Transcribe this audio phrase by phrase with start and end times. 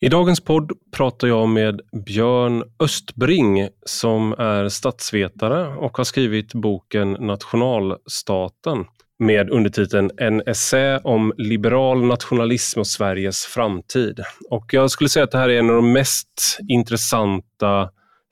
[0.00, 7.12] I dagens podd pratar jag med Björn Östbring som är statsvetare och har skrivit boken
[7.12, 8.84] Nationalstaten
[9.18, 14.20] med undertiteln En essä om liberal nationalism och Sveriges framtid.
[14.50, 17.90] Och jag skulle säga att det här är en av de mest intressanta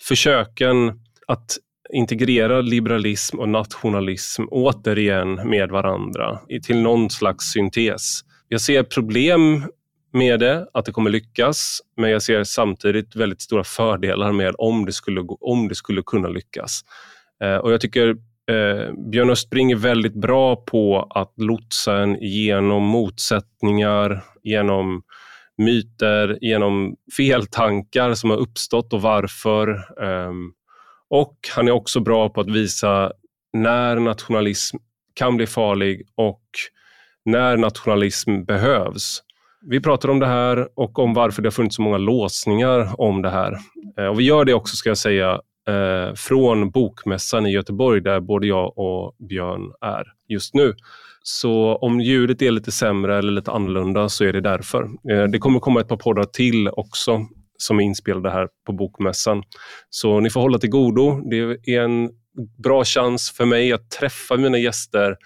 [0.08, 0.88] försöken
[1.26, 1.56] att
[1.92, 8.20] integrera liberalism och nationalism återigen med varandra till någon slags syntes.
[8.48, 9.62] Jag ser problem
[10.12, 11.80] med det, att det kommer lyckas.
[11.96, 16.28] Men jag ser samtidigt väldigt stora fördelar med om det skulle, om det skulle kunna
[16.28, 16.80] lyckas.
[17.42, 18.08] Eh, och jag tycker
[18.50, 25.02] eh, Björn Östbring är väldigt bra på att lotsa en genom motsättningar, genom
[25.58, 29.68] myter, genom feltankar som har uppstått och varför.
[30.02, 30.32] Eh,
[31.10, 33.12] och han är också bra på att visa
[33.52, 34.76] när nationalism
[35.14, 36.42] kan bli farlig och
[37.24, 39.22] när nationalism behövs.
[39.68, 43.22] Vi pratar om det här och om varför det har funnits så många låsningar om
[43.22, 43.58] det här.
[43.98, 48.20] Eh, och vi gör det också, ska jag säga, eh, från Bokmässan i Göteborg där
[48.20, 50.74] både jag och Björn är just nu.
[51.22, 54.82] Så om ljudet är lite sämre eller lite annorlunda så är det därför.
[55.10, 57.26] Eh, det kommer komma ett par poddar till också
[57.58, 59.42] som är inspelade här på Bokmässan.
[59.90, 61.20] Så ni får hålla till godo.
[61.30, 61.38] Det
[61.74, 62.10] är en
[62.62, 65.16] bra chans för mig att träffa mina gäster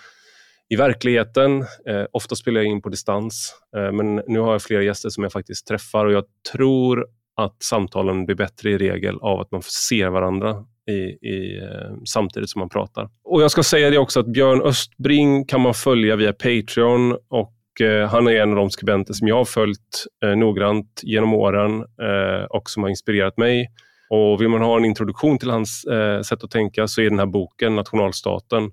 [0.71, 1.61] i verkligheten.
[1.61, 5.23] Eh, ofta spelar jag in på distans, eh, men nu har jag flera gäster som
[5.23, 9.63] jag faktiskt träffar och jag tror att samtalen blir bättre i regel av att man
[9.63, 13.09] ser varandra i, i, eh, samtidigt som man pratar.
[13.25, 17.81] Och Jag ska säga det också att Björn Östbring kan man följa via Patreon och
[17.81, 21.81] eh, han är en av de skribenter som jag har följt eh, noggrant genom åren
[21.81, 23.71] eh, och som har inspirerat mig.
[24.11, 27.19] Och Vill man ha en introduktion till hans eh, sätt att tänka så är den
[27.19, 28.71] här boken, Nationalstaten,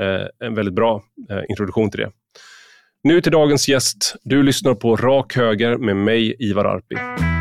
[0.00, 2.10] Eh, en väldigt bra eh, introduktion till det.
[3.02, 4.14] Nu till dagens gäst.
[4.22, 7.33] Du lyssnar på Rak Höger med mig, Ivar Arpi.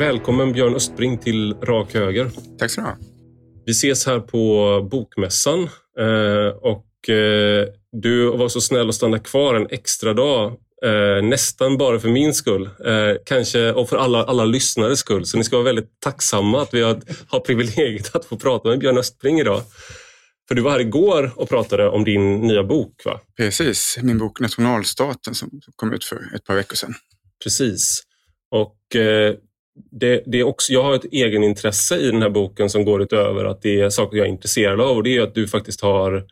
[0.00, 2.30] Välkommen Björn Östbring till Rak Höger.
[2.58, 2.96] Tack så du ha.
[3.66, 5.62] Vi ses här på Bokmässan
[5.98, 10.52] eh, och eh, du var så snäll att stanna kvar en extra dag
[10.84, 12.70] Eh, nästan bara för min skull.
[13.24, 15.26] Kanske och för alla, alla lyssnares skull.
[15.26, 18.78] Så ni ska vara väldigt tacksamma att vi har, har privilegiet att få prata med
[18.78, 19.62] Björn Östbring idag.
[20.48, 23.20] För du var här igår och pratade om din nya bok va?
[23.36, 26.94] Precis, min bok Nationalstaten som kom ut för ett par veckor sedan.
[27.44, 28.02] Precis.
[28.50, 29.34] Och eh,
[29.90, 33.44] det, det, är också, jag har ett egenintresse i den här boken som går utöver
[33.44, 36.24] att det är saker jag är intresserad av och det är att du faktiskt har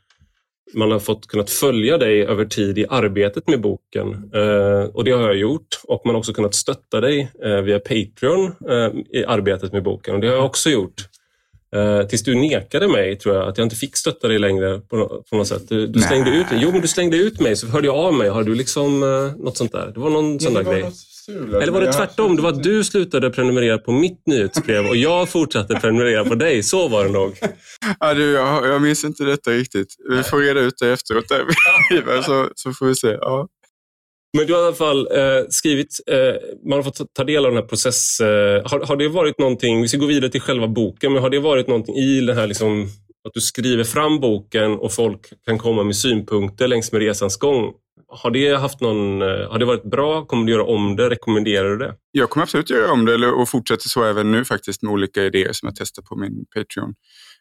[0.74, 4.30] man har fått kunnat följa dig över tid i arbetet med boken.
[4.34, 5.80] Eh, och Det har jag gjort.
[5.84, 10.14] Och Man har också kunnat stötta dig eh, via Patreon eh, i arbetet med boken.
[10.14, 11.08] och Det har jag också gjort.
[11.74, 15.24] Eh, tills du nekade mig, tror jag, att jag inte fick stötta dig längre på,
[15.30, 15.68] på något sätt.
[15.68, 18.28] Du, du slängde ut Jo, men du slängde ut mig, så hörde jag av mig.
[18.28, 19.90] Har du liksom eh, något sånt där?
[19.94, 20.82] Det var någon sån där grej.
[20.82, 20.94] Något
[21.28, 22.36] eller var det tvärtom?
[22.36, 26.62] Det var att du slutade prenumerera på mitt nyhetsbrev och jag fortsatte prenumerera på dig.
[26.62, 27.36] Så var det nog.
[28.00, 29.88] Ja, du, jag, jag minns inte detta riktigt.
[30.10, 31.28] Vi får reda ut det efteråt.
[31.28, 32.22] Där.
[32.22, 33.08] så, så får vi se.
[33.08, 33.48] Ja.
[34.36, 36.34] Men du har i alla fall eh, skrivit, eh,
[36.68, 38.26] man har fått ta del av den här processen.
[38.26, 41.30] Eh, har, har, det varit någonting, vi ska gå vidare till själva boken, men har
[41.30, 42.82] det varit någonting i den här liksom,
[43.28, 47.72] att du skriver fram boken och folk kan komma med synpunkter längs med resans gång?
[48.10, 50.24] Har det, haft någon, eh, har det varit bra?
[50.24, 51.10] Kommer du göra om det?
[51.10, 51.94] Rekommenderar du det?
[52.10, 55.52] Jag kommer absolut göra om det och fortsätter så även nu faktiskt med olika idéer
[55.52, 56.94] som jag testar på min Patreon.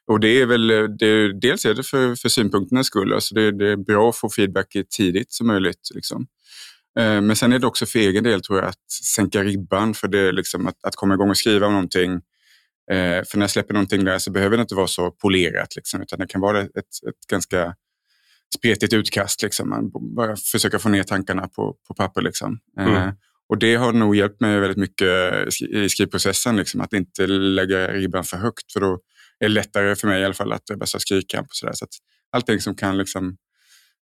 [0.08, 3.52] Och det är väl, eh, det, dels är det för, för synpunkternas skull, alltså det,
[3.52, 5.90] det, är bra att få feedback tidigt som möjligt.
[5.96, 6.28] Liksom.
[7.00, 10.08] Eh, men sen är det också för egen del tror jag att sänka ribban för
[10.08, 12.22] det, liksom, att, att komma igång och skriva om någonting.
[13.28, 16.20] För när jag släpper någonting där så behöver det inte vara så polerat, liksom, utan
[16.20, 17.76] det kan vara ett, ett ganska
[18.56, 19.44] spretigt utkast.
[19.44, 19.70] Liksom.
[19.70, 22.22] Man bara försöka få ner tankarna på, på papper.
[22.22, 22.60] Liksom.
[22.80, 22.96] Mm.
[22.96, 23.14] Eh,
[23.50, 25.08] och det har nog hjälpt mig väldigt mycket
[25.70, 28.72] i skrivprocessen, liksom, att inte lägga ribban för högt.
[28.74, 29.00] För då
[29.40, 31.42] är det lättare för mig i alla fall att börja skrika.
[31.42, 31.74] Och så där.
[31.74, 31.94] Så att
[32.32, 33.38] allting som kan liksom,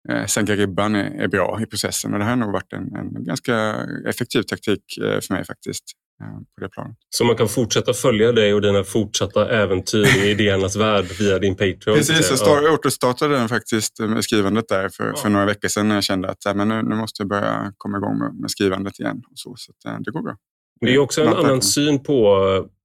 [0.09, 2.13] eh, sänka ribban är, är, bra i processen.
[2.13, 3.75] Och det här har nog varit en, en ganska
[4.07, 5.83] effektiv taktik eh, för mig faktiskt.
[6.21, 6.97] Eh, på det planet.
[7.09, 11.56] Så man kan fortsätta följa dig och dina fortsatta äventyr i idéernas värld via din
[11.56, 11.97] Patreon?
[11.97, 15.15] Precis, jag start, återstartade den faktiskt med skrivandet där för, ja.
[15.15, 17.97] för några veckor sedan när jag kände att men nu, nu måste jag börja komma
[17.97, 19.17] igång med, med skrivandet igen.
[19.31, 20.35] Och så, så att, eh, det går bra.
[20.81, 22.23] Det är också en annan syn på,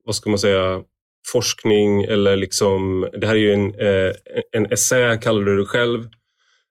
[0.04, 0.82] vad ska man säga,
[1.32, 4.12] forskning eller liksom, det här är ju en, eh,
[4.52, 6.08] en essä kallar du det själv.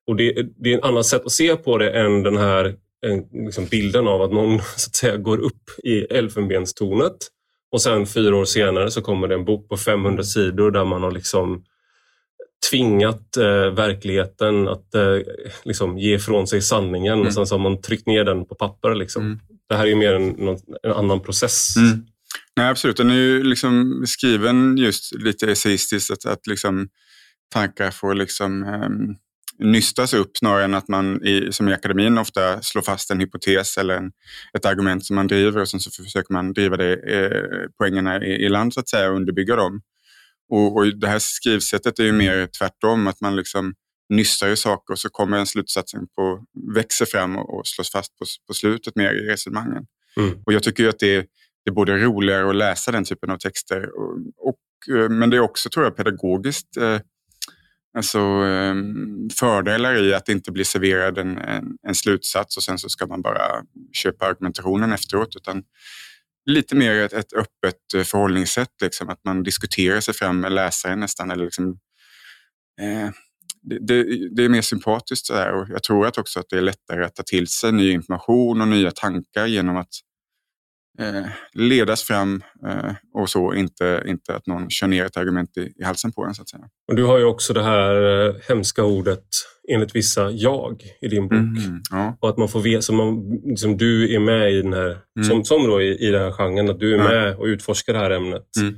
[0.08, 2.76] Och det, det är ett annat sätt att se på det än den här
[3.08, 7.18] en, liksom bilden av att någon så att säga, går upp i elfenbenstornet
[7.72, 11.04] och sen fyra år senare så kommer det en bok på 500 sidor där man
[11.04, 11.64] har liksom
[12.70, 15.18] tvingat eh, verkligheten att eh,
[15.64, 17.28] liksom ge ifrån sig sanningen mm.
[17.28, 18.96] och sen så har man tryckt ner den på papper.
[18.96, 19.26] Liksom.
[19.26, 19.40] Mm.
[19.70, 20.48] Det här är mer en,
[20.84, 21.78] en annan process.
[21.78, 22.06] Mm.
[22.56, 22.98] Nej, absolut.
[22.98, 26.90] Den är ju liksom skriven just lite essayistiskt, att, att liksom
[27.54, 29.16] tankar får liksom, um,
[29.60, 33.78] nystas upp snarare än att man i, som i akademin ofta slår fast en hypotes
[33.78, 34.12] eller en,
[34.54, 38.46] ett argument som man driver och sen så försöker man driva det, eh, poängerna i,
[38.46, 39.82] i, land så att säga och underbygga dem.
[40.50, 43.74] Och, och det här skrivsättet är ju mer tvärtom, att man liksom
[44.10, 46.46] nystar i saker och så kommer en slutsats på,
[46.76, 49.86] växer fram och, och slås fast på, på slutet mer i resonemangen.
[50.18, 50.44] Mm.
[50.46, 51.18] Och jag tycker att det,
[51.66, 55.38] det är både roligare att läsa den typen av texter och, och eh, men det
[55.38, 57.00] är också, tror jag, pedagogiskt eh,
[57.98, 62.90] alltså, ehm, fördelar i att inte bli serverad en, en, en, slutsats och sen så
[62.90, 63.64] ska man bara
[63.94, 65.36] köpa argumentationen efteråt.
[65.36, 65.64] Utan
[66.46, 71.32] lite mer ett, ett öppet förhållningssätt, liksom, att man diskuterar sig fram med läsaren nästan.
[71.32, 71.70] Eller liksom,
[72.82, 73.10] eh,
[73.62, 74.04] det, det,
[74.36, 77.16] det, är mer sympatiskt sådär och jag tror att också att det är lättare att
[77.16, 79.90] ta till sig ny information och nya tankar genom att
[81.54, 85.84] ledas fram eh, och så, inte, inte att någon kör ner ett argument i, i
[85.84, 86.36] halsen på en.
[86.36, 86.64] Så att säga.
[86.88, 89.26] Och du har ju också det här eh, hemska ordet
[89.72, 91.32] enligt vissa jag i din bok.
[91.32, 92.18] Mm, ja.
[92.20, 95.30] Och att man får veta, man, liksom, du är med i den här, mm.
[95.30, 97.04] som, som då i, i den här genren, att du är ja.
[97.04, 98.48] med och utforskar det här ämnet.
[98.60, 98.76] Mm.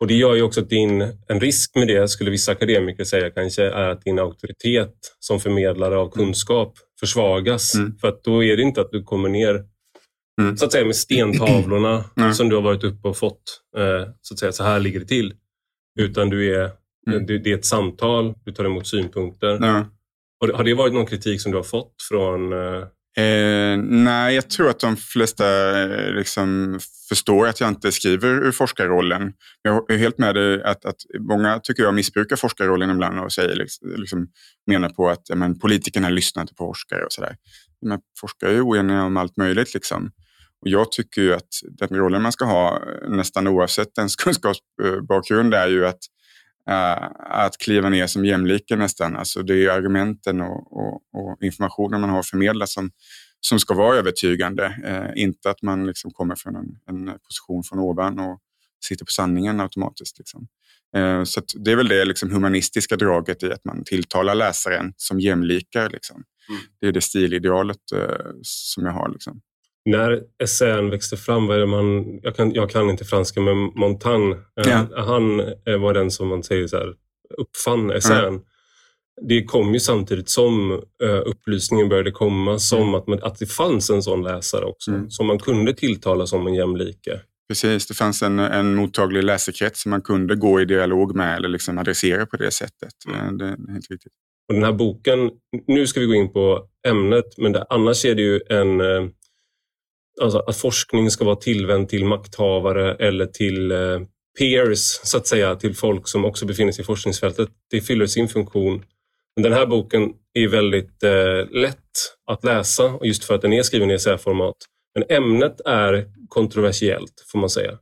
[0.00, 3.30] Och Det gör ju också att din, en risk med det, skulle vissa akademiker säga
[3.30, 7.74] kanske, är att din auktoritet som förmedlare av kunskap försvagas.
[7.74, 7.98] Mm.
[8.00, 9.64] För att då är det inte att du kommer ner
[10.40, 10.56] mm.
[10.56, 12.34] så att säga med stentavlorna mm.
[12.34, 13.62] som du har varit uppe och fått.
[13.76, 15.34] Eh, så att säga, så här ligger det till.
[16.00, 16.70] Utan du är,
[17.10, 17.26] mm.
[17.26, 19.58] det, det, är ett samtal, du tar emot synpunkter.
[20.40, 22.84] Har, har det varit någon kritik som du har fått från eh,
[23.16, 26.78] Eh, nej, jag tror att de flesta eh, liksom
[27.08, 29.32] förstår att jag inte skriver ur forskarrollen.
[29.62, 33.56] Jag är helt med dig att, att många tycker jag missbrukar forskarrollen ibland och säger,
[33.56, 34.28] liksom, liksom
[34.66, 37.36] menar på att men, politikerna lyssnar inte på forskare och sådär.
[37.86, 39.74] Men forskare är oeniga om allt möjligt.
[39.74, 40.10] Liksom.
[40.60, 41.48] Och jag tycker ju att
[41.78, 46.00] den rollen man ska ha eh, nästan oavsett ens kunskapsbakgrund är ju att
[46.70, 49.16] att kliva ner som jämlike nästan.
[49.16, 52.90] Alltså det är argumenten och, och, och, informationen man har förmedlat som,
[53.40, 54.66] som ska vara övertygande.
[54.88, 58.38] Uh, inte att man liksom kommer från en, en, position från ovan och
[58.84, 60.18] sitter på sanningen automatiskt.
[60.18, 60.46] Liksom.
[60.96, 65.20] Uh, så det är väl det liksom humanistiska draget i att man tilltalar läsaren som
[65.20, 65.90] jämlikar.
[65.90, 66.24] Liksom.
[66.48, 66.60] Mm.
[66.80, 67.80] Det är det stilidealet
[68.42, 69.08] som jag har.
[69.08, 69.40] Liksom.
[69.84, 74.68] När essän växte fram, vad man, jag, kan, jag kan inte franska, men Montaigne, eh,
[74.68, 74.86] ja.
[74.96, 76.94] han eh, var den som man säger så här,
[77.38, 78.24] uppfann essän.
[78.24, 78.40] Mm.
[79.28, 82.94] Det kom ju samtidigt som uh, upplysningen började komma, som mm.
[82.94, 85.10] att, man, att det fanns en sån läsare också, mm.
[85.10, 87.20] som man kunde tilltala som en jämlike.
[87.48, 91.48] Precis, det fanns en, en mottaglig läsekrets som man kunde gå i dialog med eller
[91.48, 92.92] liksom adressera på det sättet.
[93.08, 93.38] Mm.
[93.38, 94.12] Det är helt riktigt.
[94.48, 95.30] Och den här boken,
[95.66, 98.80] nu ska vi gå in på ämnet, men det, annars är det ju en
[100.20, 104.00] alltså att forskning ska vara tillvänd till makthavare eller till eh,
[104.38, 107.48] peers, så att säga, till folk som också befinner sig i forskningsfältet.
[107.70, 108.84] Det fyller sin funktion.
[109.36, 111.76] Men den här boken är väldigt eh, lätt
[112.26, 114.56] att läsa, just för att den är skriven i essäformat.
[114.94, 117.78] Men ämnet är kontroversiellt, får man säga.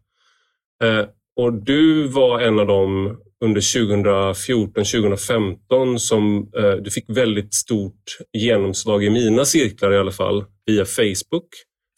[0.84, 1.04] Eh,
[1.36, 9.04] och du var en av dem under 2014-2015 som eh, du fick väldigt stort genomslag
[9.04, 11.48] i mina cirklar i alla fall, via Facebook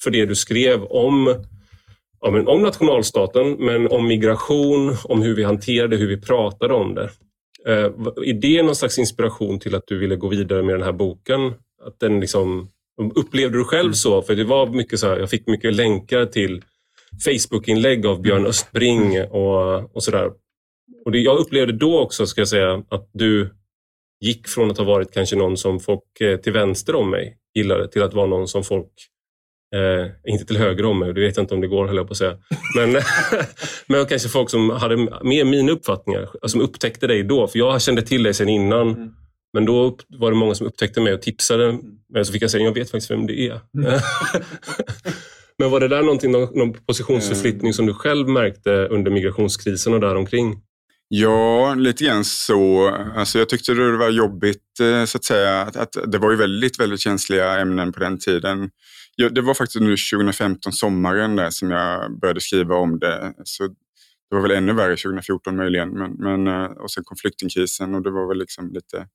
[0.03, 1.45] för det du skrev om,
[2.21, 6.95] ja, men om nationalstaten, men om migration, om hur vi hanterade, hur vi pratade om
[6.95, 7.11] det.
[7.67, 7.85] Eh,
[8.27, 11.53] är det någon slags inspiration till att du ville gå vidare med den här boken?
[11.87, 12.69] Att den liksom,
[13.15, 14.23] upplevde du själv så?
[14.23, 16.63] För det var mycket så här, jag fick mycket länkar till
[17.25, 20.31] Facebook-inlägg av Björn Östbring och, och sådär.
[21.05, 23.51] Och det, jag upplevde då också, ska jag säga, att du
[24.21, 27.89] gick från att ha varit kanske någon som folk eh, till vänster om mig gillade
[27.89, 28.93] till att vara någon som folk
[29.77, 32.07] Eh, inte till höger om mig, det vet jag inte om det går, höll jag
[32.07, 32.37] på att säga.
[32.77, 33.03] Men,
[33.87, 37.49] men kanske folk som hade mer mina uppfattningar, som upptäckte dig då.
[37.49, 38.89] För jag kände till dig sedan innan.
[38.89, 39.11] Mm.
[39.53, 41.79] Men då var det många som upptäckte mig och tipsade.
[42.13, 43.61] Men så fick jag säga, jag vet faktiskt vem det är.
[43.79, 44.01] Mm.
[45.59, 50.63] men var det där någon, någon positionsförflyttning som du själv märkte under migrationskrisen och däromkring?
[51.13, 52.89] Ja, lite grann så.
[53.17, 55.61] Alltså jag tyckte det var jobbigt eh, så att säga.
[55.61, 58.71] Att, att det var ju väldigt, väldigt känsliga ämnen på den tiden.
[59.17, 63.35] Ja, det var faktiskt nu 2015, sommaren, där, som jag började skriva om det.
[63.45, 65.89] Så det var väl ännu värre 2014 möjligen.
[65.89, 69.07] Men, men, eh, och sen kom flyktingkrisen och det var väl liksom lite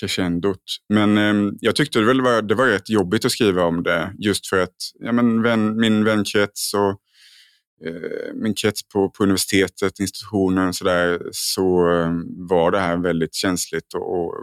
[0.00, 0.62] crescendot.
[0.88, 4.14] Men eh, jag tyckte det, väl var, det var rätt jobbigt att skriva om det
[4.18, 7.00] just för att ja, men vän, min vänkrets och
[7.84, 11.84] Eh, min krets på, på universitetet, institutionen och så där, så
[12.48, 13.94] var det här väldigt känsligt.
[13.94, 14.34] Och, och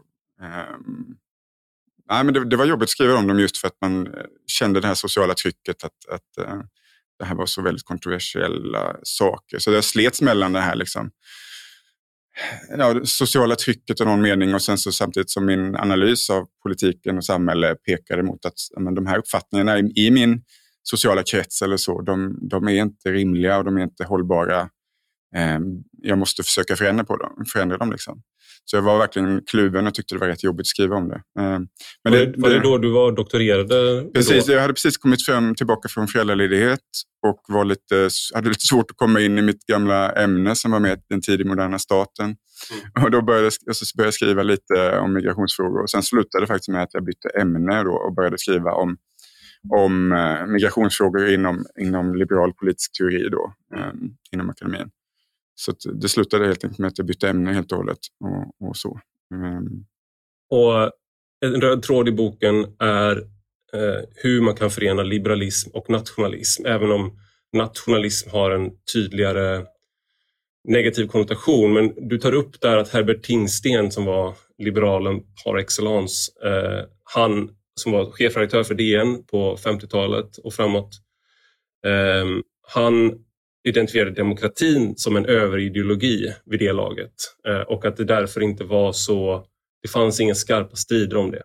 [0.41, 1.05] ehm,
[2.09, 4.23] nej, men det, det, var jobbigt att skriva om dem just för att man eh,
[4.47, 6.61] kände det här sociala trycket att, att eh,
[7.19, 9.59] det här var så väldigt kontroversiella saker.
[9.59, 11.11] Så det slets mellan det här liksom,
[12.77, 17.17] ja, sociala trycket i någon mening och sen så samtidigt som min analys av politiken
[17.17, 20.41] och samhälle pekade mot att men, de här uppfattningarna i, i, min
[20.89, 24.59] sociala krets eller så, de, de, är inte rimliga och de är inte hållbara.
[25.35, 25.59] Eh,
[26.01, 27.91] jag måste försöka förändra, på dem, förändra dem.
[27.91, 28.21] Liksom.
[28.65, 31.15] Så jag var verkligen kluven och tyckte det var rätt jobbigt att skriva om det.
[31.15, 31.59] Eh,
[32.03, 34.09] men var, det, var det då du var doktorerade?
[34.13, 36.79] Precis, jag hade precis kommit fram, tillbaka från föräldraledighet
[37.27, 40.79] och var lite, hade lite svårt att komma in i mitt gamla ämne som var
[40.79, 42.25] med den tidig moderna staten.
[42.25, 43.05] Mm.
[43.05, 46.47] Och då började jag, så började jag skriva lite om migrationsfrågor och sen slutade det
[46.47, 48.97] faktiskt med att jag bytte ämne då och började skriva om
[49.69, 53.93] om eh, migrationsfrågor inom, inom liberal politisk teori då, eh,
[54.31, 54.89] inom akademin.
[55.55, 57.99] Så det slutade helt enkelt med att jag bytte ämne helt och hållet.
[58.19, 58.99] Och, och så.
[59.33, 59.85] Ehm.
[60.49, 60.91] Och
[61.45, 63.17] en röd tråd i boken är
[63.73, 67.19] eh, hur man kan förena liberalism och nationalism, även om
[67.53, 69.65] nationalism har en tydligare
[70.67, 71.73] negativ konnotation.
[71.73, 77.49] Men du tar upp där att Herbert Tingsten som var liberalen par excellence, eh, han
[77.79, 80.89] som var chefredaktör för DN på 50-talet och framåt,
[81.85, 83.25] ehm, han
[83.67, 87.13] identifierade demokratin som en överideologi vid det laget
[87.47, 89.45] eh, och att det därför inte var så,
[89.81, 91.43] det fanns inga skarpa strider om det.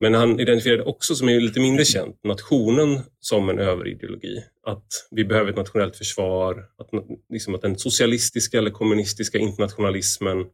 [0.00, 4.44] Men han identifierade också, som är lite mindre känt, nationen som en överideologi.
[4.66, 6.90] Att vi behöver ett nationellt försvar, att,
[7.28, 10.46] liksom att den socialistiska eller kommunistiska internationalismen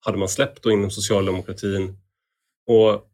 [0.00, 1.98] hade man släppt då inom socialdemokratin.
[2.66, 3.06] Och,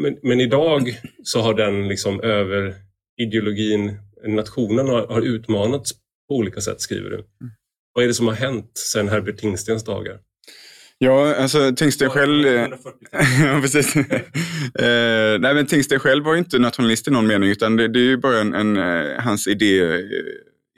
[0.00, 5.92] men, men idag så har den liksom överideologin, nationen har, har utmanats
[6.28, 7.16] på olika sätt, skriver du.
[7.16, 7.52] Mm.
[7.94, 10.18] Vad är det som har hänt sedan Herbert Tingstens dagar?
[10.98, 12.46] Ja, alltså Tingsten själv...
[12.46, 13.96] ja, precis.
[13.96, 18.04] eh, nej, men Tingsten själv var inte nationalist i någon mening, utan det, det är
[18.04, 20.00] ju bara en, en eh, hans idé,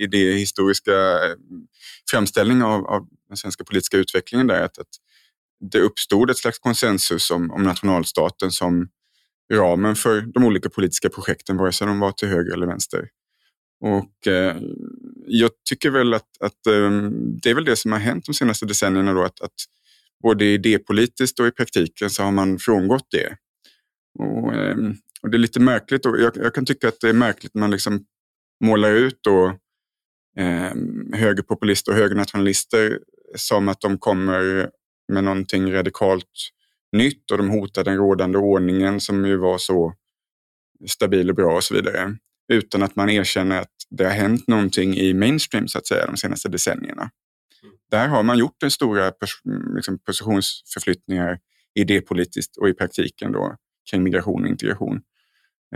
[0.02, 1.34] idéhistoriska eh,
[2.10, 4.62] framställning av, av den svenska politiska utvecklingen där.
[4.62, 4.88] Att, att
[5.70, 8.88] det uppstod ett slags konsensus om, om nationalstaten som
[9.52, 13.08] ramen för de olika politiska projekten, vare sig de var till höger eller vänster.
[13.80, 14.56] Och eh,
[15.26, 16.90] jag tycker väl att, att eh,
[17.42, 19.54] det är väl det som har hänt de senaste decennierna då, att, att
[20.22, 23.36] både idépolitiskt och i praktiken så har man frångått det.
[24.18, 24.76] Och, eh,
[25.22, 27.60] och det är lite märkligt och jag, jag, kan tycka att det är märkligt när
[27.60, 28.04] man liksom
[28.64, 29.46] målar ut då,
[30.38, 30.72] eh,
[31.12, 32.98] högerpopulister och högernationalister
[33.36, 34.70] som att de kommer
[35.12, 36.50] med någonting radikalt
[36.94, 39.94] nytt och de hotar den rådande ordningen som ju var så
[40.86, 42.16] stabil och bra och så vidare
[42.48, 46.16] utan att man erkänner att det har hänt någonting i mainstream så att säga de
[46.16, 47.10] senaste decennierna.
[47.90, 49.12] Där har man gjort stora
[49.74, 51.38] liksom, positionsförflyttningar
[51.74, 53.56] idépolitiskt och i praktiken då
[53.90, 55.00] kring migration och integration.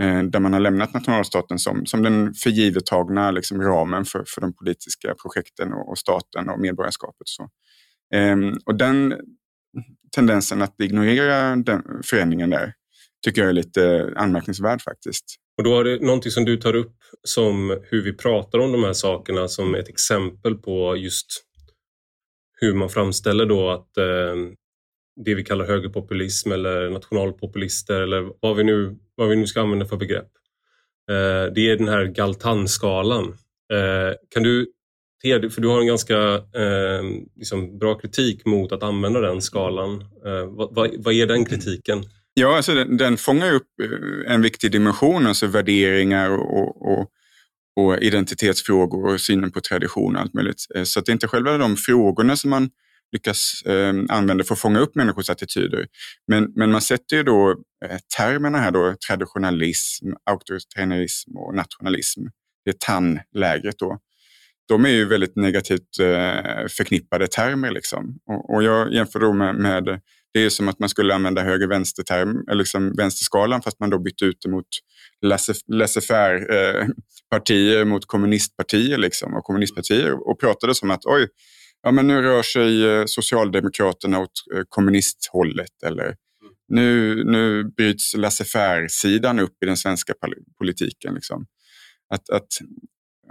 [0.01, 4.55] Eh, där man har lämnat nationalstaten som, som den förgivettagna liksom, ramen för, för de
[4.55, 7.27] politiska projekten och, och staten och medborgarskapet.
[7.27, 7.49] Så.
[8.13, 9.15] Eh, och den
[10.11, 12.73] tendensen att ignorera den förändringen där
[13.25, 15.25] tycker jag är lite eh, anmärkningsvärd faktiskt.
[15.57, 18.83] Och då har det någonting som du tar upp som hur vi pratar om de
[18.83, 21.25] här sakerna som ett exempel på just
[22.61, 24.35] hur man framställer då att eh,
[25.25, 29.85] det vi kallar högerpopulism eller nationalpopulister eller vad vi nu, vad vi nu ska använda
[29.85, 30.29] för begrepp.
[31.11, 33.25] Eh, det är den här Galtan-skalan.
[33.73, 34.67] Eh, kan du,
[35.21, 37.03] för du har en ganska eh,
[37.35, 40.01] liksom bra kritik mot att använda den skalan.
[40.01, 42.03] Eh, vad, vad, vad är den kritiken?
[42.33, 47.09] Ja, alltså den, den fångar upp eh, en viktig dimension, alltså värderingar och, och,
[47.75, 50.65] och identitetsfrågor och synen på tradition och allt möjligt.
[50.75, 52.69] Eh, så att det är inte själva de frågorna som man
[53.11, 55.87] lyckas eh, använda för att fånga upp människors attityder.
[56.27, 57.51] Men, men man sätter ju då
[57.85, 62.21] eh, termerna här då, traditionalism, auktoritarianism och nationalism.
[62.65, 63.99] Det är TAN-lägret då.
[64.69, 67.71] De är ju väldigt negativt eh, förknippade termer.
[67.71, 68.19] Liksom.
[68.27, 70.01] Och, och jag jämför då med, med
[70.33, 74.25] det är som att man skulle använda höger-vänster-term, eh, liksom vänsterskalan, fast man då bytte
[74.25, 74.65] ut det mot
[75.21, 81.27] laissez-faire-partier eh, mot kommunistpartier liksom, och kommunistpartier och pratade som att oj,
[81.83, 86.15] ja, men nu rör sig eh, Socialdemokraterna åt eh, kommunisthållet eller
[86.67, 90.13] nu, nu bryts laissez-faire-sidan upp i den svenska
[90.57, 91.13] politiken.
[91.13, 91.45] Liksom.
[92.13, 92.47] Att, att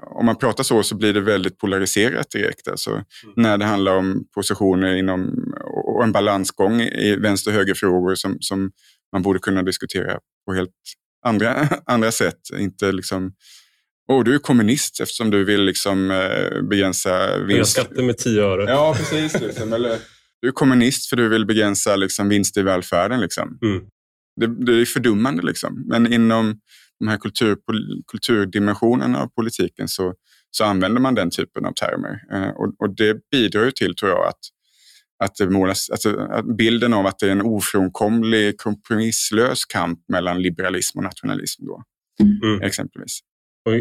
[0.03, 2.69] om man pratar så så blir det väldigt polariserat direkt.
[2.69, 3.05] Alltså, mm.
[3.37, 5.53] När det handlar om positioner inom,
[5.85, 8.71] och en balansgång i vänster och högerfrågor som, som
[9.13, 10.71] man borde kunna diskutera på helt
[11.27, 12.41] andra, andra sätt.
[12.59, 13.33] Inte liksom,
[14.09, 17.71] åh du är kommunist eftersom du vill liksom, eh, begränsa vinst.
[17.71, 18.71] skatter med 10 öre.
[18.71, 19.41] Ja, precis.
[19.41, 19.73] Liksom.
[19.73, 19.99] Eller,
[20.41, 23.21] du är kommunist för du vill begränsa liksom, vinst i välfärden.
[23.21, 23.59] Liksom.
[23.63, 23.83] Mm.
[24.41, 25.43] Det, det är fördummande.
[25.43, 25.85] Liksom.
[25.87, 26.61] Men inom
[26.99, 27.57] de här kultur,
[28.07, 30.15] kulturdimensionerna av politiken så,
[30.51, 32.21] så använder man den typen av termer.
[32.33, 34.39] Eh, och, och, det bidrar ju till, tror jag, att,
[35.25, 40.43] att, det målas, alltså, att bilden av att det är en ofrånkomlig, kompromisslös kamp mellan
[40.43, 41.67] liberalism och nationalism.
[41.67, 41.83] Då,
[42.43, 42.63] mm.
[42.63, 43.21] exempelvis.
[43.69, 43.75] Och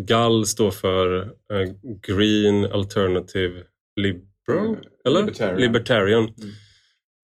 [0.00, 1.72] GAL står för uh,
[2.06, 3.62] Green Alternative
[3.96, 4.80] Liberal, mm.
[5.06, 5.20] eller?
[5.20, 5.60] Libertarian.
[5.60, 6.22] Libertarian.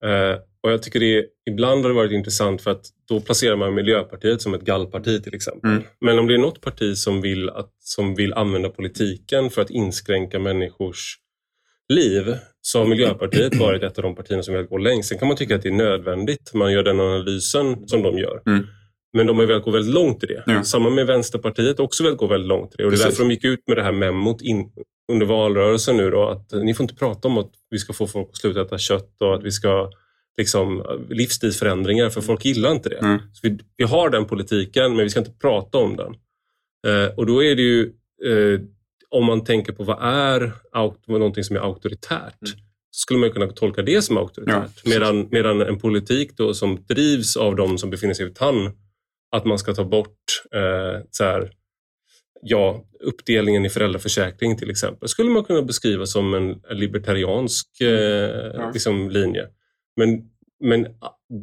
[0.05, 0.33] Mm.
[0.33, 3.75] Uh, och jag tycker det ibland har det varit intressant för att då placerar man
[3.75, 5.71] Miljöpartiet som ett gallparti till exempel.
[5.71, 5.83] Mm.
[6.01, 9.71] Men om det är något parti som vill, att, som vill använda politiken för att
[9.71, 11.17] inskränka människors
[11.89, 15.09] liv så har Miljöpartiet varit ett av de partierna som vill gå längst.
[15.09, 16.55] Sen kan man tycka att det är nödvändigt.
[16.55, 18.43] Man gör den analysen som de gör.
[18.47, 18.67] Mm.
[19.13, 20.43] Men de har velat gå väldigt långt i det.
[20.47, 20.65] Ja.
[20.65, 22.85] Samma med Vänsterpartiet också velat gå väldigt långt i det.
[22.85, 24.73] Och det är därför de gick ut med det här memot in,
[25.13, 28.29] under valrörelsen nu då, att ni får inte prata om att vi ska få folk
[28.29, 29.91] att sluta äta kött och att vi ska
[30.37, 32.99] liksom, livsstilsförändringar för folk gillar inte det.
[32.99, 33.19] Mm.
[33.33, 36.15] Så vi, vi, har den politiken men vi ska inte prata om den.
[36.87, 37.83] Eh, och då är det ju,
[38.25, 38.61] eh,
[39.09, 40.53] om man tänker på vad är
[41.07, 42.59] någonting som är auktoritärt, mm.
[42.91, 44.81] så skulle man kunna tolka det som auktoritärt.
[44.85, 48.73] Ja, medan, medan en politik då som drivs av de som befinner sig i tann,
[49.33, 51.53] att man ska ta bort eh, så här,
[52.43, 57.89] ja, uppdelningen i föräldraförsäkring till exempel, skulle man kunna beskriva som en libertariansk eh,
[58.55, 58.71] ja.
[58.73, 59.49] liksom, linje.
[59.97, 60.09] Men,
[60.65, 60.87] men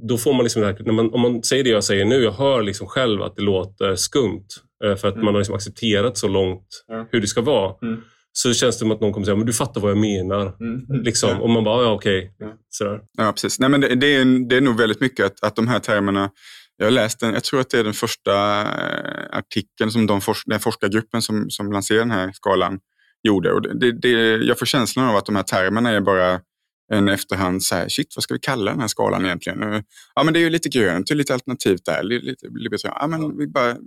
[0.07, 2.63] då får man liksom, när man, om man säger det jag säger nu, jag hör
[2.63, 4.47] liksom själv att det låter skumt
[4.83, 5.25] eh, för att mm.
[5.25, 7.07] man har liksom accepterat så långt ja.
[7.11, 7.75] hur det ska vara.
[7.81, 8.01] Mm.
[8.31, 10.55] Så känns det som att någon kommer säga, men du fattar vad jag menar.
[10.59, 10.85] Mm.
[11.03, 11.29] Liksom.
[11.29, 11.39] Ja.
[11.39, 12.31] Och man bara, ja okej.
[12.35, 12.53] Okay.
[12.79, 12.99] Ja.
[13.17, 13.59] ja, precis.
[13.59, 16.29] Nej, men det, det, är, det är nog väldigt mycket att, att de här termerna
[16.77, 20.21] jag har läst den, jag tror att det är den första eh, artikeln som de
[20.21, 22.79] forsk, den forskargruppen som, som lanserade den här skalan
[23.23, 23.53] gjorde.
[23.53, 26.39] Och det, det, jag får känslan av att de här termerna är bara
[26.89, 29.83] en efterhand så här, shit vad ska vi kalla den här skalan egentligen?
[30.15, 33.47] Ja men det är ju lite grönt, lite alternativt där, lite, lite, ja men vi
[33.47, 33.77] bara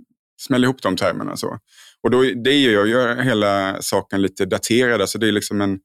[0.41, 1.59] smäller ihop de termerna så.
[2.01, 5.79] Och då, det gör ju hela saken lite daterad, alltså det är liksom en,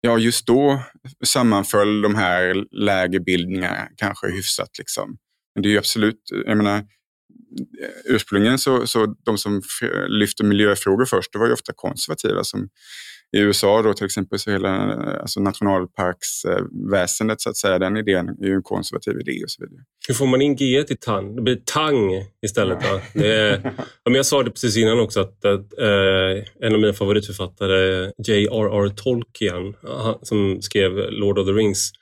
[0.00, 0.82] ja just då
[1.24, 5.16] sammanföll de här lägerbildningarna kanske hyfsat liksom.
[5.54, 6.84] Men det är ju absolut, jag menar,
[8.04, 9.62] ursprungligen så, så de som
[10.08, 12.68] lyfte miljöfrågor först, det var ju ofta konservativa som
[13.32, 14.68] i USA då till exempel så hela
[15.20, 19.80] alltså nationalparksväsendet så att säga, den idén är ju en konservativ idé och så vidare.
[20.08, 21.36] Hur får man in G i tang?
[21.36, 22.78] Det blir tang istället.
[22.82, 23.00] Ja.
[23.14, 23.72] Det är,
[24.04, 28.88] ja, jag sa det precis innan också att, att eh, en av mina favoritförfattare, J.R.R.
[28.88, 29.74] Tolkien,
[30.22, 31.92] som skrev Lord of the Rings,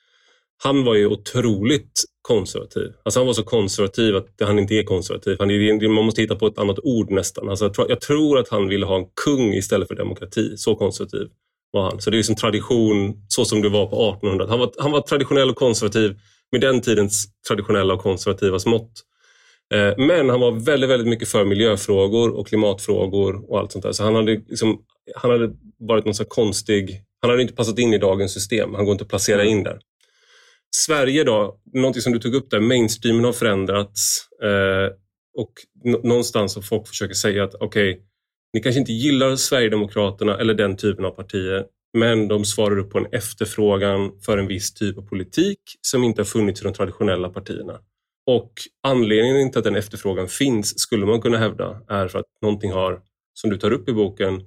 [0.62, 2.92] han var ju otroligt konservativ.
[3.02, 5.36] Alltså han var så konservativ att han inte är konservativ.
[5.38, 7.48] Han är, man måste hitta på ett annat ord nästan.
[7.48, 10.56] Alltså jag, tror, jag, tror, att han ville ha en kung istället för demokrati.
[10.56, 11.28] Så konservativ
[11.70, 12.00] var han.
[12.00, 15.00] Så det är liksom tradition så som det var på 1800 han var, han var
[15.00, 16.16] traditionell och konservativ
[16.52, 18.92] med den tidens traditionella och konservativa mått.
[19.74, 23.92] Eh, men han var väldigt, väldigt mycket för miljöfrågor och klimatfrågor och allt sånt där.
[23.92, 24.78] Så han hade, liksom,
[25.16, 27.02] han hade varit någon konstig...
[27.20, 28.74] Han hade inte passat in i dagens system.
[28.74, 29.78] Han går inte att placera in där.
[30.76, 34.94] Sverige då, någonting som du tog upp där, mainstreamen har förändrats eh,
[35.36, 35.52] och
[36.02, 38.04] någonstans har folk försöker säga att okej, okay,
[38.52, 41.64] ni kanske inte gillar Sverigedemokraterna eller den typen av partier,
[41.98, 46.20] men de svarar upp på en efterfrågan för en viss typ av politik som inte
[46.20, 47.80] har funnits i de traditionella partierna.
[48.26, 48.52] Och
[48.82, 53.00] anledningen till att den efterfrågan finns, skulle man kunna hävda, är för att någonting har,
[53.34, 54.42] som du tar upp i boken,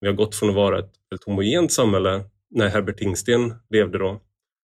[0.00, 4.20] vi har gått från att vara ett helt homogent samhälle när Herbert Tingsten levde då,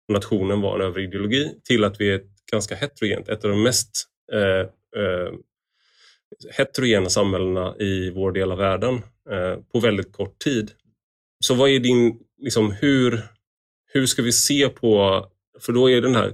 [0.10, 3.92] nationen var en överideologi till att vi är ett ganska heterogent, ett av de mest
[4.34, 4.60] eh,
[5.04, 5.34] eh,
[6.58, 8.96] heterogena samhällena i vår del av världen
[9.30, 10.72] eh, på väldigt kort tid.
[11.46, 13.22] Så vad är din, liksom, hur,
[13.94, 15.26] hur ska vi se på,
[15.60, 16.34] för då är den här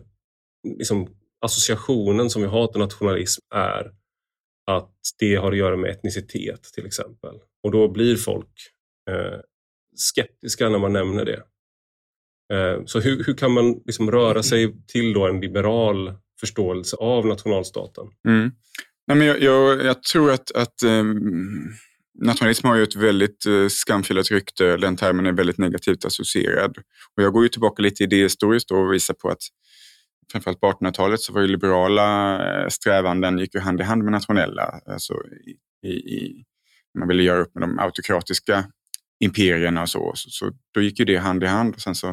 [0.78, 1.08] liksom,
[1.42, 3.92] associationen som vi har till nationalism är
[4.68, 7.36] att det har att göra med etnicitet till exempel.
[7.64, 8.52] Och då blir folk
[9.10, 9.40] eh,
[9.96, 11.44] skeptiska när man nämner det.
[12.54, 17.26] Eh, så hur, hur kan man liksom röra sig till då en liberal förståelse av
[17.26, 18.06] nationalstaten?
[18.28, 18.52] Mm.
[19.08, 21.74] Nej, men jag, jag, jag, tror att, att um,
[22.24, 24.78] nationalism har ju ett väldigt uh, skamfilat rykte.
[24.78, 26.78] Den termen är väldigt negativt associerad.
[27.16, 29.42] Och jag går ju tillbaka lite idéhistoriskt och visar på att
[30.32, 34.12] framförallt på 1800-talet så var ju liberala eh, strävanden gick ju hand i hand med
[34.12, 34.80] nationella.
[34.86, 35.14] Alltså
[35.84, 36.44] i, i,
[37.00, 38.66] man ville göra upp med de autokratiska
[39.20, 40.12] imperierna och så.
[40.16, 41.76] Så, så då gick ju det hand i hand.
[41.76, 42.08] Och sen så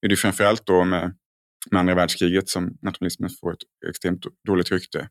[0.00, 1.14] är det framförallt då med,
[1.70, 5.08] med andra världskriget som nationalismen får ett extremt dåligt rykte.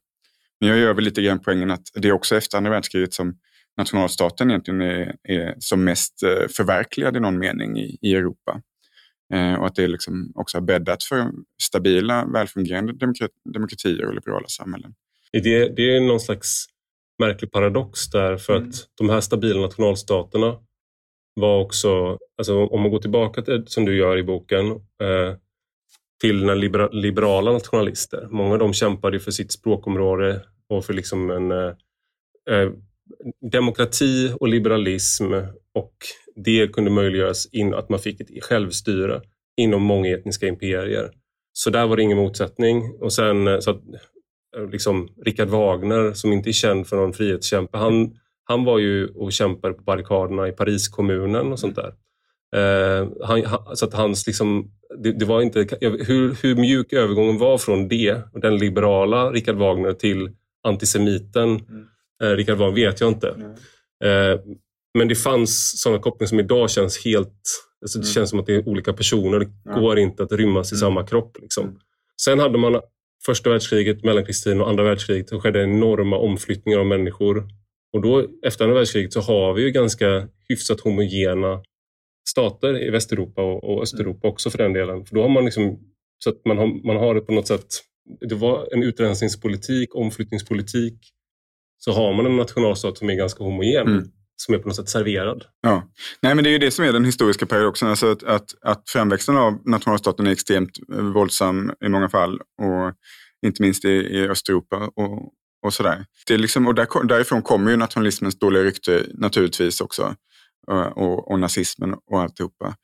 [0.60, 3.38] Men jag gör väl lite grann poängen att det är också efter andra världskriget som
[3.77, 8.62] nationalstaten egentligen är, är som mest eh, förverkligad i någon mening i, i Europa.
[9.33, 11.31] Eh, och att det liksom också har bäddat för
[11.62, 12.93] stabila, välfungerande
[13.53, 14.93] demokratier och liberala samhällen.
[15.31, 16.65] Det, det är någon slags
[17.19, 18.69] märklig paradox där för mm.
[18.69, 20.57] att de här stabila nationalstaterna
[21.38, 25.36] var också, alltså om man går tillbaka till, som du gör i boken, eh,
[26.21, 28.28] till när libera, liberala nationalister.
[28.30, 31.73] Många av dem kämpade för sitt språkområde och för liksom en eh,
[32.50, 32.71] eh,
[33.52, 35.34] demokrati och liberalism
[35.73, 35.93] och
[36.36, 39.21] det kunde möjliggöras in att man fick ett självstyre
[39.58, 41.12] inom många etniska imperier.
[41.54, 42.91] Så där var det ingen motsättning.
[43.00, 43.82] Och sen eh, så att,
[44.58, 49.07] eh, liksom, Richard Wagner, som inte är känd för någon frihetskämpe, han, han var ju
[49.07, 51.93] och kämpade på barrikaderna i Pariskommunen och sånt där.
[52.55, 53.43] Eh, han,
[53.75, 54.71] så att hans liksom,
[55.03, 59.93] det, det, var inte, hur, hur mjuk övergången var från det, den liberala Richard Wagner
[59.93, 60.29] till
[60.63, 61.88] antisemiten mm.
[62.23, 63.27] eh, Richard Wagner vet jag inte.
[64.03, 64.39] Eh,
[64.97, 67.41] men det fanns sådana kopplingar som idag känns helt...
[67.81, 68.13] Alltså det mm.
[68.13, 69.39] känns som att det är olika personer.
[69.39, 69.79] Det ja.
[69.79, 70.79] går inte att rymmas i mm.
[70.79, 71.38] samma kropp.
[71.41, 71.63] Liksom.
[71.63, 71.77] Mm.
[72.21, 72.81] Sen hade man
[73.25, 75.27] första världskriget, mellankrigstiden och andra världskriget.
[75.27, 77.47] Det skedde enorma omflyttningar av människor.
[77.97, 81.63] Och då, efter andra världskriget så har vi ju ganska hyfsat homogena
[82.29, 84.33] stater i Västeuropa och, och Östeuropa mm.
[84.33, 85.05] också för den delen.
[85.05, 85.79] För då har man liksom,
[86.23, 87.67] så att man har, man har det på något sätt,
[88.29, 90.99] det var en utrensningspolitik, omflyttningspolitik.
[91.77, 93.88] Så har man en nationalstat som är ganska homogen.
[93.88, 95.45] Mm som är på något sätt serverad.
[95.62, 95.83] Ja.
[96.21, 97.88] Nej, men det är ju det som är den historiska paradoxen.
[97.88, 102.33] Alltså att, att, att framväxten av nationalstaten är extremt eh, våldsam i många fall.
[102.33, 102.93] Och
[103.45, 105.33] inte minst i, i Östeuropa och,
[105.67, 106.06] och sådär.
[106.27, 110.15] Det är liksom, och där, därifrån kommer ju nationalismens dåliga rykte naturligtvis också.
[110.67, 112.75] Och, och, och nazismen och alltihopa.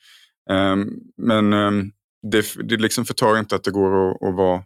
[0.50, 1.92] Um, men um,
[2.32, 4.64] det, det liksom förtar inte att det går att, att vara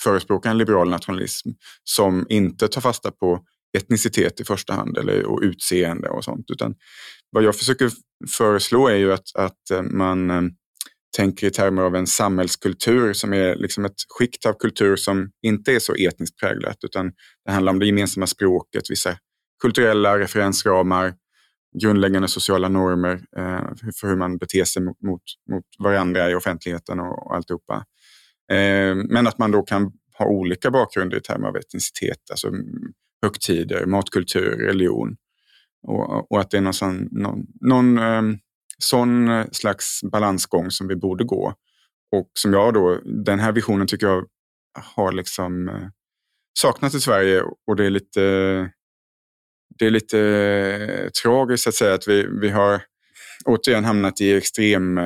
[0.00, 1.48] förespråka en liberal nationalism
[1.84, 3.44] som inte tar fasta på
[3.78, 6.50] etnicitet i första hand eller, och utseende och sånt.
[6.50, 6.74] Utan
[7.30, 7.90] vad jag försöker
[8.30, 10.50] föreslå är ju att, att eh, man ehm,
[11.18, 15.72] tänker i termer av en samhällskultur som är liksom ett skikt av kultur som inte
[15.72, 17.12] är så etniskt präglat utan
[17.44, 19.16] det handlar om det gemensamma språket, vissa
[19.62, 21.14] kulturella referensramar,
[21.82, 27.00] grundläggande sociala normer eh, för hur man beter sig mot, mot, mot varandra i offentligheten
[27.00, 27.84] och, och alltihopa.
[28.52, 32.50] Eh, men att man då kan ha olika bakgrunder i termer av etnicitet, alltså
[33.22, 35.16] högtider, matkultur, religion.
[35.82, 38.22] Och, och att det är någon, sån, någon, någon eh,
[38.82, 41.54] sån eh, slags balansgång som vi borde gå.
[42.16, 44.24] Och som jag då, den här visionen tycker jag
[44.78, 45.88] har liksom eh,
[46.60, 48.20] saknats i Sverige och det är lite,
[49.78, 52.82] det är lite eh, tragiskt att säga att vi, vi har
[53.44, 55.00] återigen hamnat i extrem,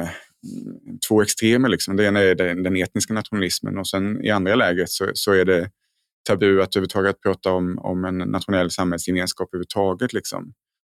[1.08, 1.68] två extremer.
[1.68, 1.96] Liksom.
[1.96, 5.44] Det ena är den, den etniska nationalismen och sen i andra läget så, så är
[5.44, 5.70] det
[6.28, 10.12] tabu att överhuvudtaget prata om, om en nationell samhällsgemenskap överhuvudtaget.
[10.12, 10.52] Liksom.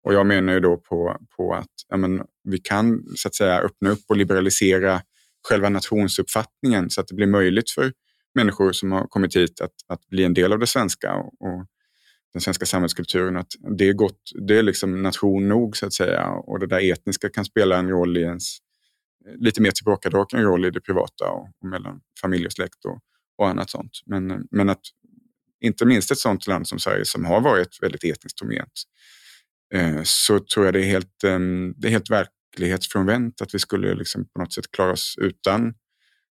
[0.05, 3.61] Och jag menar ju då på, på att ja, men, vi kan så att säga
[3.61, 5.03] öppna upp och liberalisera
[5.49, 7.93] själva nationsuppfattningen så att det blir möjligt för
[8.35, 11.67] människor som har kommit hit att, att bli en del av det svenska och, och
[12.33, 13.37] den svenska samhällskulturen.
[13.37, 16.93] Att det är, gott, det är liksom nation nog så att säga och det där
[16.93, 18.59] etniska kan spela en roll i ens
[19.39, 22.99] lite mer tillbakadragen roll i det privata och, och mellan familj och släkt och,
[23.39, 24.01] och annat sånt.
[24.07, 24.81] Men, men att
[25.61, 28.83] inte minst ett sånt land som Sverige som har varit väldigt etniskt homogent,
[29.75, 33.95] Eh, så tror jag det är helt, ehm, det är helt verklighetsfrånvänt att vi skulle
[33.95, 35.75] liksom på något sätt klara oss utan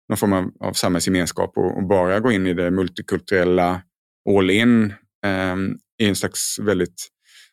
[0.09, 3.83] någon form av, av samhällsgemenskap och, och, bara gå in i det multikulturella
[4.37, 7.09] all in ehm, i en slags väldigt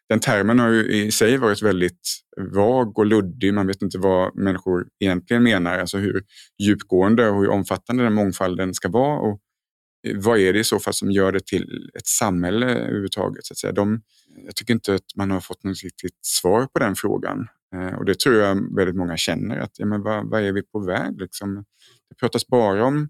[0.10, 2.10] den termen har ju i sig varit väldigt
[2.54, 3.54] vag och luddig.
[3.54, 6.24] Man vet inte vad människor egentligen menar, alltså hur
[6.64, 9.40] djupgående och hur omfattande den mångfalden ska vara och
[10.16, 13.46] vad är det i så fall som gör det till ett samhälle överhuvudtaget?
[13.46, 13.74] Så att säga.
[13.74, 14.02] De,
[14.46, 17.48] jag tycker inte att man har fått något riktigt svar på den frågan.
[17.76, 19.58] Eh, och det tror jag väldigt många känner.
[19.58, 21.22] att ja, men vad, vad är vi på väg?
[21.22, 21.66] Liksom?
[22.10, 23.10] Det pratas bara om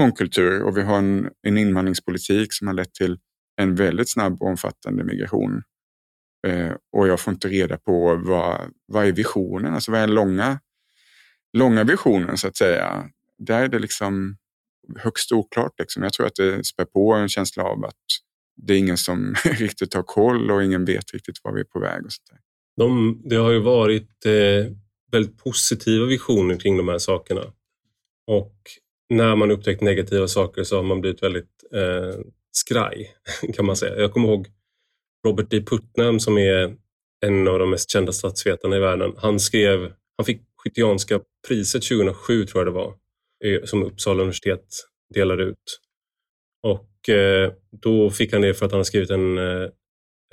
[0.00, 3.18] mångkultur och vi har en, en invandringspolitik som har lett till
[3.56, 5.62] en väldigt snabb och omfattande migration.
[6.46, 9.74] Eh, och jag får inte reda på vad, vad är visionen?
[9.74, 10.60] Alltså vad är den långa,
[11.52, 13.10] långa visionen så att säga?
[13.38, 14.36] Där är det liksom
[14.96, 15.72] högst oklart.
[15.78, 16.02] Liksom.
[16.02, 17.94] Jag tror att det spär på en känsla av att
[18.56, 21.80] det är ingen som riktigt har koll och ingen vet riktigt var vi är på
[21.80, 22.04] väg.
[22.06, 22.40] Och sånt
[22.76, 24.72] de, det har ju varit eh,
[25.12, 27.52] väldigt positiva visioner kring de här sakerna.
[28.26, 28.54] Och
[29.08, 32.20] när man upptäckt negativa saker så har man blivit väldigt eh,
[32.52, 33.14] skraj,
[33.54, 34.00] kan man säga.
[34.00, 34.46] Jag kommer ihåg
[35.26, 35.62] Robert D.
[35.62, 36.76] Putnam som är
[37.26, 39.14] en av de mest kända statsvetarna i världen.
[39.16, 42.94] Han skrev, han fick Skyttianska priset 2007 tror jag det var,
[43.64, 44.66] som Uppsala universitet
[45.14, 45.80] delade ut.
[46.62, 49.68] Och eh, då fick han det för att han skrivit en, eh,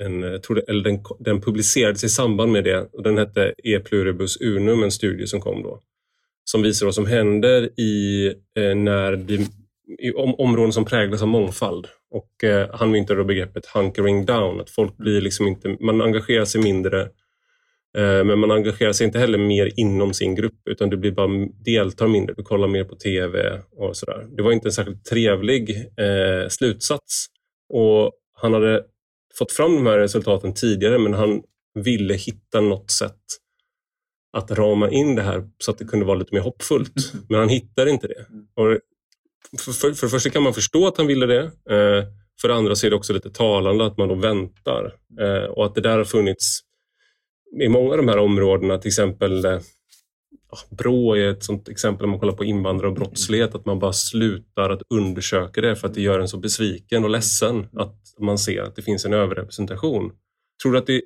[0.02, 3.80] en tror det, eller den, den publicerades i samband med det och den hette E
[3.80, 5.80] pluribus unum, en studie som kom då.
[6.44, 8.26] Som visar vad som händer i
[8.58, 9.34] eh, när de,
[9.98, 11.86] i om, områden som präglas av mångfald.
[12.10, 16.62] Och Han myntade då begreppet hunkering down, att folk blir liksom inte, man engagerar sig
[16.62, 17.08] mindre
[18.00, 22.08] men man engagerar sig inte heller mer inom sin grupp utan du blir bara deltar
[22.08, 24.26] mindre, du kollar mer på TV och sådär.
[24.36, 27.26] Det var inte en särskilt trevlig eh, slutsats.
[27.68, 28.82] Och Han hade
[29.38, 31.42] fått fram de här resultaten tidigare men han
[31.74, 33.20] ville hitta något sätt
[34.36, 37.12] att rama in det här så att det kunde vara lite mer hoppfullt.
[37.12, 37.26] Mm.
[37.28, 38.26] Men han hittade inte det.
[38.54, 38.78] Och
[39.58, 41.42] för, för, för det första kan man förstå att han ville det.
[41.44, 42.04] Eh,
[42.40, 45.66] för det andra så är det också lite talande att man då väntar eh, och
[45.66, 46.60] att det där har funnits
[47.60, 49.58] i många av de här områdena, till exempel eh,
[50.70, 53.92] Brå är ett sånt exempel om man kollar på invandrare och brottslighet, att man bara
[53.92, 58.38] slutar att undersöka det för att det gör en så besviken och ledsen att man
[58.38, 60.12] ser att det finns en överrepresentation.
[60.62, 61.02] Tror du att det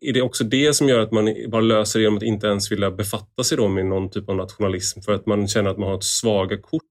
[0.00, 2.72] är det också det som gör att man bara löser det genom att inte ens
[2.72, 5.88] vilja befatta sig då med någon typ av nationalism för att man känner att man
[5.88, 6.82] har ett svaga kort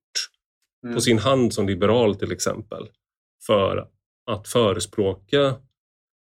[0.84, 0.96] mm.
[0.96, 2.88] på sin hand som liberal till exempel
[3.46, 3.88] för
[4.32, 5.56] att förespråka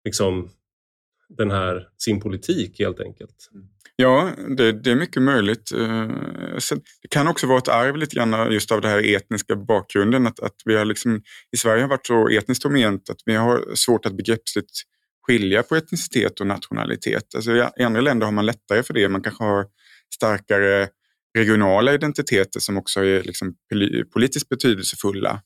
[0.04, 0.50] liksom,
[1.28, 3.50] den här, sin politik helt enkelt.
[3.54, 3.66] Mm.
[3.98, 5.72] Ja, det, det, är mycket möjligt.
[5.72, 6.08] Eh,
[6.58, 10.26] sen, det kan också vara ett arv lite grann just av den här etniska bakgrunden.
[10.26, 13.74] Att, att vi har liksom, I Sverige har varit så etniskt dominant att vi har
[13.74, 14.70] svårt att begreppsligt
[15.26, 17.34] skilja på etnicitet och nationalitet.
[17.34, 19.08] Alltså I andra länder har man lättare för det.
[19.08, 19.66] Man kanske har
[20.14, 20.88] starkare
[21.38, 23.54] regionala identiteter som också är liksom
[24.12, 25.40] politiskt betydelsefulla.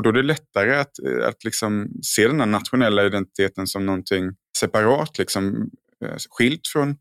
[0.00, 0.90] Och då är det lättare att,
[1.24, 5.70] att liksom se den här nationella identiteten som någonting separat, liksom,
[6.04, 6.96] eh, skilt från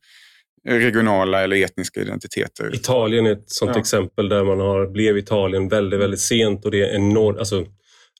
[0.67, 2.75] regionala eller etniska identiteter.
[2.75, 3.81] Italien är ett sådant ja.
[3.81, 7.65] exempel där man har, blev Italien väldigt, väldigt sent och det är enormt, alltså,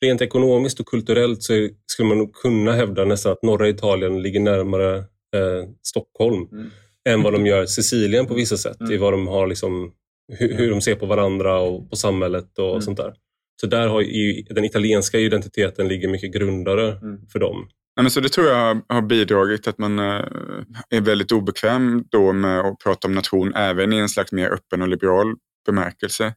[0.01, 4.39] rent ekonomiskt och kulturellt så skulle man nog kunna hävda nästan att norra Italien ligger
[4.39, 4.97] närmare
[5.35, 6.69] eh, Stockholm mm.
[7.09, 8.91] än vad de gör Sicilien på vissa sätt mm.
[8.91, 9.91] i vad de har liksom
[10.37, 12.81] hur, hur de ser på varandra och på samhället och mm.
[12.81, 13.13] sånt där.
[13.61, 17.19] Så där har ju, den italienska identiteten ligger mycket grundare mm.
[17.31, 17.69] för dem.
[17.95, 20.25] Ja, men så det tror jag har bidragit att man eh,
[20.89, 24.81] är väldigt obekväm då med att prata om nation även i en slags mer öppen
[24.81, 26.33] och liberal bemärkelse.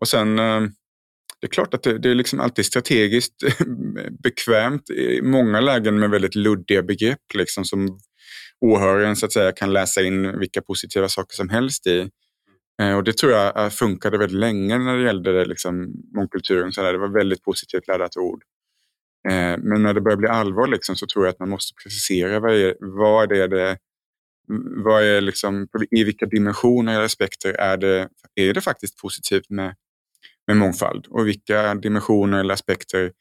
[0.00, 0.60] Och sen, eh,
[1.40, 3.34] det är klart att det, det är liksom alltid strategiskt
[4.22, 7.98] bekvämt i många lägen med väldigt luddiga begrepp liksom, som
[8.60, 12.10] åhöraren så att säga kan läsa in vilka positiva saker som helst i.
[12.82, 16.72] Eh, och det tror jag eh, funkade väldigt länge när det gällde liksom, mångkulturen.
[16.72, 16.92] Så där.
[16.92, 18.42] Det var väldigt positivt laddat ord.
[19.28, 22.40] Eh, men när det börjar bli allvar liksom, så tror jag att man måste precisera
[22.40, 23.78] vad är, vad är det
[24.84, 29.74] vad är liksom, i vilka dimensioner eller aspekter är det, är det faktiskt positivt med,
[30.46, 31.06] med mångfald?
[31.06, 33.12] Och vilka dimensioner eller aspekter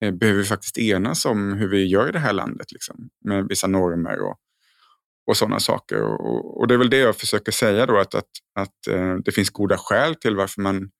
[0.00, 2.72] behöver vi faktiskt enas om hur vi gör i det här landet?
[2.72, 4.36] Liksom, med vissa normer och,
[5.26, 6.02] och sådana saker.
[6.02, 9.32] Och, och, det är väl det jag försöker säga då, att, att, att eh, det
[9.32, 10.90] finns goda skäl till varför man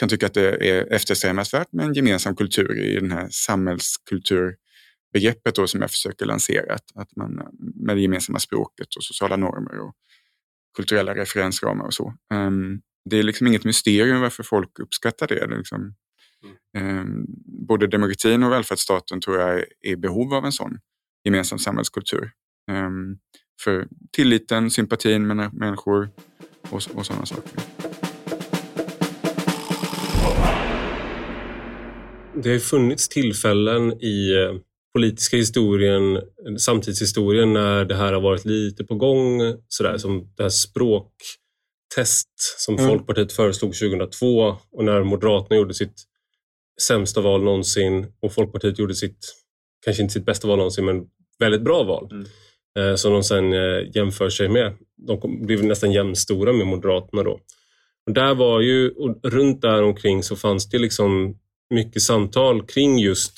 [0.00, 5.66] kan tycka att det är eftersträvansvärt med en gemensam kultur i den här samhällskulturbegreppet då,
[5.66, 6.74] som jag försöker lansera.
[6.74, 7.42] Att, att man,
[7.74, 9.94] med det gemensamma språket och sociala normer och
[10.76, 12.14] kulturella referensramar och så.
[12.34, 15.46] Um, det är liksom inget mysterium varför folk uppskattar det.
[15.46, 15.94] det liksom,
[16.78, 17.26] um,
[17.68, 20.78] både demokratin och välfärdsstaten tror jag är i behov av en sån
[21.24, 22.32] gemensam samhällskultur.
[22.70, 23.18] Um,
[23.64, 26.10] för tilliten, sympatin med människor
[26.70, 27.60] och, och sådana saker.
[32.42, 34.60] Det har funnits tillfällen i eh,
[34.94, 36.20] politiska historien,
[36.58, 39.40] samtidshistorien, när det här har varit lite på gång.
[39.68, 42.28] Sådär, som det här språktest
[42.58, 42.88] som mm.
[42.88, 46.04] Folkpartiet föreslog 2002 och när Moderaterna gjorde sitt
[46.82, 49.34] sämsta val någonsin och Folkpartiet gjorde sitt,
[49.84, 51.06] kanske inte sitt bästa val någonsin, men
[51.38, 52.08] väldigt bra val.
[52.12, 52.26] Mm.
[52.78, 54.72] Eh, som de sen eh, jämför sig med.
[54.96, 57.40] De blev nästan jämnstora med Moderaterna då.
[58.06, 61.38] Och där var ju, och runt där omkring så fanns det liksom
[61.70, 63.32] mycket samtal kring just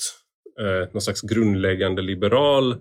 [0.59, 2.75] eh, någon slags grundläggande liberal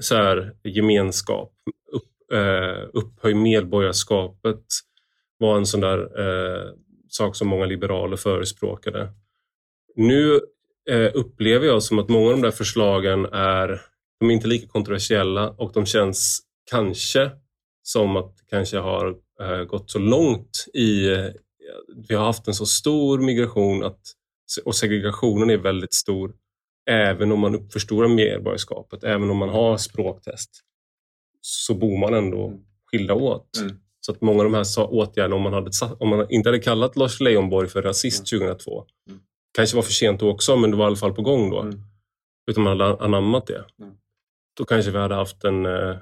[0.00, 1.52] så här, gemenskap.
[1.92, 4.64] Upp, eh, upphöj medborgarskapet
[5.38, 6.72] var en sån där eh,
[7.08, 9.12] sak som många liberaler förespråkade.
[9.96, 10.40] Nu
[10.90, 13.80] eh, upplever jag som att många av de där förslagen är
[14.20, 17.30] de är inte lika kontroversiella och de känns kanske
[17.82, 21.10] som att det kanske har äh, gått så långt i...
[21.10, 21.26] Äh,
[22.08, 24.00] vi har haft en så stor migration att,
[24.64, 26.32] och segregationen är väldigt stor
[26.90, 30.50] även om man uppförstorar medborgarskapet, även om man har språktest.
[31.40, 33.56] så bor man ändå skilda åt.
[33.60, 33.76] Mm.
[34.00, 36.96] Så att många av de här åtgärderna, om man, hade, om man inte hade kallat
[36.96, 38.40] Lars Leijonborg för rasist mm.
[38.40, 39.20] 2002, mm.
[39.52, 41.60] kanske var för sent då också, men det var i alla fall på gång då.
[41.60, 41.80] Mm.
[42.50, 43.64] Utan man hade anammat det.
[44.58, 45.96] Då kanske vi hade haft en eh,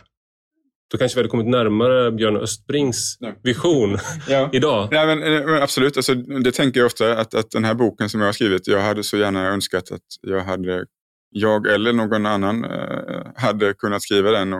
[0.91, 4.51] då kanske vi hade kommit närmare Björn Östbrings vision ja.
[4.53, 4.89] idag.
[4.91, 8.09] Ja, men, eh, men absolut, alltså, det tänker jag ofta att, att den här boken
[8.09, 10.87] som jag har skrivit, jag hade så gärna önskat att jag hade
[11.31, 14.51] jag eller någon annan eh, hade kunnat skriva den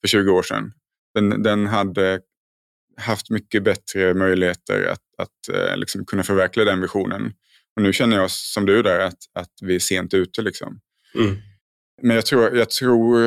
[0.00, 0.72] för 20 år sedan.
[1.14, 2.20] Den, den hade
[2.96, 7.32] haft mycket bättre möjligheter att, att eh, liksom kunna förverkliga den visionen.
[7.76, 10.42] Och nu känner jag som du där att, att vi är sent ute.
[10.42, 10.80] Liksom.
[11.14, 11.36] Mm.
[12.02, 13.26] Men jag tror, jag tror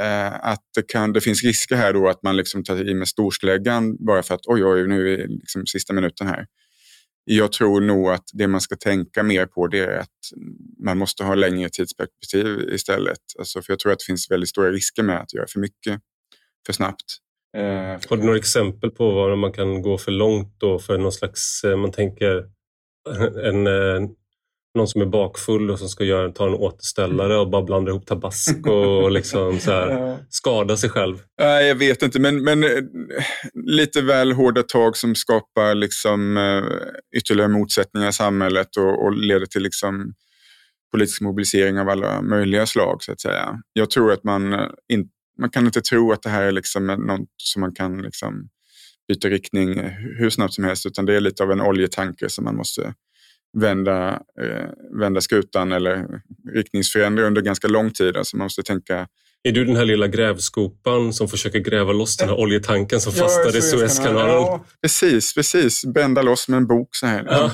[0.00, 3.08] eh, att det, kan, det finns risker här då att man liksom tar i med
[3.08, 6.46] storsläggan bara för att oj, oj, nu är liksom sista minuten här.
[7.24, 10.18] Jag tror nog att det man ska tänka mer på det är att
[10.84, 13.18] man måste ha längre tidsperspektiv istället.
[13.38, 16.00] Alltså för jag tror att det finns väldigt stora risker med att göra för mycket
[16.66, 17.04] för snabbt.
[17.56, 21.12] Eh, Har du några exempel på var man kan gå för långt då för någon
[21.12, 22.44] slags, eh, man tänker
[23.44, 24.10] en, eh,
[24.74, 28.06] någon som är bakfull och som ska göra, ta en återställare och bara blanda ihop
[28.06, 31.18] tabasco och liksom så här, skada sig själv?
[31.40, 32.64] Nej, jag vet inte, men, men
[33.54, 36.38] lite väl hårda tag som skapar liksom,
[37.16, 40.14] ytterligare motsättningar i samhället och, och leder till liksom,
[40.92, 43.02] politisk mobilisering av alla möjliga slag.
[43.02, 43.58] så att säga.
[43.72, 47.28] Jag tror att man inte man kan inte tro att det här är liksom något
[47.36, 48.48] som man kan liksom
[49.08, 49.80] byta riktning
[50.18, 52.94] hur snabbt som helst, utan det är lite av en oljetanker som man måste
[53.52, 56.06] vända, eh, vända skutan eller
[56.54, 58.16] riktningsförändra under ganska lång tid.
[58.16, 59.08] Alltså man måste tänka
[59.42, 63.58] är du den här lilla grävskopan som försöker gräva loss den här oljetanken som fastnade
[63.58, 64.34] i Suezkanalen?
[64.34, 65.84] Ja, precis, precis.
[65.84, 67.26] Bända loss med en bok så här.
[67.28, 67.44] Ja.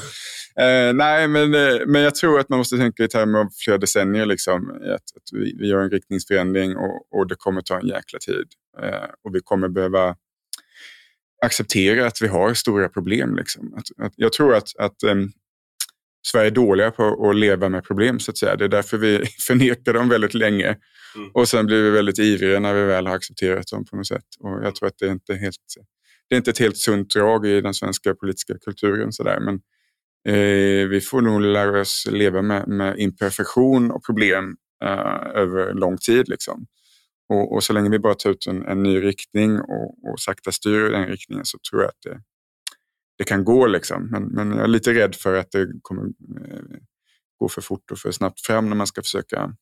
[0.62, 3.78] Eh, nej, men, eh, men jag tror att man måste tänka i termer av flera
[3.78, 4.26] decennier.
[4.26, 8.18] Liksom, att, att vi, vi gör en riktningsförändring och, och det kommer ta en jäkla
[8.18, 8.46] tid.
[8.82, 10.16] Eh, och vi kommer behöva
[11.44, 13.36] acceptera att vi har stora problem.
[13.36, 13.74] Liksom.
[13.74, 15.32] Att, att, jag tror att, att um,
[16.26, 18.56] Sverige är dåliga på att leva med problem, så att säga.
[18.56, 20.76] Det är därför vi förnekar dem väldigt länge.
[21.16, 21.30] Mm.
[21.34, 24.24] Och sen blir vi väldigt ivriga när vi väl har accepterat dem på något sätt.
[24.40, 25.56] Och jag tror att det är inte helt
[26.28, 29.12] det är inte ett helt sunt drag i den svenska politiska kulturen.
[29.12, 29.40] Så där.
[29.40, 29.60] Men
[30.26, 35.98] Eh, vi får nog lära oss leva med, med imperfektion och problem eh, över lång
[35.98, 36.28] tid.
[36.28, 36.66] Liksom.
[37.28, 40.52] Och, och, så länge vi bara tar ut en, en ny riktning och, och sakta
[40.52, 42.20] styr den riktningen så tror jag att det,
[43.18, 43.66] det kan gå.
[43.66, 44.08] Liksom.
[44.10, 46.78] Men, men jag är lite rädd för att det kommer eh,
[47.38, 49.52] gå för fort och för snabbt fram när man ska försöka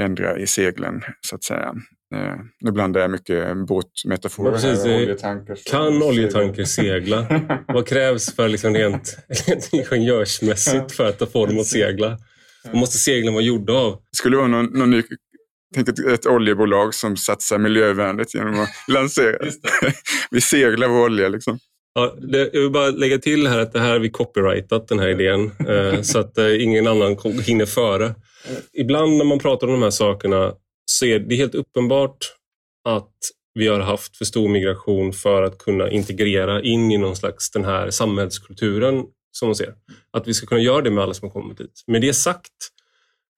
[0.00, 1.74] ändra i seglen så att säga.
[2.14, 4.96] Eh, nu blandar jag mycket båtmetaforer precis, här.
[4.96, 7.26] Oljetanker, kan oljetanker segla?
[7.68, 12.18] Vad krävs för liksom rent, rent ingenjörsmässigt för att få dem att segla?
[12.64, 13.92] Vad måste seglen vara gjorda av?
[13.92, 15.02] Det skulle vara någon, någon ny
[15.74, 19.50] Tänk ett, ett oljebolag som satsar miljövänligt genom att lansera.
[20.30, 21.28] vi seglar vår olja.
[21.28, 21.58] Liksom.
[21.94, 24.98] Ja, det, jag vill bara lägga till här att det här har vi copyrightat, den
[24.98, 28.14] här idén, eh, så att eh, ingen annan hinner före.
[28.72, 32.16] Ibland när man pratar om de här sakerna så är det helt uppenbart
[32.88, 33.12] att
[33.54, 37.64] vi har haft för stor migration för att kunna integrera in i någon slags den
[37.64, 39.74] här samhällskulturen som man ser.
[40.12, 41.84] Att vi ska kunna göra det med alla som har kommit hit.
[41.86, 42.52] Med det sagt,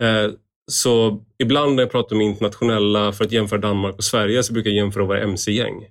[0.02, 0.30] eh,
[0.70, 4.70] så ibland när jag pratar om internationella, för att jämföra Danmark och Sverige, så brukar
[4.70, 5.86] jag jämföra våra mc-gäng.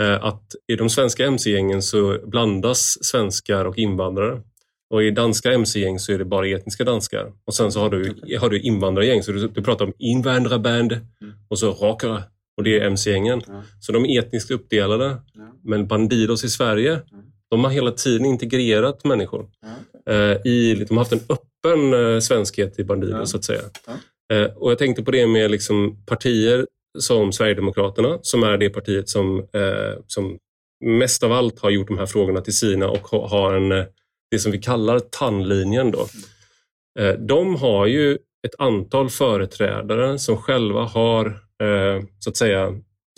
[0.00, 4.42] Eh, att i de svenska mc-gängen så blandas svenskar och invandrare.
[4.90, 7.32] Och i danska mc-gäng så är det bara etniska danskar.
[7.44, 11.34] Och sen så har du, har du invandrargäng, så du, du pratar om invandrarband mm.
[11.48, 12.22] och så rockare.
[12.56, 13.42] Och det är mc-gängen.
[13.80, 15.16] Så de är etniskt uppdelade.
[15.64, 17.00] Men Bandidos i Sverige,
[17.50, 19.46] de har hela tiden integrerat människor.
[20.10, 23.62] Eh, i, de har haft en öppen eh, svenskhet i Bandidos så att säga.
[24.56, 26.66] Och jag tänkte på det med liksom partier
[26.98, 30.38] som Sverigedemokraterna, som är det partiet som, eh, som
[30.84, 33.84] mest av allt har gjort de här frågorna till sina och har en eh,
[34.32, 35.90] det som vi kallar tandlinjen.
[35.90, 36.06] Då.
[36.98, 41.26] Eh, de har ju ett antal företrädare som själva har
[41.62, 42.66] eh, så att säga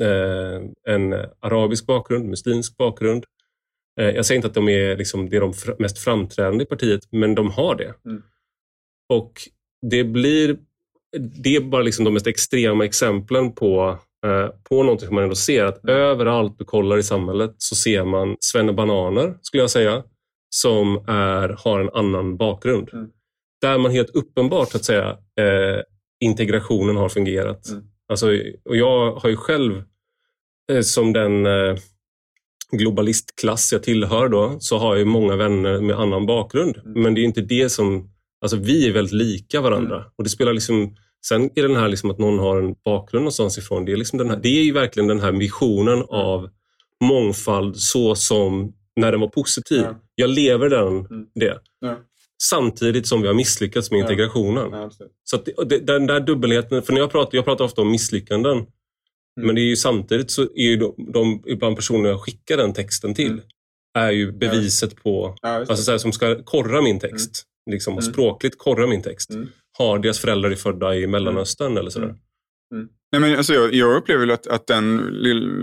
[0.03, 3.25] eh, en arabisk bakgrund, muslimsk bakgrund.
[3.97, 7.35] Jag säger inte att de är, liksom, det är de mest framträdande i partiet, men
[7.35, 7.95] de har det.
[8.05, 8.23] Mm.
[9.09, 9.33] Och
[9.91, 10.57] det blir
[11.19, 13.99] det är bara liksom de mest extrema exemplen på,
[14.69, 15.65] på någonting som man ändå ser.
[15.65, 18.37] Att överallt du kollar i samhället så ser man
[18.77, 20.03] bananer, skulle jag säga
[20.55, 22.91] som är, har en annan bakgrund.
[22.93, 23.09] Mm.
[23.61, 25.81] Där man helt uppenbart att säga, eh,
[26.21, 27.69] integrationen har fungerat.
[27.69, 27.85] Mm.
[28.09, 28.27] Alltså,
[28.65, 29.83] och jag har ju själv,
[30.73, 31.77] eh, som den eh,
[32.71, 36.77] globalistklass jag tillhör, då, så har jag många vänner med annan bakgrund.
[36.77, 37.03] Mm.
[37.03, 38.11] Men det är inte det som...
[38.41, 39.97] Alltså vi är väldigt lika varandra.
[39.97, 40.09] Mm.
[40.17, 40.97] Och det spelar liksom
[41.29, 43.85] Sen är den här liksom att någon har en bakgrund någonstans ifrån.
[43.85, 46.07] Det är, liksom den här, det är ju verkligen den här visionen mm.
[46.09, 46.51] av
[47.05, 49.83] mångfald så som när den var positiv.
[49.83, 50.01] Ja.
[50.15, 51.27] Jag lever den, mm.
[51.35, 51.59] det.
[51.81, 51.97] Ja.
[52.43, 54.03] Samtidigt som vi har misslyckats med ja.
[54.03, 54.91] integrationen.
[55.25, 58.57] så att det, den där dubbelheten, för när jag pratar, jag pratar ofta om misslyckanden.
[58.57, 58.67] Mm.
[59.47, 62.73] Men det är ju samtidigt så är ju de, de ibland personer jag skickar den
[62.73, 63.45] texten till mm.
[63.99, 67.45] är ju beviset på, alltså så här, som ska korra min text.
[67.67, 67.75] Mm.
[67.75, 68.13] Liksom, och mm.
[68.13, 69.31] språkligt korra min text.
[69.79, 72.15] Har deras föräldrar är födda i Mellanöstern eller sådär.
[73.13, 74.97] Nej, men alltså jag, jag upplever att, att den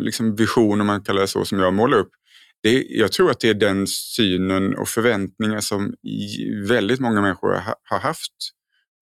[0.03, 2.11] liksom vision, om man kallar det så, som jag målar upp,
[2.63, 5.93] det, jag tror att det är den synen och förväntningar som
[6.67, 8.33] väldigt många människor ha, har haft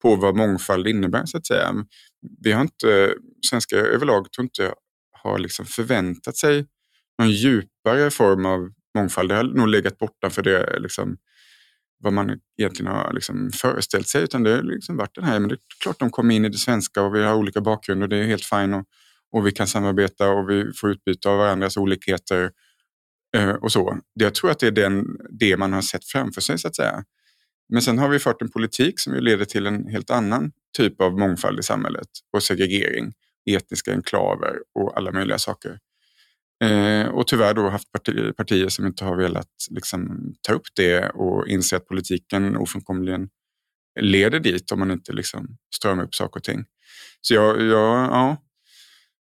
[0.01, 1.75] på vad mångfald innebär, så att säga.
[2.43, 3.13] Vi har inte,
[3.49, 4.73] svenskar överlag tror inte
[5.23, 6.65] har liksom förväntat sig
[7.19, 9.29] någon djupare form av mångfald.
[9.29, 11.17] Det har nog legat bortanför det liksom,
[11.99, 14.23] vad man egentligen har liksom föreställt sig.
[14.23, 16.49] Utan det har liksom varit den här, men det är klart de kommer in i
[16.49, 18.75] det svenska och vi har olika bakgrunder och det är helt fint.
[18.75, 18.85] Och,
[19.31, 22.51] och vi kan samarbeta och vi får utbyta av varandras olikheter
[23.37, 23.99] eh, och så.
[24.13, 25.05] Jag tror att det är den,
[25.39, 27.03] det man har sett framför sig så att säga.
[27.69, 31.19] Men sen har vi fört en politik som leder till en helt annan typ av
[31.19, 33.13] mångfald i samhället och segregering,
[33.49, 35.79] etniska enklaver och alla möjliga saker.
[36.63, 41.09] Eh, och tyvärr då haft parti, partier som inte har velat liksom, ta upp det
[41.09, 43.29] och inse att politiken ofrånkomligen
[43.99, 46.65] leder dit om man inte liksom, stramar upp saker och ting.
[47.21, 48.37] Så jag, jag ja.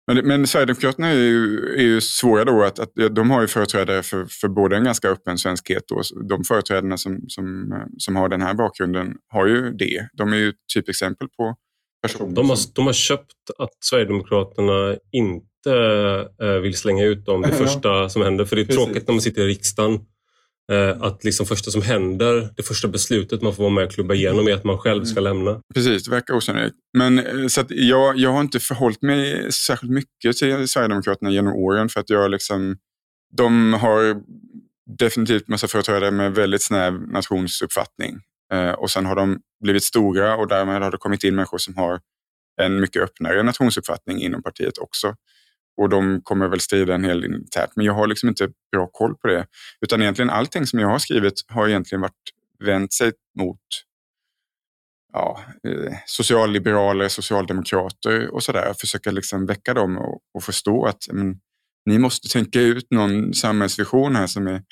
[0.07, 4.03] Men, men Sverigedemokraterna är ju, är ju svåra då att, att de har ju företrädare
[4.03, 8.41] för, för både en ganska öppen svenskhet och de företrädarna som, som, som har den
[8.41, 10.09] här bakgrunden har ju det.
[10.13, 11.55] De är ju typexempel på
[12.01, 12.35] personer.
[12.35, 15.54] De har, de har köpt att Sverigedemokraterna inte eh,
[16.61, 18.45] vill slänga ut dem det första som händer.
[18.45, 18.83] För det är Precis.
[18.83, 19.99] tråkigt när man sitter i riksdagen
[20.71, 24.13] eh, att liksom första som händer, det första beslutet man får vara med och klubba
[24.13, 25.61] igenom är att man själv ska lämna.
[25.73, 26.75] Precis, det verkar osannolikt.
[26.97, 31.89] Men eh, så jag, jag har inte förhållit mig särskilt mycket till Sverigedemokraterna genom åren
[31.89, 32.77] för att jag liksom,
[33.37, 34.21] de har
[34.99, 38.19] definitivt massa företrädare med väldigt snäv nationsuppfattning.
[38.53, 41.77] Eh, och sen har de blivit stora och därmed har det kommit in människor som
[41.77, 41.99] har
[42.61, 45.15] en mycket öppnare nationsuppfattning inom partiet också.
[45.77, 47.71] Och de kommer väl strida en hel del internt.
[47.75, 49.45] Men jag har liksom inte bra koll på det.
[49.81, 52.13] Utan egentligen allting som jag har skrivit har egentligen varit
[52.65, 53.59] vänt sig mot
[55.13, 58.73] ja, eh, socialliberaler, socialdemokrater och sådär.
[58.79, 61.39] Försöka liksom väcka dem och, och förstå att men,
[61.85, 64.63] ni måste tänka ut någon samhällsvision här som är,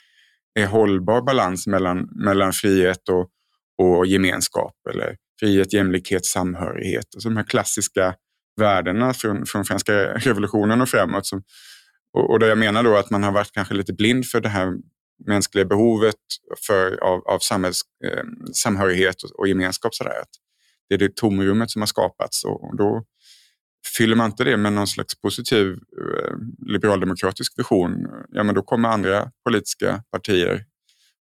[0.60, 3.30] är hållbar balans mellan, mellan frihet och,
[3.78, 4.74] och gemenskap.
[4.90, 7.06] Eller frihet, jämlikhet, samhörighet.
[7.16, 8.16] Alltså de här klassiska
[8.58, 11.26] värdena från, från franska revolutionen och framåt.
[11.26, 11.44] Som,
[12.14, 14.50] och, och där jag menar då att man har varit kanske lite blind för det
[14.50, 14.74] här
[15.28, 16.16] mänskliga behovet
[16.68, 18.24] för, av, av samhälls, eh,
[18.54, 19.96] samhörighet och, och gemenskap.
[19.96, 20.22] Sådär.
[20.22, 20.30] Att
[20.90, 23.04] det är det tomrummet som har skapats och då
[23.98, 26.36] fyller man inte det med någon slags positiv eh,
[26.68, 30.66] liberaldemokratisk vision, ja men då kommer andra politiska partier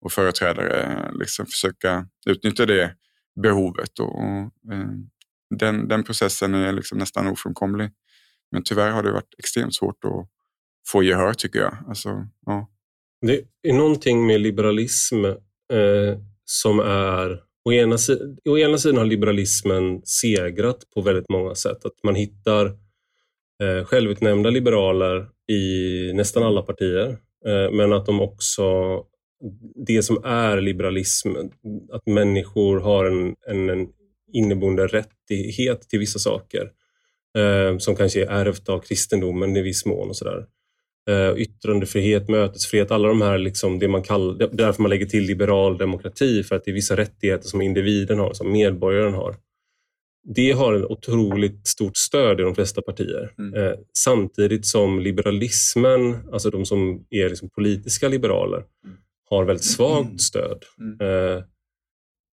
[0.04, 2.94] och företrädare eh, liksom försöka utnyttja det
[3.42, 4.88] behovet och, och eh,
[5.50, 7.90] den, den processen är liksom nästan ofrånkomlig.
[8.50, 10.28] Men tyvärr har det varit extremt svårt att
[10.88, 11.76] få gehör tycker jag.
[11.88, 12.68] Alltså, ja.
[13.20, 17.42] Det är någonting med liberalism eh, som är...
[17.64, 17.96] Å ena,
[18.48, 21.84] å ena sidan har liberalismen segrat på väldigt många sätt.
[21.84, 22.66] Att man hittar
[23.62, 27.18] eh, självutnämnda liberaler i nästan alla partier.
[27.46, 28.64] Eh, men att de också
[29.86, 31.28] det som är liberalism,
[31.92, 33.88] att människor har en, en, en
[34.32, 36.70] inneboende rättighet till vissa saker
[37.38, 40.08] eh, som kanske är ärvt av kristendomen i viss mån.
[40.08, 40.46] och sådär.
[41.08, 45.24] Eh, yttrandefrihet, mötesfrihet, alla de här, liksom, det man kallar, det därför man lägger till
[45.24, 49.36] liberal demokrati, för att det är vissa rättigheter som individen har, som medborgaren har.
[50.34, 53.34] Det har ett otroligt stort stöd i de flesta partier.
[53.38, 53.54] Mm.
[53.54, 58.96] Eh, samtidigt som liberalismen, alltså de som är liksom politiska liberaler, mm.
[59.30, 60.18] har väldigt svagt mm.
[60.18, 60.64] stöd.
[60.80, 61.42] Mm.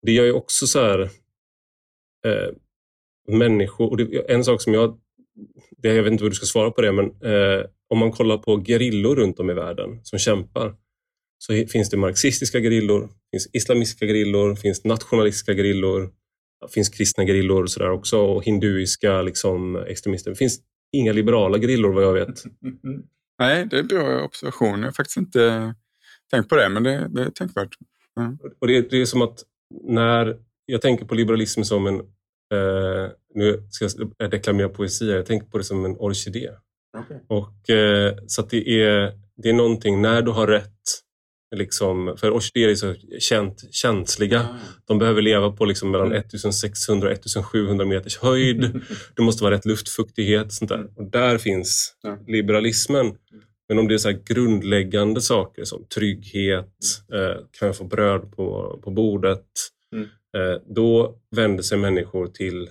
[0.02, 1.10] Det gör ju också så här,
[2.26, 2.54] eh,
[3.36, 4.98] människor, och det, en sak som jag,
[5.76, 8.38] det, jag vet inte vad du ska svara på det, men eh, om man kollar
[8.38, 10.74] på gerillor runt om i världen som kämpar,
[11.38, 16.10] så finns det marxistiska gerillor, finns islamistiska gerillor, finns nationalistiska gerillor,
[16.74, 20.30] finns kristna gerillor och sådär också och hinduiska liksom, extremister.
[20.30, 20.60] Det finns
[20.92, 22.44] inga liberala gerillor vad jag vet.
[23.38, 24.78] Nej, det är en bra observation.
[24.78, 25.74] Jag har faktiskt inte
[26.30, 27.76] tänkt på det, men det, det är tänkvärt.
[28.20, 28.38] Mm.
[28.60, 29.44] Och det, det, är som att
[29.84, 30.36] när
[30.70, 31.94] jag tänker på liberalism som en,
[32.54, 36.50] eh, nu ska jag deklamera poesi, jag tänker på det som en orkidé.
[36.98, 37.18] Okay.
[37.28, 40.66] Och, eh, så det, är, det är någonting, när du har rätt
[41.56, 44.40] liksom, för orkidéer är så känt, känsliga.
[44.40, 44.56] Mm.
[44.84, 48.60] De behöver leva på liksom mellan 1600 och 1700 meters höjd.
[49.16, 50.52] Det måste vara rätt luftfuktighet.
[50.52, 50.88] Sånt där.
[50.96, 51.94] Och där finns
[52.26, 53.14] liberalismen.
[53.68, 56.74] Men om det är så grundläggande saker som trygghet,
[57.12, 59.46] eh, kan jag få bröd på, på bordet?
[59.94, 60.08] Mm.
[60.36, 62.70] Eh, då vänder sig människor till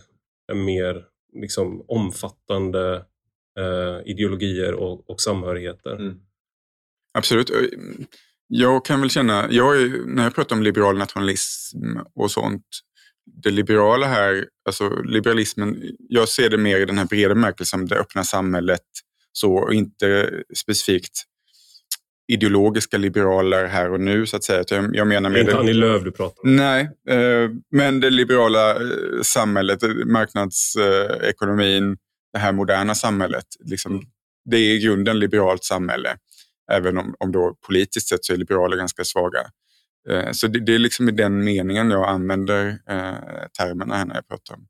[0.54, 3.06] mer liksom, omfattande
[3.60, 5.96] eh, ideologier och, och samhörigheter.
[5.96, 6.20] Mm.
[7.14, 7.50] Absolut.
[7.50, 8.06] Mm,
[8.48, 11.78] jag kan väl känna, jag är, när jag pratar om liberal nationalism
[12.16, 12.66] och sånt,
[13.44, 17.96] det liberala här, alltså liberalismen, jag ser det mer i den här breda bemärkelsen, det
[17.96, 18.86] öppna samhället,
[19.32, 21.24] så, och inte specifikt
[22.30, 24.64] ideologiska liberaler här och nu så att säga.
[24.68, 26.56] Jag, jag menar med det är inte Annie Lööf du pratar om?
[26.56, 31.98] Nej, eh, men det liberala eh, samhället, marknadsekonomin,
[32.34, 34.06] det här moderna samhället, liksom, mm.
[34.46, 36.18] det är i grunden liberalt samhälle.
[36.72, 39.40] Även om, om då politiskt sett så är liberaler ganska svaga.
[40.10, 44.16] Eh, så det, det, är liksom i den meningen jag använder eh, termerna här när
[44.16, 44.68] jag pratar om,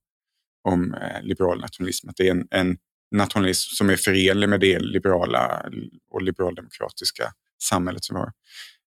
[0.63, 2.09] om liberal nationalism.
[2.09, 2.77] Att det är en, en
[3.15, 5.69] nationalism som är förenlig med det liberala
[6.11, 7.33] och liberaldemokratiska
[7.63, 8.31] samhället som vi har.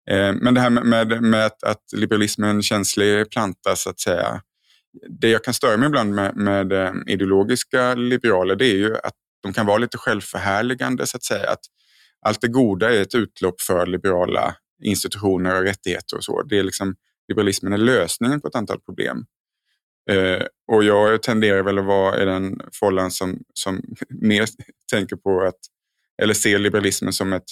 [0.10, 3.90] Eh, men det här med, med, med att, att liberalismen är en känslig planta så
[3.90, 4.42] att säga.
[5.10, 9.14] Det jag kan störa mig ibland med, med eh, ideologiska liberaler det är ju att
[9.44, 11.50] de kan vara lite självförhärligande så att säga.
[11.50, 11.60] Att
[12.26, 16.44] allt det goda är ett utlopp för liberala institutioner och rättigheter och så.
[16.44, 16.96] Det är liksom,
[17.28, 19.26] liberalismen är lösningen på ett antal problem.
[20.10, 24.50] Eh, och jag tenderar väl att vara i den fållan som, som mer
[24.92, 25.60] tänker på att,
[26.22, 27.44] eller ser liberalismen som ett,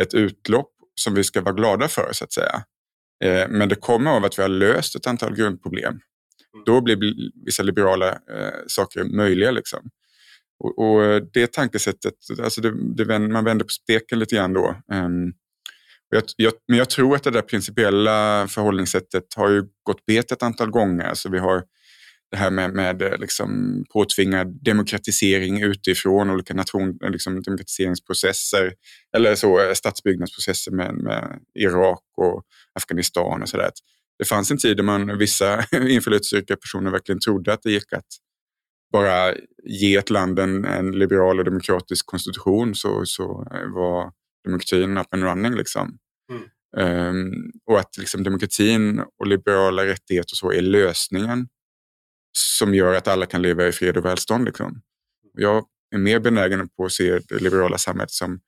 [0.00, 0.70] ett utlopp
[1.00, 2.62] som vi ska vara glada för så att säga.
[3.24, 5.92] Eh, men det kommer av att vi har löst ett antal grundproblem.
[5.92, 6.64] Mm.
[6.66, 6.98] Då blir
[7.44, 9.50] vissa liberala eh, saker möjliga.
[9.50, 9.90] Liksom.
[10.64, 14.76] Och, och, det tankesättet, alltså det, det, man vänder på steken lite grann då.
[14.92, 15.32] Um,
[16.10, 20.42] jag, jag, men jag tror att det där principiella förhållningssättet har ju gått bet ett
[20.42, 21.04] antal gånger.
[21.04, 21.62] Alltså vi har
[22.30, 28.74] det här med, med eh, liksom påtvingad demokratisering utifrån, olika nation, liksom demokratiseringsprocesser
[29.16, 32.42] eller så, eh, statsbyggnadsprocesser med, med Irak och
[32.74, 33.70] Afghanistan och sådär.
[34.18, 38.06] Det fanns en tid där man, vissa inflytelserika personer verkligen trodde att det gick att
[38.92, 44.12] bara ge ett land en, en liberal och demokratisk konstitution så, så var
[44.44, 45.54] demokratin up and running.
[45.54, 45.98] Liksom.
[46.32, 46.48] Mm.
[46.76, 51.48] Um, och att liksom, demokratin och liberala rättigheter och så är lösningen
[52.38, 54.44] som gör att alla kan leva i fred och välstånd.
[54.44, 54.82] Liksom.
[55.32, 55.64] Jag
[55.94, 58.40] är mer benägen på att se det liberala samhället som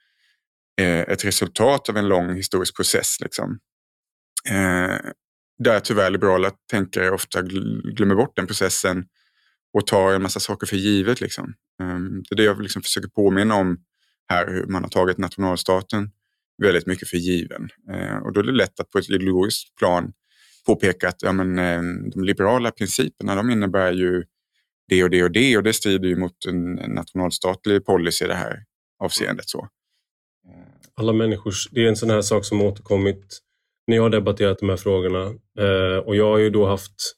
[0.81, 3.21] eh, ett resultat av en lång historisk process.
[3.21, 3.59] Liksom.
[4.49, 4.97] Eh,
[5.59, 9.05] där tyvärr liberala tänkare ofta glömmer bort den processen
[9.73, 11.21] och tar en massa saker för givet.
[11.21, 11.55] Liksom.
[11.83, 13.79] Ehm, det är det jag liksom försöker påminna om
[14.29, 16.11] här, hur man har tagit nationalstaten
[16.63, 17.69] väldigt mycket för given.
[17.93, 20.13] Eh, och då är det lätt att på ett ideologiskt plan
[20.67, 24.25] påpeka att ja, men, uh, de liberala principerna de innebär ju
[24.89, 28.35] det och det och det och det strider ju mot en nationalstatlig policy i det
[28.35, 28.65] här
[29.05, 29.49] avseendet.
[29.49, 29.69] Så.
[30.95, 33.41] Alla människors, det är en sån här sak som återkommit
[33.87, 35.25] när jag har debatterat de här frågorna
[35.61, 37.17] uh, och jag har ju då haft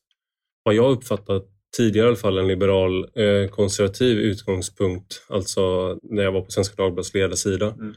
[0.62, 5.26] vad jag uppfattat tidigare i alla fall en liberal eh, konservativ utgångspunkt.
[5.28, 7.66] Alltså när jag var på Svenska Dagbladets ledarsida.
[7.66, 7.95] Mm.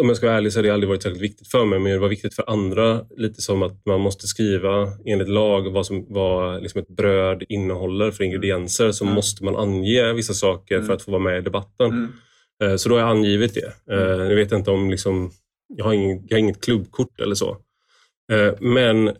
[0.00, 1.92] Om jag ska vara ärlig så har det aldrig varit särskilt viktigt för mig, men
[1.92, 3.06] det var viktigt för andra.
[3.16, 8.10] Lite som att man måste skriva enligt lag vad, som, vad liksom ett bröd innehåller
[8.10, 8.92] för ingredienser.
[8.92, 9.14] Så mm.
[9.14, 10.86] måste man ange vissa saker mm.
[10.86, 11.90] för att få vara med i debatten.
[11.90, 12.12] Mm.
[12.62, 13.94] Eh, så då har jag angivit det.
[13.94, 14.28] Eh, mm.
[14.28, 15.30] jag vet inte om liksom,
[15.76, 17.56] jag har, ingen, jag har inget klubbkort eller så.
[18.32, 19.10] Eh, men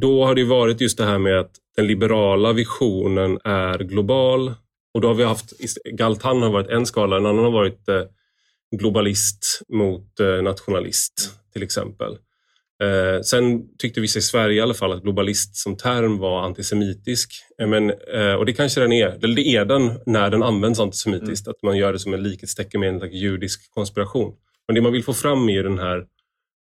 [0.00, 4.54] då har det varit just det här med att den liberala visionen är global.
[4.94, 5.52] Och då har vi haft,
[5.92, 8.02] Galtan har varit en skala, en annan har varit eh,
[8.76, 12.12] globalist mot eh, nationalist till exempel.
[12.82, 17.32] Eh, sen tyckte vissa i Sverige i alla fall att globalist som term var antisemitisk.
[17.68, 17.90] Men,
[18.38, 21.50] och det kanske den är, eller det är den när den används antisemitiskt, mm.
[21.50, 24.34] att man gör det som en likhetstecken med en judisk konspiration.
[24.66, 26.04] Men det man vill få fram är den här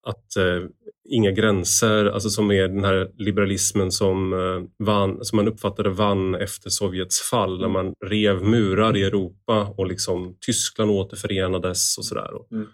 [0.04, 0.70] att eh,
[1.10, 6.36] inga gränser, alltså som är den här liberalismen som, eh, vann, som man uppfattade vann
[6.36, 12.30] efter Sovjets fall, när man rev murar i Europa och liksom Tyskland återförenades och sådär.
[12.51, 12.68] Mm.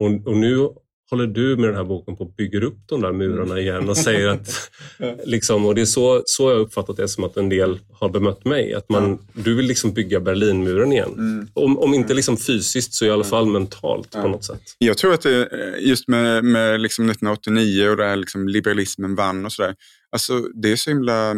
[0.00, 0.68] Och, och nu
[1.10, 3.58] håller du med den här boken på att bygga upp de där murarna mm.
[3.58, 4.70] igen och säger att,
[5.24, 8.44] liksom, och det är så, så jag uppfattat det som att en del har bemött
[8.44, 11.12] mig, att man, du vill liksom bygga Berlinmuren igen.
[11.12, 11.48] Mm.
[11.52, 14.62] Om, om inte liksom fysiskt så i alla fall mentalt på något sätt.
[14.78, 15.48] Jag tror att det,
[15.78, 19.74] just med, med liksom 1989 och där liksom liberalismen vann och sådär,
[20.10, 21.34] alltså det är så himla,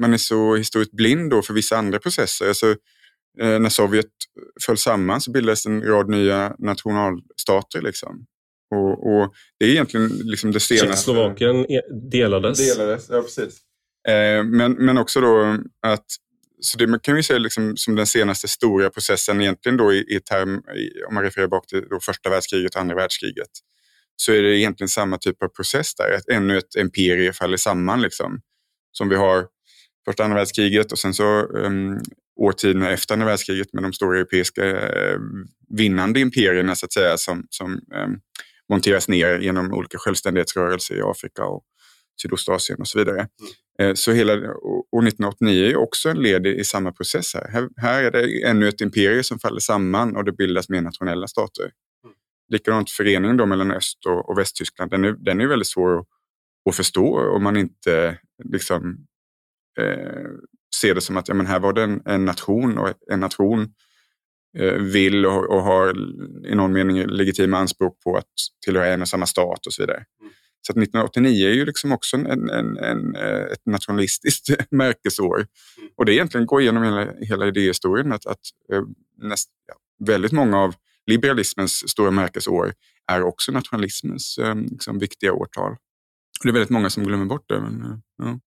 [0.00, 2.48] man är så historiskt blind då för vissa andra processer.
[2.48, 2.70] Alltså,
[3.40, 4.06] eh, när Sovjet
[4.66, 7.82] föll samman så bildades en rad nya nationalstater.
[7.82, 8.26] Liksom.
[8.70, 10.86] Och, och, det är egentligen liksom det senaste.
[10.86, 11.66] Tjeckoslovakien
[12.10, 12.76] delades.
[12.76, 13.60] Delades, ja precis.
[14.08, 16.06] Eh, men, men också då att
[16.60, 20.16] så det man kan vi säga liksom som den senaste stora processen egentligen då i,
[20.16, 23.50] i term, i, om man refererar bak till då första världskriget och andra världskriget,
[24.16, 26.12] så är det egentligen samma typ av process där.
[26.12, 28.40] Att ännu ett imperie faller samman liksom.
[28.92, 29.46] Som vi har
[30.04, 32.00] första andra världskriget och sen så um,
[32.40, 35.18] årtiderna efter andra världskriget med de stora europeiska uh,
[35.76, 38.20] vinnande imperierna så att säga som, som um,
[38.68, 41.64] monteras ner genom olika självständighetsrörelser i Afrika och
[42.22, 43.18] Sydostasien och så vidare.
[43.18, 43.90] Mm.
[43.90, 44.32] Eh, så hela
[44.92, 47.34] år 1989 är också en led i samma process.
[47.34, 47.68] Här.
[47.76, 51.62] här är det ännu ett imperium som faller samman och det bildas mer nationella stater.
[52.04, 52.16] Mm.
[52.48, 56.06] Likadant föreningen då mellan Öst och, och Västtyskland, den är, den är väldigt svår att,
[56.68, 59.06] att förstå om man inte liksom,
[59.80, 60.26] eh,
[60.80, 63.74] ser det som att ja, men här var det en, en nation och en nation
[64.78, 65.94] vill och, och, har
[66.46, 68.24] i någon mening legitima anspråk på att
[68.64, 70.04] tillhöra en och samma stat och så vidare.
[70.20, 70.32] Mm.
[70.68, 75.36] Så 1989 är ju liksom också en, en, en, eh, ett nationalistiskt märkesår.
[75.36, 75.90] Mm.
[75.96, 78.40] Och det egentligen går igenom hela, hela idéhistorien att, att
[78.72, 78.82] eh,
[79.16, 79.74] näst, ja,
[80.06, 80.74] väldigt många av
[81.06, 82.72] liberalismens stora märkesår
[83.12, 85.72] är också nationalismens eh, liksom, viktiga årtal.
[85.72, 87.60] Och det är väldigt många som glömmer bort det.
[87.60, 88.40] Men, ja.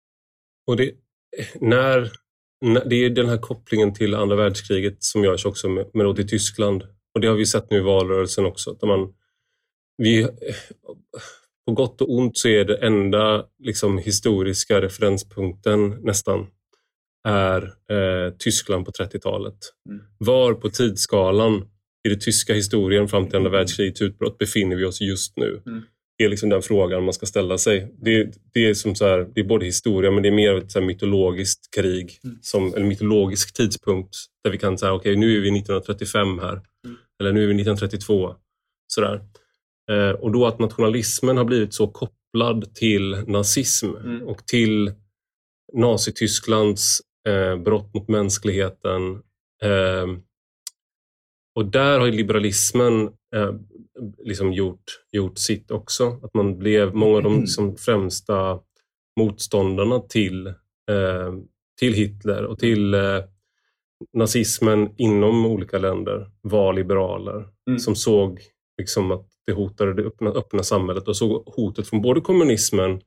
[0.67, 0.91] Och det,
[1.61, 2.11] när,
[2.61, 6.29] det är den här kopplingen till andra världskriget som görs också med, med då till
[6.29, 6.83] Tyskland.
[7.13, 8.73] Och det har vi sett nu i valrörelsen också.
[8.73, 9.13] Där man,
[9.97, 10.27] vi,
[11.65, 16.47] på gott och ont så är det enda liksom, historiska referenspunkten nästan
[17.27, 19.57] är eh, Tyskland på 30-talet.
[19.89, 20.01] Mm.
[20.17, 21.69] Var på tidsskalan
[22.03, 25.61] i den tyska historien fram till andra världskrigets utbrott befinner vi oss just nu?
[25.65, 25.83] Mm.
[26.17, 27.93] Det är liksom den frågan man ska ställa sig.
[28.01, 30.71] Det, det är, som så här, det är både historia men det är mer ett
[30.71, 32.37] så mytologiskt krig, mm.
[32.41, 36.51] som, en mytologisk tidpunkt där vi kan säga okej okay, nu är vi 1935 här,
[36.51, 36.97] mm.
[37.19, 38.35] eller nu är vi 1932.
[38.87, 39.21] Sådär.
[39.91, 44.27] Eh, och då att nationalismen har blivit så kopplad till nazism mm.
[44.27, 44.93] och till
[45.73, 49.11] Nazitysklands eh, brott mot mänskligheten.
[49.63, 50.07] Eh,
[51.55, 53.53] och där har liberalismen eh,
[54.23, 56.19] liksom gjort, gjort sitt också.
[56.23, 57.41] Att man blev många av de mm.
[57.41, 58.59] liksom, främsta
[59.19, 61.33] motståndarna till, eh,
[61.79, 63.23] till Hitler och till eh,
[64.13, 67.79] nazismen inom olika länder var liberaler mm.
[67.79, 68.41] som såg
[68.77, 73.01] liksom att det hotade det öppna, öppna samhället och såg hotet från både kommunismen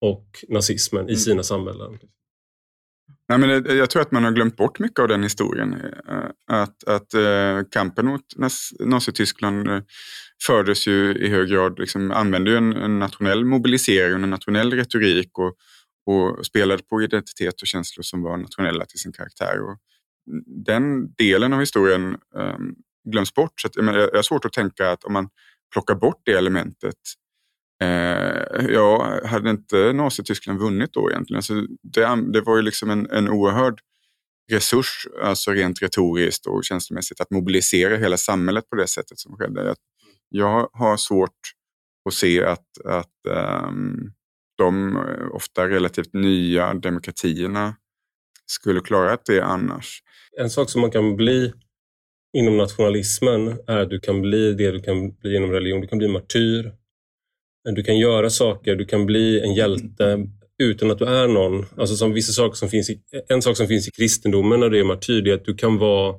[0.00, 1.16] och nazismen i mm.
[1.16, 1.98] sina samhällen.
[3.28, 5.74] Nej, men jag tror att man har glömt bort mycket av den historien.
[6.08, 8.24] Eh, att, att eh, kampen mot
[8.80, 9.82] Nazityskland eh,
[10.46, 14.72] fördes ju i hög grad, liksom, använde ju en, en nationell mobilisering och en nationell
[14.72, 15.56] retorik och,
[16.06, 19.60] och spelade på identitet och känslor som var nationella till sin karaktär.
[19.60, 19.78] Och
[20.66, 22.74] den delen av historien um,
[23.10, 23.60] glöms bort.
[23.60, 25.28] Så att, jag, jag har svårt att tänka att om man
[25.72, 26.94] plockar bort det elementet
[27.82, 31.36] Eh, ja, hade inte Nazityskland vunnit då egentligen?
[31.36, 33.80] Alltså det, det var ju liksom en, en oerhörd
[34.52, 39.74] resurs, alltså rent retoriskt och känslomässigt, att mobilisera hela samhället på det sättet som skedde.
[40.28, 41.38] Jag har svårt
[42.08, 44.12] att se att, att um,
[44.58, 47.74] de eh, ofta relativt nya demokratierna
[48.46, 50.02] skulle klara det annars.
[50.38, 51.52] En sak som man kan bli
[52.38, 55.80] inom nationalismen är att du kan bli det du kan bli inom religion.
[55.80, 56.72] Du kan bli martyr,
[57.74, 60.26] du kan göra saker, du kan bli en hjälte
[60.58, 61.66] utan att du är någon.
[61.76, 64.78] Alltså som vissa saker som finns i, en sak som finns i kristendomen när det
[64.78, 66.14] är martyr, det är att du kan vara,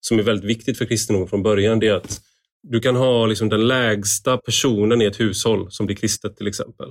[0.00, 2.20] som är väldigt viktigt för kristendomen från början, det är att
[2.62, 6.88] du kan ha liksom den lägsta personen i ett hushåll som blir kristet till exempel.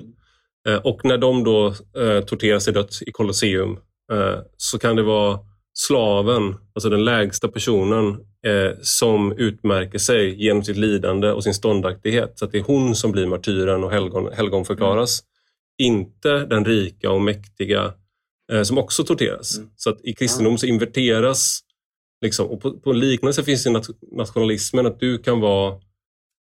[0.67, 3.71] Eh, och när de då eh, torteras till dött i Colosseum
[4.11, 5.39] eh, så kan det vara
[5.73, 12.39] slaven, alltså den lägsta personen eh, som utmärker sig genom sitt lidande och sin ståndaktighet.
[12.39, 15.21] Så att det är hon som blir martyren och helgon, helgon förklaras.
[15.21, 15.95] Mm.
[15.95, 17.93] Inte den rika och mäktiga
[18.51, 19.57] eh, som också torteras.
[19.57, 19.69] Mm.
[19.75, 21.59] Så att i kristendom så inverteras,
[22.21, 23.75] liksom, och på, på liknande finns i
[24.11, 25.81] nationalismen att du kan vara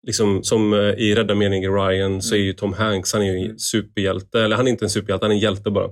[0.07, 3.38] Liksom, som eh, i Rädda meningen Ryan så är ju Tom Hanks han är ju
[3.38, 3.59] en mm.
[3.59, 5.84] superhjälte, eller han är inte en superhjälte, han är en hjälte bara.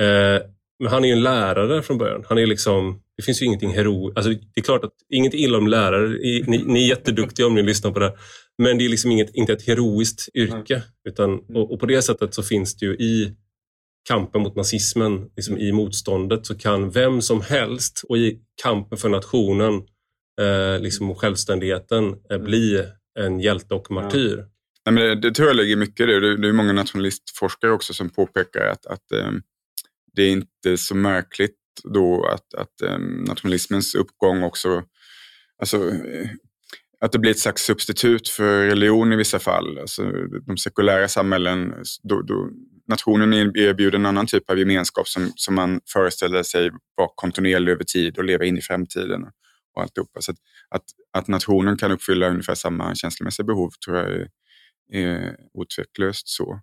[0.00, 0.42] Eh,
[0.78, 2.24] men han är ju en lärare från början.
[2.28, 4.16] Han är liksom, det finns ju ingenting heroiskt.
[4.16, 6.08] Alltså, det är klart att inget illa om lärare.
[6.46, 8.12] Ni, ni, är jätteduktiga om ni lyssnar på det.
[8.58, 10.82] Men det är liksom inget, inte ett heroiskt yrke.
[11.08, 11.56] Utan, mm.
[11.56, 13.32] och, och, på det sättet så finns det ju i
[14.08, 19.08] kampen mot nazismen, liksom i motståndet, så kan vem som helst och i kampen för
[19.08, 19.74] nationen
[20.40, 22.84] eh, liksom och självständigheten eh, bli
[23.18, 24.36] en hjälte och martyr.
[24.38, 24.44] Ja.
[24.86, 26.36] Nej, men det, det tror jag ligger mycket i det.
[26.36, 29.30] Det är många nationalistforskare också som påpekar att, att eh,
[30.16, 34.82] det är inte så märkligt då att, att um, nationalismens uppgång också,
[35.58, 36.28] alltså, eh,
[37.00, 39.78] att det blir ett slags substitut för religion i vissa fall.
[39.78, 40.12] Alltså,
[40.46, 42.50] de sekulära samhällen, då, då,
[42.88, 47.84] nationen erbjuder en annan typ av gemenskap som, som man föreställer sig vara kontinuerlig över
[47.84, 49.22] tid och leva in i framtiden.
[49.74, 50.20] Och alltihopa.
[50.20, 50.38] Så att,
[50.70, 54.28] att, att nationen kan uppfylla ungefär samma känslomässiga behov tror jag är,
[54.92, 56.60] är otveklöst så.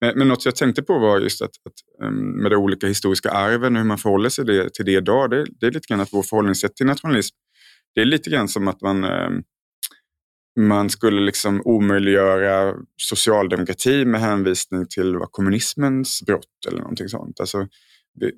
[0.00, 3.30] Men, men något jag tänkte på var just att, att ehm, med de olika historiska
[3.30, 6.00] arven och hur man förhåller sig det, till det idag, det, det är lite grann
[6.00, 7.36] att vårt förhållningssätt till nationalism,
[7.94, 9.42] det är lite grann som att man ehm,
[10.60, 17.40] man skulle liksom omöjliggöra socialdemokrati med hänvisning till vad kommunismens brott eller någonting sånt.
[17.40, 17.68] Alltså,
[18.14, 18.32] det,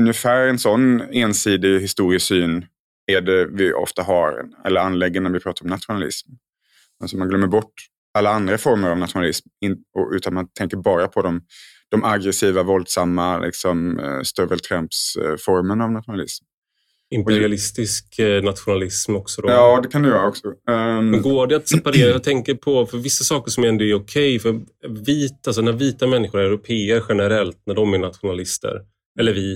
[0.00, 2.66] ungefär en sån ensidig historiesyn
[3.06, 6.30] är det vi ofta har eller anlägger när vi pratar om nationalism.
[7.00, 7.74] Alltså man glömmer bort
[8.14, 9.48] alla andra former av nationalism
[10.14, 11.42] utan man tänker bara på de,
[11.90, 16.44] de aggressiva, våldsamma liksom, eh, stöveltrampsformerna av nationalism.
[17.12, 19.42] Imperialistisk eh, nationalism också?
[19.42, 19.48] Då.
[19.50, 20.48] Ja, det kan det göra också.
[20.48, 21.10] Um...
[21.10, 22.10] Men går det att separera?
[22.10, 24.36] Jag tänker på för vissa saker som ändå är okej.
[24.36, 28.80] Okay, för vita, alltså när vita människor, europeer generellt, när de är nationalister,
[29.20, 29.54] eller vi,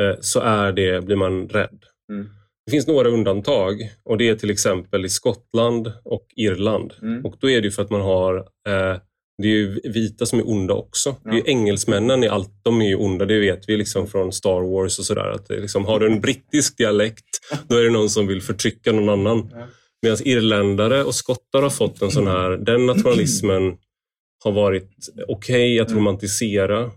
[0.00, 1.84] eh, så är det, blir man rädd.
[2.10, 2.28] Mm.
[2.66, 6.92] Det finns några undantag och det är till exempel i Skottland och Irland.
[7.02, 7.24] Mm.
[7.24, 8.36] Och Då är det för att man har
[8.68, 8.98] eh,
[9.42, 11.16] det är ju vita som är onda också.
[11.24, 11.30] Ja.
[11.30, 14.60] Det är engelsmännen, är allt, de är ju onda, det vet vi liksom från Star
[14.60, 15.40] Wars och sådär.
[15.48, 17.24] liksom, har du en brittisk dialekt,
[17.68, 19.50] då är det någon som vill förtrycka någon annan.
[19.52, 19.66] Ja.
[20.02, 23.76] Medan irländare och skottar har fått en sån här, den nationalismen
[24.44, 24.90] har varit
[25.28, 26.00] okej okay att mm.
[26.00, 26.90] romantisera.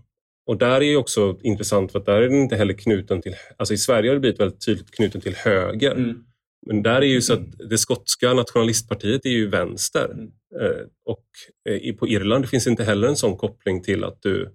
[0.48, 3.74] Och där är också intressant för att där är den inte heller knuten till, alltså
[3.74, 5.92] i Sverige har det blivit väldigt tydligt knuten till höger.
[5.92, 6.24] Mm.
[6.68, 10.06] Men där är ju så att det skotska nationalistpartiet är ju vänster.
[10.06, 10.28] Mm.
[10.62, 11.26] Eh, och
[11.70, 14.54] eh, på Irland finns inte heller en sån koppling till att du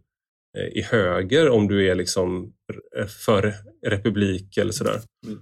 [0.59, 2.53] är eh, höger om du är liksom
[3.24, 3.55] för
[3.86, 5.01] republik eller sådär.
[5.26, 5.38] Mm.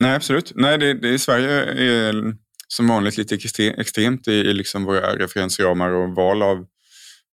[0.00, 0.52] Nej, absolut.
[0.54, 2.34] Nej, det, det, Sverige är
[2.68, 3.38] som vanligt lite
[3.76, 6.66] extremt i, i liksom våra referensramar och val av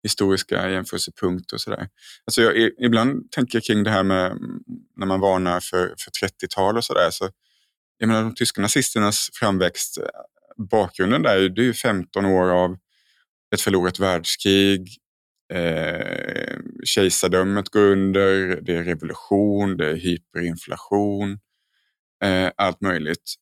[0.07, 1.87] historiska jämförelsepunkter och sådär.
[2.25, 4.37] Alltså jag, ibland tänker jag kring det här med
[4.95, 7.09] när man varnar för, för 30-tal och sådär.
[7.11, 7.29] Så
[7.97, 10.03] jag menar, de tyska nazisternas framväxt, eh,
[10.71, 12.77] bakgrunden där det är ju 15 år av
[13.53, 14.97] ett förlorat världskrig,
[15.53, 21.39] eh, kejsardömet går under, det är revolution, det är hyperinflation,
[22.23, 23.35] eh, allt möjligt.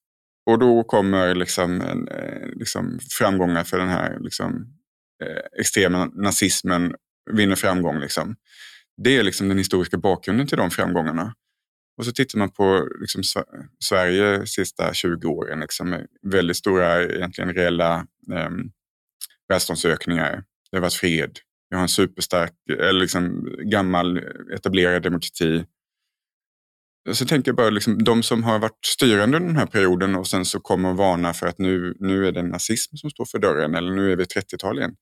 [0.45, 4.74] Och då kommer liksom, eh, liksom framgångar för den här liksom,
[5.23, 6.95] eh, extrema nazismen,
[7.31, 7.99] vinner framgång.
[7.99, 8.35] Liksom.
[9.03, 11.33] Det är liksom den historiska bakgrunden till de framgångarna.
[11.97, 13.23] Och så tittar man på liksom,
[13.83, 17.95] Sverige de sista 20 åren, liksom, med väldigt stora egentligen reella
[18.33, 18.49] eh,
[19.49, 20.43] välståndsökningar.
[20.71, 21.39] Det har varit fred.
[21.69, 24.17] Vi har en superstark, eller liksom, gammal
[24.53, 25.65] etablerad demokrati.
[27.11, 30.27] Så tänker jag bara liksom, de som har varit styrande under den här perioden och
[30.27, 33.39] sen så kommer och varnar för att nu, nu är det nazism som står för
[33.39, 34.95] dörren eller nu är vi 30-tal igen.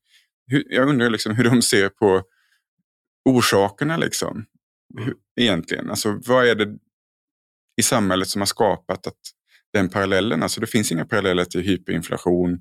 [0.47, 2.23] Hur, jag undrar liksom hur de ser på
[3.29, 3.97] orsakerna.
[3.97, 4.45] Liksom
[4.97, 5.89] hur, egentligen?
[5.89, 6.77] Alltså, vad är det
[7.77, 9.19] i samhället som har skapat att
[9.73, 12.59] den parallellen, alltså det finns inga paralleller till hyperinflation,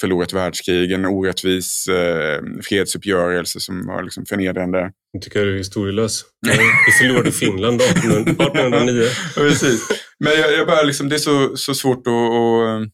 [0.00, 4.90] förlorat världskrig, en orättvis eh, fredsuppgörelse som var liksom förnedrande.
[5.12, 6.24] Jag tycker du är historielös.
[6.86, 9.02] Vi förlorade Finland 1809.
[9.34, 9.88] precis.
[10.18, 12.88] Men jag, jag bara liksom, det är så, så svårt att, att eh,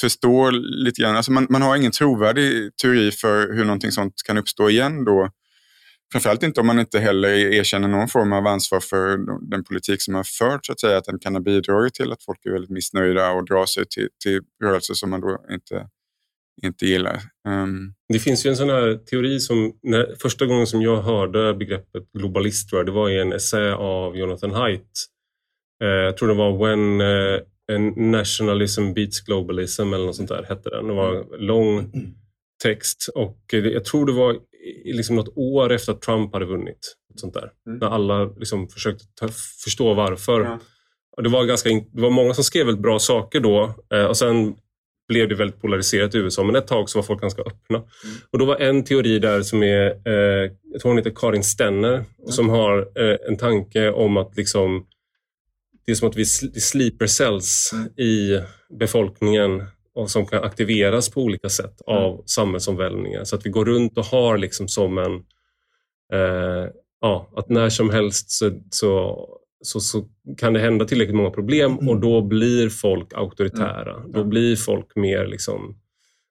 [0.00, 1.16] förstå lite grann.
[1.16, 5.30] Alltså man, man har ingen trovärdig teori för hur någonting sånt kan uppstå igen då
[6.12, 9.18] Framförallt inte om man inte heller erkänner någon form av ansvar för
[9.50, 12.22] den politik som har förts, så att säga, att den kan ha bidragit till att
[12.22, 15.86] folk är väldigt missnöjda och drar sig till, till rörelser som man då inte,
[16.62, 17.20] inte gillar.
[17.48, 17.94] Um...
[18.12, 22.12] Det finns ju en sån här teori som, när, första gången som jag hörde begreppet
[22.12, 25.06] globalist, det var i en essä av Jonathan Haidt.
[25.84, 27.40] Uh, jag tror det var When uh,
[27.96, 30.86] Nationalism Beats Globalism eller något sånt där hette den.
[30.86, 31.92] Det var en lång
[32.62, 34.36] text och jag tror det var
[34.84, 36.94] liksom något år efter att Trump hade vunnit.
[37.14, 37.50] Sånt där.
[37.66, 37.78] Mm.
[37.78, 39.28] När alla liksom försökte ta,
[39.64, 40.40] förstå varför.
[40.40, 40.58] Ja.
[41.16, 44.16] Och det, var ganska, det var många som skrev väldigt bra saker då eh, och
[44.16, 44.56] sen
[45.08, 47.78] blev det väldigt polariserat i USA, men ett tag så var folk ganska öppna.
[47.78, 47.88] Mm.
[48.30, 51.94] Och Då var en teori där som är, eh, jag tror hon heter Karin Stenner,
[51.94, 52.06] mm.
[52.26, 54.86] som har eh, en tanke om att liksom,
[55.86, 57.86] det är som att vi sleeper cells mm.
[57.86, 58.40] i
[58.78, 59.62] befolkningen
[59.94, 62.02] och som kan aktiveras på olika sätt mm.
[62.02, 63.24] av samhällsomvälvningar.
[63.24, 65.12] Så att vi går runt och har liksom som en...
[66.12, 69.18] Eh, ja, att när som helst så, så,
[69.60, 71.88] så, så, kan det hända tillräckligt många problem mm.
[71.88, 73.96] och då blir folk auktoritära.
[73.96, 74.12] Mm.
[74.12, 75.80] Då blir folk mer liksom...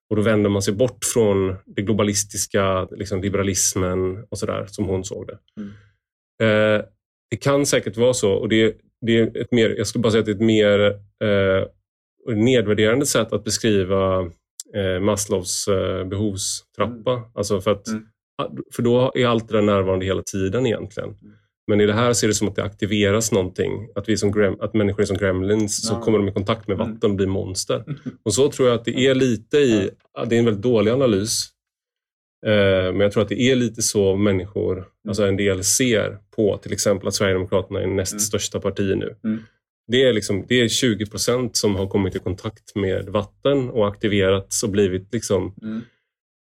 [0.09, 5.03] Och då vänder man sig bort från det globalistiska, liksom liberalismen och sådär som hon
[5.03, 5.37] såg det.
[5.57, 5.69] Mm.
[6.41, 6.85] Eh,
[7.29, 10.19] det kan säkert vara så och det, det är ett mer, jag skulle bara säga
[10.19, 10.79] att det är ett mer
[11.23, 11.67] eh,
[12.35, 14.19] nedvärderande sätt att beskriva
[14.75, 17.11] eh, Maslows eh, behovstrappa.
[17.11, 17.23] Mm.
[17.33, 18.63] Alltså för, att, Mm.
[18.75, 21.15] för då är allt det där närvarande hela tiden egentligen.
[21.67, 21.77] Mm.
[21.77, 23.87] Men i det här ser det som att det aktiveras någonting.
[23.95, 26.01] Att, vi som att människor är som gremlins, så Ja.
[26.01, 26.91] kommer de i kontakt med Mm.
[26.93, 27.83] vatten och blir monster.
[28.23, 29.89] Och så tror jag att det är lite i,
[30.27, 31.45] det är en väldigt dålig analys,
[32.45, 32.51] eh,
[32.91, 36.73] men jag tror att det är lite så människor, alltså en del ser på till
[36.73, 38.19] exempel att Sverigedemokraterna är näst Mm.
[38.19, 39.15] största parti nu.
[39.23, 39.39] Mm.
[39.91, 43.87] Det är, liksom, det är 20 procent som har kommit i kontakt med vatten och
[43.87, 45.81] aktiverats och blivit liksom Mm.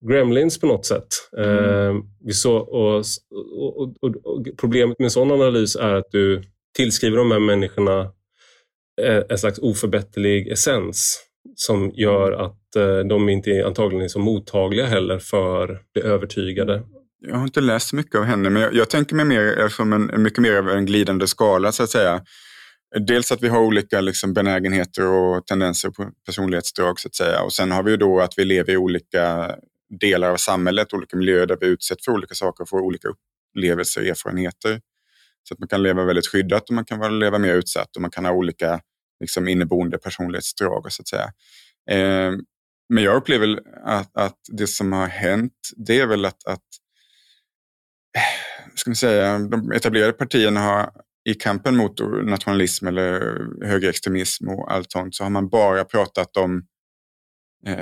[0.09, 1.07] Gremlins på något sätt.
[1.37, 1.57] Mm.
[1.57, 3.03] Eh, vi så, och,
[3.55, 6.43] och, och, och, problemet med en sån analys är att du
[6.77, 8.01] tillskriver de här människorna
[9.01, 11.19] eh, en slags oförbätterlig essens
[11.55, 16.83] som gör att eh, de inte är, antagligen är så mottagliga heller för det övertygade.
[17.27, 20.23] Jag har inte läst mycket av henne, men jag, jag tänker mig mer som en,
[20.23, 22.21] mycket mer av en glidande skala så att säga.
[23.07, 27.41] Dels att vi har olika liksom, benägenheter och tendenser på personlighetsdrag så att säga.
[27.41, 29.55] Och sen har vi ju då att vi lever i olika
[29.99, 34.01] delar av samhället, olika miljöer där vi utsätts för olika saker och får olika upplevelser
[34.01, 34.81] och erfarenheter.
[35.43, 38.11] Så att man kan leva väldigt skyddat och man kan leva mer utsatt och man
[38.11, 38.81] kan ha olika
[39.19, 41.31] liksom, inneboende personlighetsdrag så att säga.
[41.89, 42.31] Eh,
[42.89, 46.59] men jag upplever att, att det som har hänt, det är väl att, att
[48.17, 50.91] eh, ska man säga, de etablerade partierna har
[51.29, 53.21] i kampen mot nationalism eller
[53.65, 56.65] högerextremism och allt sånt så har man bara pratat om,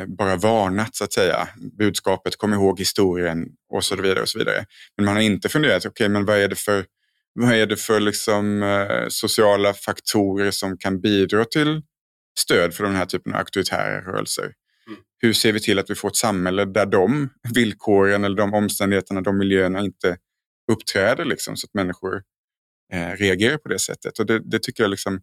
[0.08, 1.48] bara varnat så att säga.
[1.78, 4.22] Budskapet, kom ihåg historien och så vidare.
[4.22, 4.66] och så vidare.
[4.98, 6.86] Men man har inte funderat, okej okay, men vad är det för,
[7.34, 11.82] vad är det för liksom, eh, sociala faktorer som kan bidra till
[12.40, 14.54] stöd för den här typen av auktoritära rörelser?
[14.88, 15.00] Mm.
[15.22, 19.22] Hur ser vi till att vi får ett samhälle där de villkoren eller de omständigheterna,
[19.22, 20.18] de miljöerna inte
[20.72, 22.24] uppträder liksom, så att människor
[22.94, 24.20] eh, reagerar på det sättet.
[24.20, 25.22] Och det, det tycker jag liksom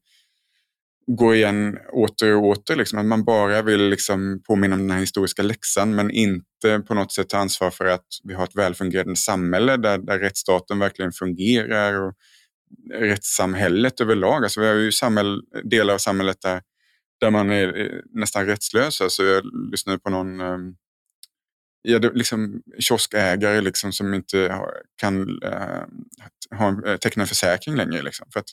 [1.16, 2.76] går igen åter och åter.
[2.76, 6.94] Liksom, att man bara vill liksom påminna om den här historiska läxan men inte på
[6.94, 11.12] något sätt ta ansvar för att vi har ett välfungerande samhälle där, där rättsstaten verkligen
[11.12, 12.14] fungerar och
[12.94, 14.44] rättssamhället överlag.
[14.44, 16.62] Alltså vi har ju samhäll, delar av samhället där,
[17.20, 19.00] där man är eh, nästan rättslös.
[19.00, 20.74] Alltså jag lyssnade på någon ehm,
[21.82, 27.76] ja, det, liksom, kioskägare liksom, som inte har, kan äh, ha, eh, teckna en försäkring
[27.76, 28.02] längre.
[28.02, 28.50] Liksom, för att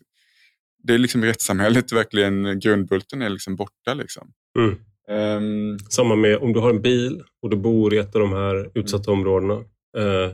[0.87, 3.93] det är liksom rättssamhället, verkligen grundbulten är liksom borta.
[3.93, 4.31] Liksom.
[4.59, 4.75] Mm.
[5.09, 8.33] Um, Samma med om du har en bil och du bor i ett av de
[8.33, 9.53] här utsatta områdena
[9.97, 10.31] eh,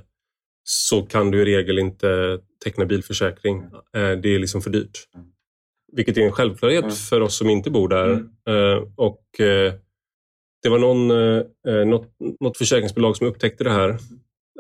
[0.64, 3.62] så kan du i regel inte teckna bilförsäkring.
[3.96, 5.08] Eh, det är liksom för dyrt.
[5.16, 5.28] Mm.
[5.94, 6.96] Vilket är en självklarhet Mm.
[6.96, 8.10] för oss som inte bor där.
[8.10, 8.30] Mm.
[8.48, 9.74] Eh, och eh,
[10.64, 12.08] Det var någon, eh, något,
[12.40, 13.98] något försäkringsbolag som upptäckte det här.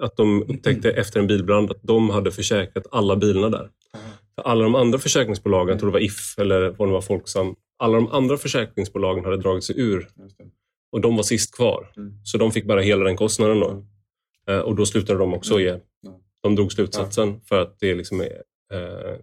[0.01, 3.69] Att de upptäckte efter en bilbrand att de hade försäkrat alla bilarna där.
[4.43, 7.95] Alla de andra försäkringsbolagen, jag tror det var If eller vad det var Folksam, alla
[7.95, 10.07] de andra försäkringsbolagen hade dragit sig ur
[10.91, 11.93] och de var sist kvar.
[11.97, 12.13] Mm.
[12.23, 13.69] Så de fick bara hela den kostnaden då.
[13.69, 13.85] Mm.
[14.49, 15.79] Eh, och då slutade de också ge.
[16.01, 16.19] Ja.
[16.41, 18.43] De drog slutsatsen för att det liksom är...
[18.73, 19.17] Eh,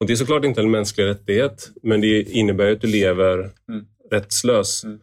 [0.00, 3.86] och det är såklart inte en mänsklig rättighet, men det innebär att du lever Mm.
[4.10, 4.84] rättslös.
[4.84, 5.00] Mm.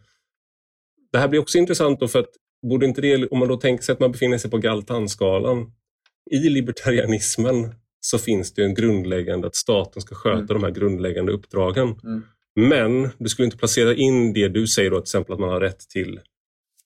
[1.12, 2.30] Det här blir också intressant då för att
[2.62, 5.72] borde inte det, om man då tänker sig att man befinner sig på Galtanskalan,
[6.30, 7.74] i libertarianismen
[8.06, 10.46] så finns det en grundläggande att staten ska sköta Mm.
[10.46, 11.88] de här grundläggande uppdragen.
[12.04, 12.22] Mm.
[12.60, 15.60] Men du skulle inte placera in det du säger då, till exempel att man har
[15.60, 16.20] rätt till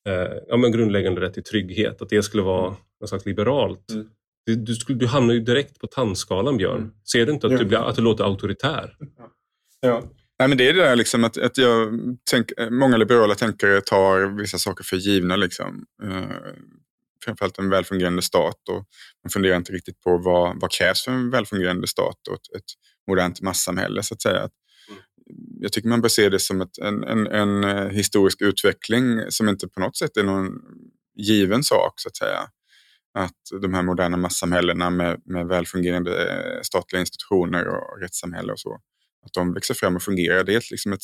[0.08, 2.78] eh, ja, men grundläggande rätt till trygghet, att det skulle vara Mm.
[3.00, 3.90] något slags liberalt.
[3.90, 4.06] Mm.
[4.46, 6.76] Du, du, skulle, du hamnar ju direkt på tandskalan, Björn.
[6.76, 6.90] Mm.
[7.12, 7.58] Ser du inte att, Ja.
[7.58, 8.96] du, blir, att du låter auktoritär?
[9.80, 10.02] Ja.
[10.38, 11.88] Nej, men det är det där liksom att, att jag
[12.30, 15.36] tänk, många liberala tänkare tar vissa saker för givna.
[15.36, 15.84] Liksom.
[17.24, 18.84] Framförallt en välfungerande stat och
[19.24, 22.70] man funderar inte riktigt på vad, vad krävs för en välfungerande stat och ett, ett
[23.08, 24.40] modernt massamhälle så att säga.
[24.40, 24.52] Att,
[25.60, 29.48] Jag tycker man bör se det som ett, en, en, en eh, historisk utveckling som
[29.48, 30.48] inte på något sätt är någon
[31.16, 32.40] given sak så att säga.
[33.14, 38.78] Att de här moderna massamhällena med, med välfungerande eh, statliga institutioner och rättssamhälle och så
[39.26, 40.44] att de växer fram och fungerar.
[40.44, 41.02] Det är liksom ett,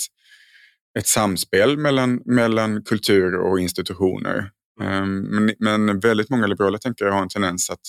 [0.99, 4.51] ett samspel mellan, mellan kultur och institutioner.
[4.81, 7.81] Ehm, men, men väldigt många liberala tänkare har en tendens att,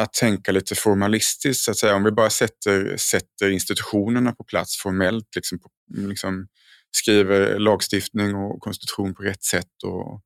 [0.00, 1.64] att tänka lite formalistiskt.
[1.64, 1.94] Så att säga.
[1.94, 6.46] Om vi bara sätter, sätter institutionerna på plats formellt, liksom, liksom
[6.96, 10.22] skriver lagstiftning och konstitution på rätt sätt och,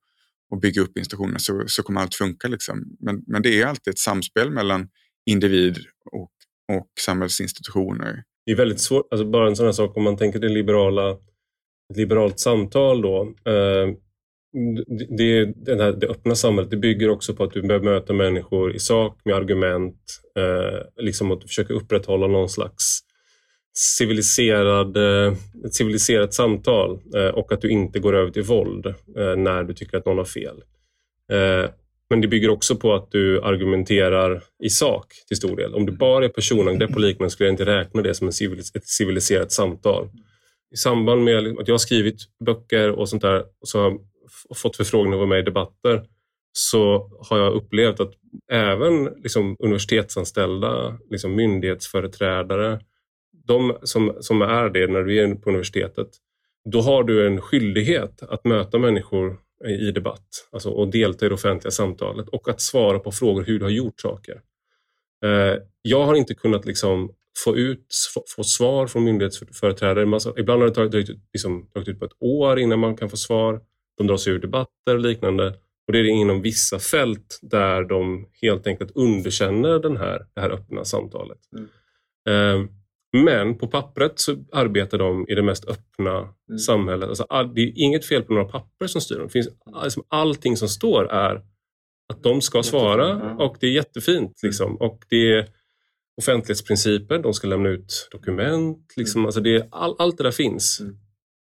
[0.51, 2.49] och bygger upp institutionerna så, så kommer allt funka.
[2.49, 2.97] Liksom.
[3.01, 4.89] Men, men det är alltid ett samspel mellan
[5.27, 5.79] individ
[6.13, 6.31] och,
[6.79, 8.23] och samhällsinstitutioner.
[8.47, 11.11] Det är väldigt svårt, alltså bara en sån här sak om man tänker det liberala,
[11.91, 13.23] ett liberalt samtal då.
[13.23, 13.95] Eh,
[14.87, 18.75] det, det, den här, det öppna samhället det bygger också på att du bemöter människor
[18.75, 19.97] i sak med argument.
[20.39, 23.01] Eh, liksom att du försöker upprätthålla någon slags
[23.73, 25.35] civiliserad, eh,
[25.65, 29.75] ett civiliserat samtal eh, och att du inte går över till våld eh, när du
[29.75, 30.63] tycker att någon har fel.
[32.11, 35.75] Men det bygger också på att du argumenterar i sak till stor del.
[35.75, 39.53] Om du bara är personangrepp och liknande skulle jag inte räkna det som ett civiliserat
[39.53, 40.09] samtal.
[40.73, 43.99] I samband med att jag har skrivit böcker och sånt där så
[44.49, 46.07] och fått förfrågningar att vara med i debatter
[46.53, 48.13] så har jag upplevt att
[48.53, 52.81] även liksom, universitetsanställda, liksom, myndighetsföreträdare,
[53.47, 56.09] de som, som är det när du är på universitetet,
[56.73, 61.35] då har du en skyldighet att möta människor i debatt alltså, och delta i det
[61.35, 64.41] offentliga samtalet och att svara på frågor hur du har gjort saker.
[65.25, 67.15] Eh, jag har inte kunnat liksom
[67.45, 70.03] få, ut, få, få svar från myndighetsföreträdare.
[70.37, 73.61] Ibland har det tagit, liksom, tagit ut på ett år innan man kan få svar.
[74.01, 75.49] De drar sig ur debatter och liknande.
[75.87, 80.51] Och det är inom vissa fält där de helt enkelt underkänner den här, det här
[80.51, 81.39] öppna samtalet.
[81.57, 81.69] Mm.
[82.29, 82.71] Eh,
[83.13, 86.59] men på pappret så arbetar de i det mest öppna mm.
[86.59, 87.09] samhället.
[87.09, 89.27] Alltså, det är inget fel på några papper som styr dem.
[89.27, 91.43] Det finns, alltså, allting som står är
[92.13, 94.43] att de ska svara och det är jättefint.
[94.43, 94.49] Mm.
[94.49, 94.77] Liksom.
[94.77, 95.49] Och det är
[96.17, 98.93] offentlighetsprinciper, de ska lämna ut dokument.
[98.97, 99.19] Liksom.
[99.19, 99.27] Mm.
[99.27, 100.83] Alltså det, all, allt det där finns.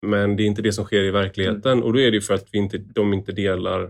[0.06, 2.48] Men det är inte det som sker i verkligheten och då är det för att
[2.52, 3.82] vi inte, de inte delar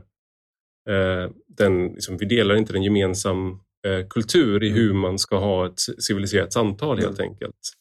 [0.88, 4.80] eh, den, liksom, vi delar inte den gemensam Eh, kultur i mm.
[4.80, 7.30] hur man ska ha ett civiliserat samtal helt mm.
[7.30, 7.72] enkelt.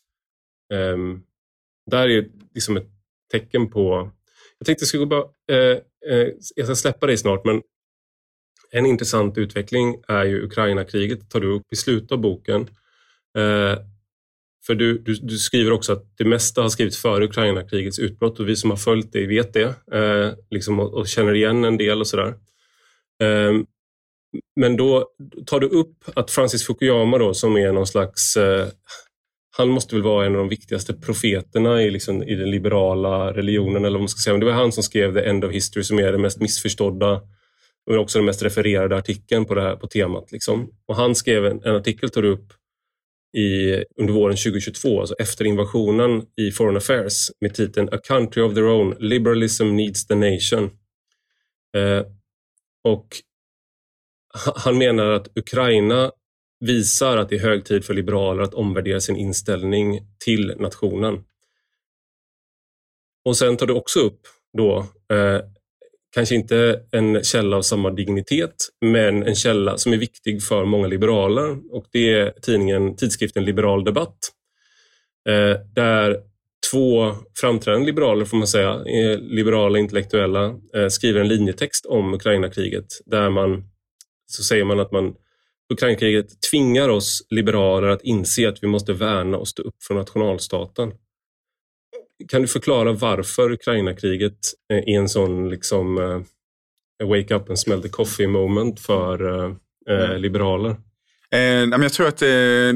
[0.73, 1.23] Um,
[1.91, 2.87] där är liksom ett
[3.31, 4.11] tecken på...
[4.57, 5.23] Jag tänkte jag skulle bara...
[5.51, 5.77] Uh,
[6.11, 7.61] uh, jag ska släppa dig snart, men
[8.71, 12.69] en intressant utveckling är ju Ukraina-kriget, tar du upp i slutet av boken.
[14.65, 18.49] För du, du, du, skriver också att det mesta har skrivits före Ukraina-krigets utbrott och
[18.49, 21.99] vi som har följt det vet det eh, liksom, och, och, känner igen en del
[21.99, 22.33] och sådär.
[23.23, 23.53] Eh,
[24.55, 25.09] men då
[25.45, 28.37] tar du upp att Francis Fukuyama då, som är någon slags...
[28.37, 28.67] Eh,
[29.57, 33.85] han måste väl vara en av de viktigaste profeterna i, liksom, i den liberala religionen.
[33.85, 34.33] Eller vad man ska säga.
[34.33, 37.21] Men det var han som skrev The End of History som är den mest missförstådda
[37.89, 40.31] och också den mest refererade artikeln på, det här, på temat.
[40.31, 40.69] Liksom.
[40.85, 42.53] Och han skrev en, en artikel, tar du upp,
[43.37, 48.53] i, under våren 2022, alltså efter invasionen i Foreign Affairs med titeln A country of
[48.53, 50.69] their own, liberalism needs the nation.
[51.77, 52.05] Eh,
[52.83, 53.07] och
[54.55, 56.11] han menar att Ukraina
[56.59, 61.23] visar att det är hög tid för liberaler att omvärdera sin inställning till nationen.
[63.25, 64.21] Och sen tar du också upp
[64.57, 64.77] då,
[65.13, 65.41] eh,
[66.13, 70.87] kanske inte en källa av samma dignitet, men en källa som är viktig för många
[70.87, 74.17] liberaler och det är tidningen, tidskriften Liberal Debatt.
[75.29, 76.17] Eh, där
[76.71, 82.85] två framträdande liberaler, får man säga, eh, liberala intellektuella, eh, skriver en linjetext om Ukraina-kriget
[83.05, 83.63] där man
[84.27, 85.15] så säger man att man
[85.73, 90.91] Ukrainakriget tvingar oss liberaler att inse att vi måste värna och stå upp för nationalstaten.
[92.27, 94.39] Kan du förklara varför Ukrainakriget
[94.73, 96.21] är en sån liksom, uh,
[97.03, 99.55] wake up and smell the coffee moment för uh,
[99.89, 100.75] uh, liberaler?
[101.31, 101.39] Eh,
[101.81, 102.71] jag tror att det,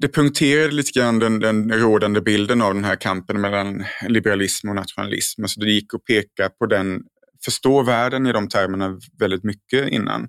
[0.00, 4.74] det punkterade lite grann den, den rådande bilden av den här kampen mellan liberalism och
[4.74, 5.42] nationalism.
[5.42, 7.02] Alltså det gick att peka på den
[7.44, 10.28] förstå världen i de termerna väldigt mycket innan.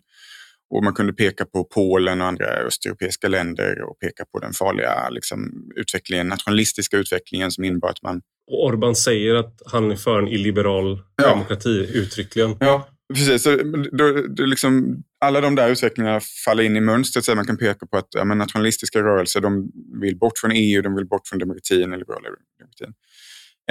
[0.70, 5.09] Och man kunde peka på Polen och andra östeuropeiska länder och peka på den farliga
[5.09, 8.22] liksom, utvecklingen, nationalistiska utvecklingen som innebar att man...
[8.51, 11.30] Och Orban säger att han är för en illiberal ja.
[11.30, 12.57] demokrati uttryckligen.
[12.59, 13.43] Ja, precis.
[13.43, 13.55] Så
[13.91, 17.26] då, då liksom, alla de där utvecklingarna faller in i mönstret.
[17.26, 20.95] Så man kan peka på att ja, nationalistiska rörelser de vill bort från EU, de
[20.95, 22.93] vill bort från demokratin, den liberala demokratin.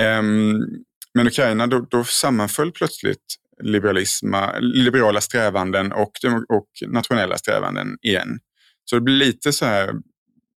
[0.01, 0.85] Um,
[1.15, 3.37] men Ukraina, då, då sammanföll plötsligt
[4.73, 6.13] liberala strävanden och,
[6.49, 8.39] och nationella strävanden igen.
[8.85, 9.93] Så det blir lite så här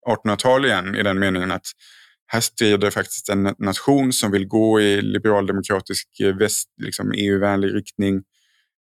[0.08, 1.66] 1800-tal igen i den meningen att
[2.28, 6.08] här strider faktiskt en nation som vill gå i liberaldemokratisk,
[6.39, 8.24] väst, liksom EU-vänlig riktning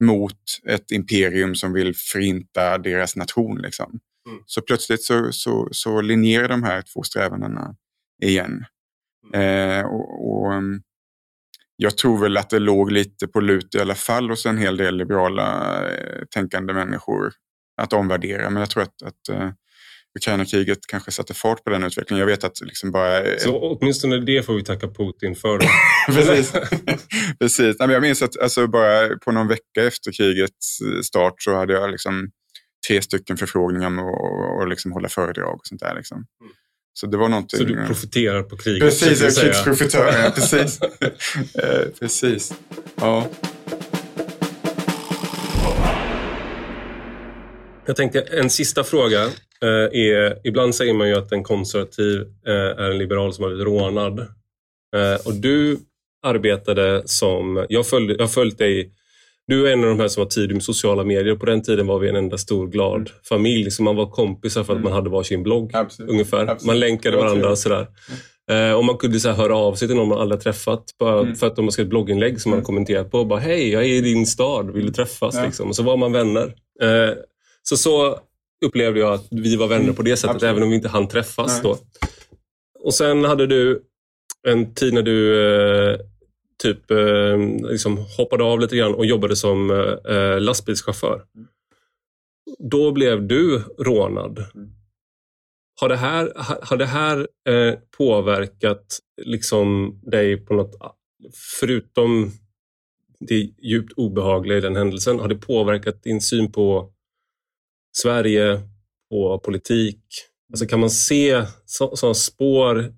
[0.03, 3.57] mot ett imperium som vill förinta deras nation.
[3.61, 3.99] Liksom.
[4.29, 4.43] Mm.
[4.45, 7.75] Så plötsligt så, så, så linjerar de här två strävandena
[8.23, 8.65] igen.
[9.33, 9.79] Mm.
[9.79, 10.53] Eh, och, och,
[11.75, 14.77] jag tror väl att det låg lite på lut i alla fall hos en hel
[14.77, 17.33] del liberala eh, tänkande människor
[17.81, 18.49] att omvärdera.
[18.49, 19.49] Men jag tror att, att uh,
[20.19, 22.19] Ukraina-kriget kanske satte fart på den utvecklingen.
[22.19, 23.21] Jag vet att liksom bara...
[23.23, 25.59] Eh, Så åtminstone det får vi tacka Putin för.
[26.07, 26.51] Precis.
[27.39, 27.75] Precis.
[27.79, 32.31] Jag minns att alltså, bara på någon vecka efter krigets start så hade jag liksom
[32.87, 33.99] tre stycken förfrågningar om
[34.61, 35.95] att liksom hålla föredrag och sånt där.
[35.95, 36.17] Liksom.
[36.17, 36.53] Mm.
[36.97, 37.59] Så det var någonting...
[37.59, 38.81] Så du profiterar på kriget?
[38.81, 40.13] Precis, jag är krigsprofitör.
[40.23, 40.79] Ja, precis.
[41.55, 42.53] eh, precis.
[42.95, 43.27] Ja.
[47.85, 49.23] Jag tänkte en sista fråga.
[49.61, 53.49] eh, är, ibland säger man ju att en konservativ eh, är en liberal som har
[53.49, 54.27] blivit rånad.
[55.25, 55.77] Och du
[56.23, 58.91] arbetade som, jag har följt dig
[59.47, 61.35] du är en av de här som var tidig med sociala medier.
[61.35, 63.11] På den tiden var vi en enda stor glad mm.
[63.29, 63.71] familj.
[63.71, 64.95] Så man var kompisar för att man mm.
[64.95, 65.71] hade varsin blogg.
[65.73, 66.11] Absolut.
[66.11, 66.37] ungefär.
[66.37, 66.63] Absolut.
[66.63, 67.87] Man länkade varandra och sådär.
[68.47, 68.71] Mm.
[68.71, 70.83] Eh, och man kunde så här höra av sig till någon man aldrig träffat.
[70.99, 71.35] Bara mm.
[71.35, 72.65] För att de har skrivit blogginlägg som man mm.
[72.65, 73.25] kommenterat på.
[73.25, 74.73] Bara, Hej, jag är i din stad.
[74.73, 75.35] Vill du träffas?
[75.35, 75.45] Ja.
[75.45, 75.69] Liksom.
[75.69, 76.55] Och så var man vänner.
[76.81, 77.13] Eh,
[77.63, 78.19] så så
[78.65, 80.51] upplevde jag att vi var vänner på det sättet, Absolut.
[80.51, 81.61] även om vi inte hann träffas.
[81.61, 81.77] Då.
[82.79, 83.81] Och Sen hade du
[84.47, 85.99] en tid när du eh,
[86.63, 87.37] typ eh,
[87.71, 89.71] liksom hoppade av lite grann och jobbade som
[90.05, 91.25] eh, lastbilschaufför.
[91.35, 91.47] Mm.
[92.59, 94.37] Då blev du rånad.
[94.55, 94.69] Mm.
[95.81, 96.31] Har det här,
[96.61, 100.75] har det här eh, påverkat liksom dig på något,
[101.59, 102.31] förutom
[103.19, 106.93] det djupt obehagliga i den händelsen, har det påverkat din syn på
[107.97, 108.61] Sverige,
[109.09, 110.01] på politik?
[110.53, 112.93] Alltså kan man se sådana spår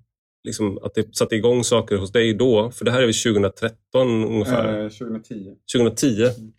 [0.47, 2.71] liksom, att det satte igång saker hos dig då?
[2.71, 4.83] För det här är väl 2013 ungefär?
[4.83, 5.55] Eh, 2010.
[5.73, 6.21] 2010.
[6.21, 6.51] Mm.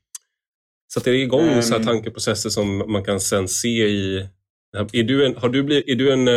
[0.94, 1.62] Satte det igång mm.
[1.62, 4.28] så här tankeprocesser som man kan sen se i...
[4.92, 6.34] Är du en, har du blivit, är du en eh,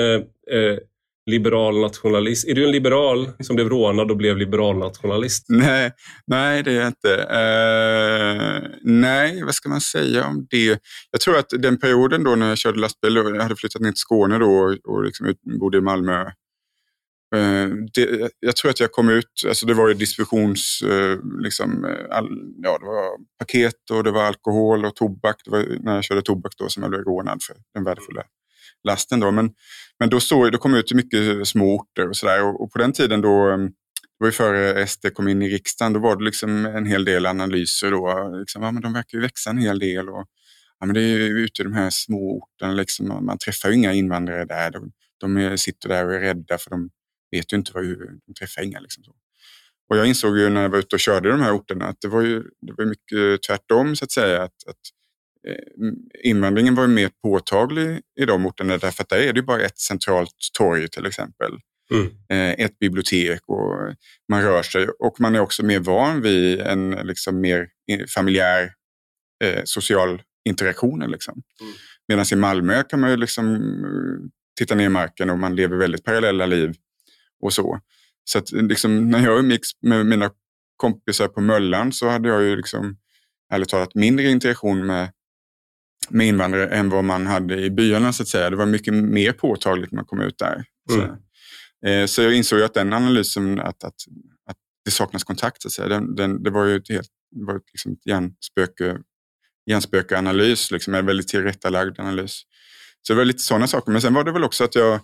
[0.57, 0.77] eh,
[1.25, 2.47] liberal nationalist?
[2.47, 5.45] Är du en liberal som blev rånad och blev liberal nationalist?
[5.47, 5.91] Nej,
[6.27, 7.15] nej det är jag inte.
[7.15, 10.79] Uh, nej, vad ska man säga om det?
[11.11, 13.91] Jag tror att den perioden då när jag körde lastbil, och jag hade flyttat ner
[13.91, 16.25] till Skåne då och, liksom bodde i Malmö
[17.35, 21.85] Eh, det, jag tror att jag kom ut, alltså det var ju distributions, eh, liksom,
[21.85, 25.35] eh, all, ja, det var paket och det var alkohol och tobak.
[25.45, 28.23] Det var när jag körde tobak då som jag blev rånad för den värdefulla
[28.83, 29.19] lasten.
[29.19, 29.31] Då.
[29.31, 29.51] Men,
[29.99, 32.43] men då, såg, då kom jag ut till mycket små orter och sådär.
[32.43, 33.69] Och, och, på den tiden då, det
[34.17, 37.25] var ju före SD kom in i riksdagen, då var det liksom en hel del
[37.25, 37.91] analyser.
[37.91, 40.09] Då, liksom, ja, men de verkar ju växa en hel del.
[40.09, 40.25] Och,
[40.79, 43.75] ja, men det är ju ute i de här små orterna, liksom, man träffar ju
[43.75, 44.71] inga invandrare där.
[44.71, 46.89] De, de sitter där och är rädda för de
[47.31, 47.83] vet ju inte vad
[48.25, 48.79] de träffar inga.
[48.79, 49.15] Liksom så.
[49.89, 52.01] Och jag insåg ju när jag var ute och körde i de här orterna att
[52.01, 54.43] det var, ju, det var mycket tvärtom så att säga.
[54.43, 54.77] Att, att
[55.47, 55.91] eh,
[56.23, 60.35] invandringen var mer påtaglig i de orterna därför att där är det bara ett centralt
[60.57, 61.51] torg till exempel.
[61.91, 62.05] Mm.
[62.29, 63.95] Eh, ett bibliotek och
[64.29, 67.69] man rör sig och man är också mer van vid en liksom mer
[68.15, 68.73] familjär
[69.43, 71.11] eh, social interaktion.
[71.11, 71.41] Liksom.
[71.61, 71.73] Mm.
[72.07, 75.77] Medan i Malmö kan man ju liksom eh, titta ner i marken och man lever
[75.77, 76.75] väldigt parallella liv
[77.41, 77.79] och så.
[78.23, 80.31] Så att liksom, när jag umgicks med mina
[80.77, 82.97] kompisar på Möllan så hade jag ju liksom,
[83.53, 85.11] ärligt talat mindre interaktion med,
[86.09, 88.49] med invandrare än vad man hade i byarna så att säga.
[88.49, 90.65] Det var mycket mer påtagligt när man kom ut där.
[90.91, 91.07] Mm.
[91.07, 91.17] Så,
[91.87, 93.95] eh, så jag insåg att den analysen, att, att,
[94.49, 97.45] att det saknas kontakt, så att säga, den, den, det var ju ett helt det
[97.45, 98.97] var liksom ett hjärnspöke,
[99.65, 102.41] hjärnspökeanalys, liksom, en väldigt tillrättalagd analys.
[103.01, 103.91] Så det var lite sådana saker.
[103.91, 104.99] Men sen var det väl också att jag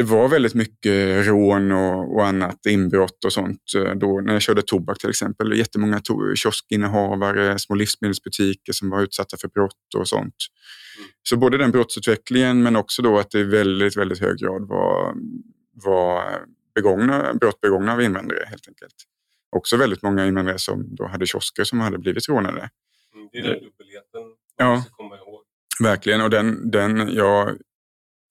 [0.00, 3.62] det var väldigt mycket rån och, och annat, inbrott och sånt.
[3.76, 5.58] Eh, då, när jag körde tobak till exempel.
[5.58, 10.34] Jättemånga to- kioskinnehavare, små livsmedelsbutiker som var utsatta för brott och sånt.
[10.98, 11.10] Mm.
[11.22, 15.14] Så både den brottsutvecklingen men också då att det i väldigt, väldigt hög grad var,
[15.84, 16.44] var
[16.74, 18.94] begångna, brott begångna av invandrare helt enkelt.
[19.56, 22.70] Också väldigt många invandrare som då hade kiosker som hade blivit rånade.
[23.14, 24.22] Mm, det är den dubbelheten
[24.58, 25.42] man ja, måste komma ihåg.
[25.80, 27.52] Verkligen, och den, den ja,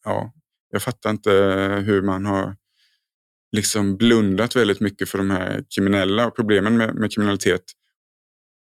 [0.05, 0.33] ja,
[0.71, 1.31] jag fattar inte
[1.85, 2.55] hur man har
[3.51, 7.63] liksom blundat väldigt mycket för de här kriminella och problemen med, med kriminalitet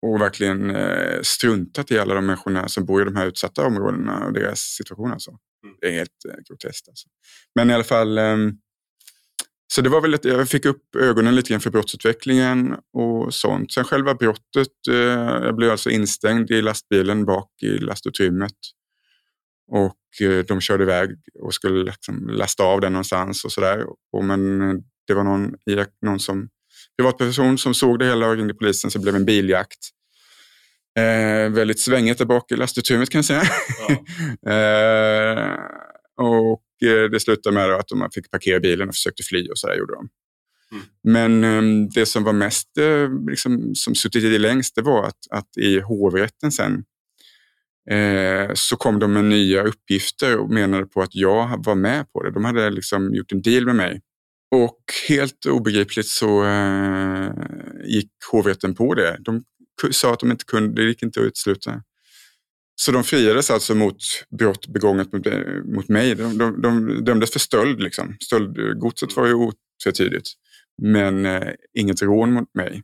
[0.02, 4.26] och verkligen eh, struntat i alla de människorna som bor i de här utsatta områdena
[4.26, 5.12] och deras situation.
[5.12, 5.30] Alltså.
[5.30, 5.76] Mm.
[5.80, 6.88] Det är helt eh, groteskt.
[6.88, 7.08] Alltså.
[7.54, 8.36] Men i alla fall, eh,
[9.74, 13.72] så det var väl att jag fick upp ögonen lite grann för brottsutvecklingen och sånt.
[13.72, 14.96] Sen själva brottet, eh,
[15.44, 18.56] jag blev alltså instängd i lastbilen bak i lastutrymmet
[19.68, 21.10] och eh, de körde iväg
[21.42, 23.84] och skulle liksom lasta av den någonstans och sådär.
[24.22, 24.58] Men
[25.06, 25.54] det var någon,
[26.02, 26.48] någon som,
[26.98, 29.78] privatperson som såg det hela och ringde polisen så det blev en biljakt.
[30.98, 33.42] Eh, väldigt svängigt där bak i lastutrymmet kan jag säga.
[33.88, 34.50] Ja.
[34.52, 35.54] eh,
[36.16, 39.66] och eh, det slutade med att de fick parkera bilen och försökte fly och så
[39.66, 40.08] där gjorde de.
[40.72, 40.84] Mm.
[41.02, 45.18] Men eh, det som var mest, eh, liksom, som suttit i längst, det var att,
[45.30, 46.84] att i hovrätten sen
[47.90, 52.22] eh, så kom de med nya uppgifter och menade på att jag var med på
[52.22, 52.30] det.
[52.30, 54.00] De hade liksom gjort en deal med mig.
[54.50, 57.30] Och helt obegripligt så eh,
[57.84, 59.16] gick hovrätten på det.
[59.20, 59.44] De
[59.90, 61.82] sa att de inte kunde, det gick inte att utesluta.
[62.80, 63.96] Så de friades alltså mot
[64.38, 66.14] brott begånget mot, eh, mot mig.
[66.14, 67.80] De, de, de dömdes för stöld.
[67.80, 68.16] Liksom.
[68.20, 70.28] Stöldgodset var ju otvetydigt.
[70.82, 72.82] Men eh, inget rån mot mig.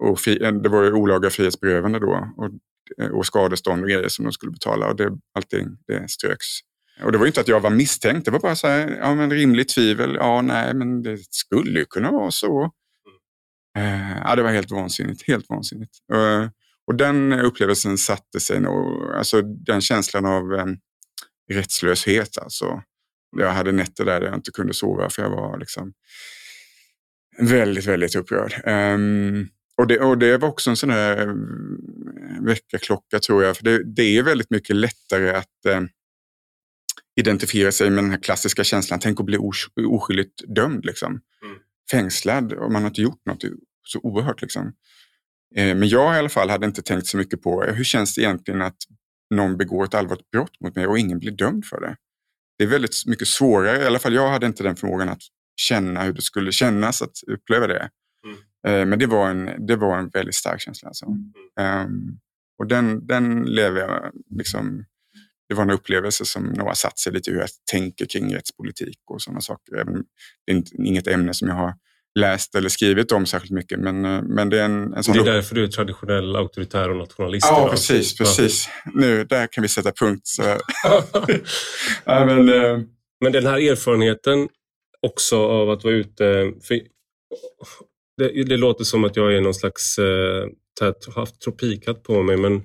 [0.00, 2.32] Och fri, det var ju olaga frihetsberövande då.
[2.36, 2.50] Och
[3.00, 6.46] Eh, och skadestånd och grejer som de skulle betala och det, allting det ströks.
[7.02, 9.30] Och det var inte att jag var misstänkt, det var bara så här, ja men
[9.30, 12.62] rimligt tvivel, ja nej men det skulle ju kunna vara så.
[13.78, 15.92] Uh, ja, det var helt vansinnigt, helt vansinnigt.
[16.14, 16.48] Uh,
[16.86, 20.78] och den upplevelsen satte sig nog, alltså den känslan av um,
[21.50, 22.82] rättslöshet alltså.
[23.36, 25.92] Jag hade nätter där jag inte kunde sova för jag var liksom
[27.38, 28.62] väldigt, väldigt upprörd.
[28.66, 29.48] Um,
[29.82, 31.34] och, det, och det var också en sån här
[32.46, 35.88] väckarklocka tror jag, för det, det är väldigt mycket lättare att um,
[37.20, 41.12] identifiera sig med den här klassiska känslan, tänk att bli os oskyldigt dömd, liksom.
[41.12, 41.56] Mm.
[41.90, 43.44] fängslad och man har inte gjort något
[43.86, 44.42] så oerhört.
[44.42, 44.72] Liksom.
[45.56, 48.20] Eh, men jag i alla fall hade inte tänkt så mycket på hur känns det
[48.20, 48.76] egentligen att
[49.34, 51.96] någon begår ett allvarligt brott mot mig och ingen blir dömd för det.
[52.58, 55.22] Det är väldigt mycket svårare, i alla fall jag hade inte den förmågan att
[55.56, 57.90] känna hur det skulle kännas att uppleva det.
[58.68, 60.88] Eh, men det var, en, det var en väldigt stark känsla.
[60.88, 61.06] Alltså.
[61.60, 62.18] Um,
[62.58, 64.84] och den, den lever jag liksom
[65.48, 68.98] det var en upplevelse som nog har satt sig lite hur jag tänker kring rättspolitik
[69.10, 69.84] och sådana saker.
[70.46, 71.74] det är inget ämne som jag har
[72.18, 73.80] läst eller skrivit om särskilt mycket.
[73.80, 75.14] Men, eh, men det är en, en sån...
[75.14, 77.46] Det är därför du är traditionell auktoritär och nationalist.
[77.50, 78.18] Ja, precis.
[78.18, 78.68] precis.
[78.94, 80.28] Nu, där kan vi sätta punkt.
[82.04, 82.80] Ja, men, äh...
[83.20, 84.48] men den här erfarenheten
[85.00, 86.52] också av att vara ute.
[88.22, 92.62] Det, det, låter som att jag är någon slags, äh, haft tropikhatt på mig, men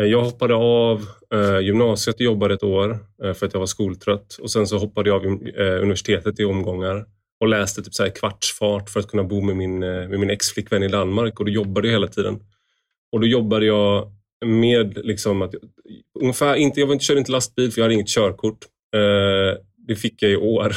[0.00, 3.66] Eh, jag hoppade av eh, gymnasiet och jobbade ett år eh, för att jag var
[3.66, 5.26] skoltrött och sen så hoppade jag av
[5.82, 7.06] universitetet i omgångar
[7.40, 10.82] och läste typ så här kvartsfart för att kunna bo med min, med min ex-flickvän
[10.82, 12.38] i Danmark och då jobbade jag hela tiden.
[13.12, 14.12] Och då jobbade jag
[14.44, 15.54] med liksom att
[16.20, 18.58] ungefär inte, jag körde inte lastbil för jag hade inget körkort.
[19.88, 20.72] det fick jag i år.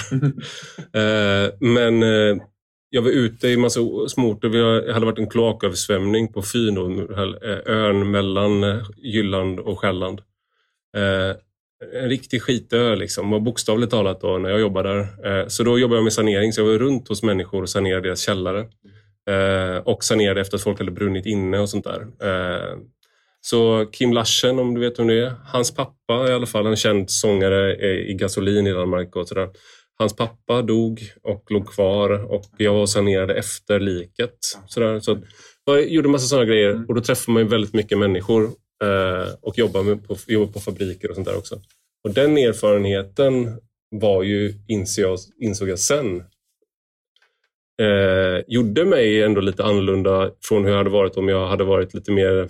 [1.60, 2.00] men
[2.90, 4.50] jag var ute i massa småorter.
[4.50, 10.22] Det hade varit en kloaköversvämning på Fyn, eh, ön mellan eh, Jylland och Själland.
[10.98, 11.36] Eh,
[12.02, 15.40] en riktig skitö liksom, och bokstavligt talat då, när jag jobbade där.
[15.40, 18.08] Eh, så då jobbade jag med sanering, så jag var runt hos människor och sanerade
[18.08, 18.68] deras källare.
[19.84, 22.08] Och sanerade efter att folk hade brunnit inne och sånt där.
[23.42, 26.76] Så Kim Larsen, om du vet vem det är, hans pappa i alla fall, en
[26.76, 27.76] känd sångare
[28.10, 29.50] i Gasolin i Danmark och sådär.
[30.00, 34.38] Hans pappa dog och låg kvar och jag var sanerade efter liket.
[34.68, 35.00] Sådär.
[35.00, 35.22] Så
[35.66, 36.86] jag gjorde massa sådana grejer mm.
[36.86, 38.44] och då träffar man väldigt mycket människor
[38.84, 41.62] eh, och jobbar, med, på, jobbar på fabriker och sånt där också.
[42.04, 43.60] Och den erfarenheten
[43.90, 46.24] var ju, insåg jag, insåg jag sen,
[47.82, 51.94] eh, gjorde mig ändå lite annorlunda från hur jag hade varit om jag hade varit
[51.94, 52.50] lite mer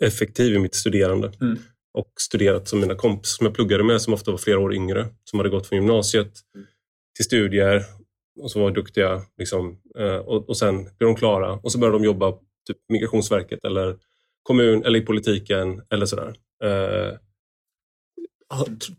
[0.00, 1.32] effektiv i mitt studerande.
[1.40, 1.58] Mm
[1.92, 5.08] och studerat som mina kompisar som jag pluggade med som ofta var flera år yngre,
[5.24, 6.32] som hade gått från gymnasiet
[7.16, 7.84] till studier
[8.40, 9.22] och så var duktiga.
[9.38, 12.32] Liksom, eh, och, och sen blev de klara och så började de jobba
[12.66, 13.96] typ Migrationsverket eller
[14.42, 16.34] kommun eller i politiken eller sådär.
[16.64, 17.18] Eh,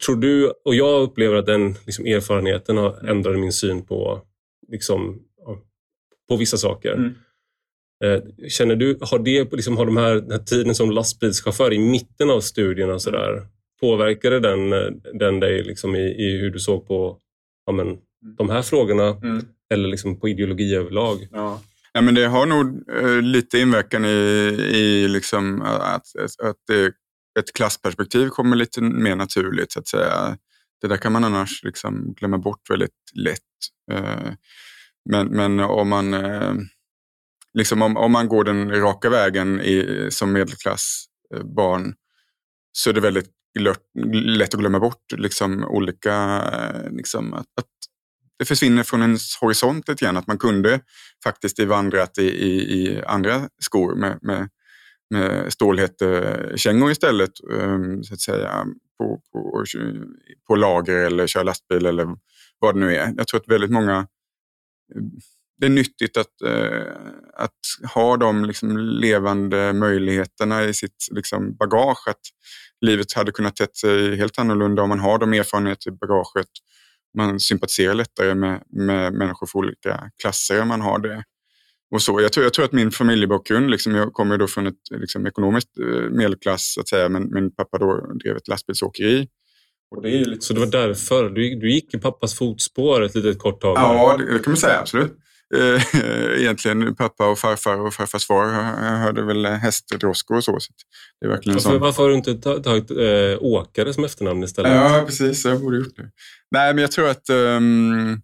[0.06, 4.22] tror du, och jag upplever att den liksom, erfarenheten har ändrat min syn på,
[4.68, 5.22] liksom,
[6.30, 6.94] på vissa saker.
[6.94, 7.14] Mm.
[8.04, 11.80] Eh, känner du, har, det, liksom, har de här, den här tiden som lastbilschaufför i
[11.80, 13.48] mitten av studierna så där,
[13.80, 17.18] påverkade den, eh, den dig liksom i, i hur du såg på
[17.66, 17.98] ja, men,
[18.38, 19.46] de här frågorna mm.
[19.74, 21.28] eller liksom på ideologi överlag?
[21.32, 21.62] Ja.
[21.94, 24.10] Ja, men det har nog eh, lite inverkan i,
[24.74, 26.06] i liksom att,
[26.44, 26.94] att det,
[27.40, 29.72] ett klassperspektiv kommer lite mer naturligt.
[29.72, 30.38] Så att säga.
[30.82, 33.40] Det där kan man annars liksom glömma bort väldigt lätt.
[33.92, 34.34] Eh,
[35.10, 36.54] men, men om man eh,
[37.54, 41.94] liksom om, om man går den raka vägen i, som medelklassbarn eh,
[42.72, 43.30] så är det väldigt
[44.26, 46.14] lätt att glömma bort liksom, olika,
[46.54, 47.68] eh, liksom, att, att
[48.40, 50.18] det försvinner från ens horisont lite grann.
[50.18, 50.80] Att man kunde
[51.24, 54.50] faktiskt vandrat i, i, i andra skor med, med,
[55.10, 57.32] med stålhättekängor istället.
[57.50, 58.66] Um, så att säga,
[58.98, 59.66] på, på,
[60.48, 62.08] på lager eller köra lastbil eller
[62.60, 63.14] vad det nu är.
[63.18, 63.98] Jag tror att väldigt många
[64.96, 65.02] eh,
[65.62, 66.94] det är nyttigt att, eh,
[67.34, 72.08] att ha de liksom levande möjligheterna i sitt liksom bagage.
[72.08, 72.22] Att
[72.82, 76.48] livet hade kunnat tett sig helt annorlunda om man har de erfarenheter i bagaget.
[77.18, 81.24] Man sympatiserar lättare med, med människor för olika klasser om man har det.
[81.92, 82.22] Och så.
[82.22, 85.80] Jag, tror, jag tror att min familjebakgrund, liksom, jag kommer då från ett liksom, ekonomiskt
[85.80, 89.28] eh, medelklass, att säga, men min pappa då drev ett lastbilsåkeri.
[89.96, 90.46] Och det är lite...
[90.46, 93.78] Så det var därför du, du gick i pappas fotspår ett litet kort tag?
[93.78, 95.18] Ja, det, det kan man säga, absolut.
[95.54, 95.96] Eh,
[96.42, 98.48] egentligen pappa och farfar och farfars far
[98.98, 100.60] hörde väl hästdroskor och så.
[100.60, 100.74] så
[101.20, 102.98] det är verkligen varför, varför har du inte tagit äh,
[103.40, 104.72] åkare som efternamn istället?
[104.72, 105.46] Ja, precis.
[105.46, 106.10] Jag borde gjort det.
[106.52, 108.22] Nej, men jag tror att um,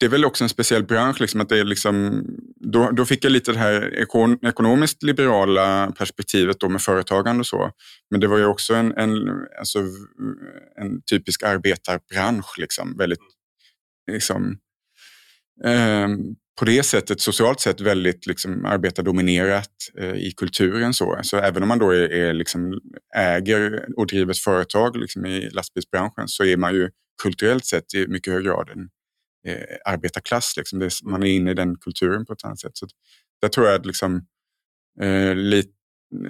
[0.00, 2.24] det är väl också en speciell bransch, liksom, att det är liksom,
[2.56, 7.46] då, då fick jag lite det här ekon, ekonomiskt liberala perspektivet då med företagande och
[7.46, 7.70] så.
[8.10, 9.28] Men det var ju också en, en,
[9.58, 9.78] alltså,
[10.80, 13.20] en typisk arbetarbransch, liksom, väldigt
[14.10, 14.58] liksom,
[15.64, 16.08] eh,
[16.58, 20.94] på det sättet, socialt sett, väldigt liksom, arbetardominerat eh, i kulturen.
[20.94, 21.20] Så.
[21.22, 22.80] så även om man då är, är liksom,
[23.16, 26.90] äger och driver ett företag liksom, i lastbilsbranschen så är man ju
[27.22, 28.88] kulturellt sett i mycket hög grad en
[29.46, 30.56] eh, arbetarklass.
[30.56, 30.78] Liksom.
[30.78, 32.76] Det, man är inne i den kulturen på ett annat sätt.
[32.76, 32.86] Så
[33.42, 34.26] där tror jag att liksom,
[35.00, 35.72] eh, lite,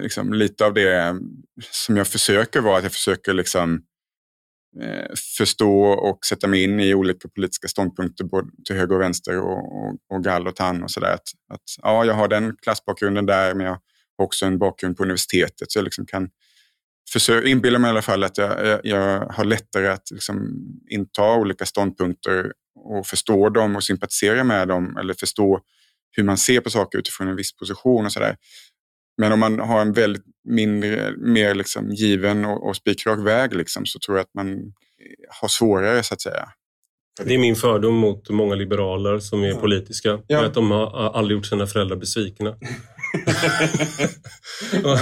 [0.01, 1.19] liksom, lite av det
[1.71, 3.79] som jag försöker vara att jag försöker liksom, eh,
[4.81, 9.39] Eh, förstå och sätta mig in i olika politiska ståndpunkter både till höger och vänster
[9.39, 11.13] och, och, och gall och tann och sådär.
[11.13, 13.73] Att, att, ja, jag har den klassbakgrunden där men jag
[14.17, 16.29] har också en bakgrund på universitetet så jag liksom kan
[17.09, 20.49] försöka inbilla mig i alla fall att jag, jag, jag har lättare att liksom
[20.89, 25.59] inta olika ståndpunkter och förstå dem och sympatisera med dem eller förstå
[26.11, 28.37] hur man ser på saker utifrån en viss position och sådär.
[29.17, 33.85] Men om man har en väldigt mindre, mer liksom given och, och spikrak väg liksom,
[33.85, 34.73] så tror jag att man
[35.41, 36.49] har svårare så att säga.
[37.23, 39.55] Det är min fördom mot många liberaler som är ja.
[39.55, 40.19] politiska.
[40.27, 40.45] Ja.
[40.45, 42.55] Att de har aldrig gjort sina föräldrar besvikna.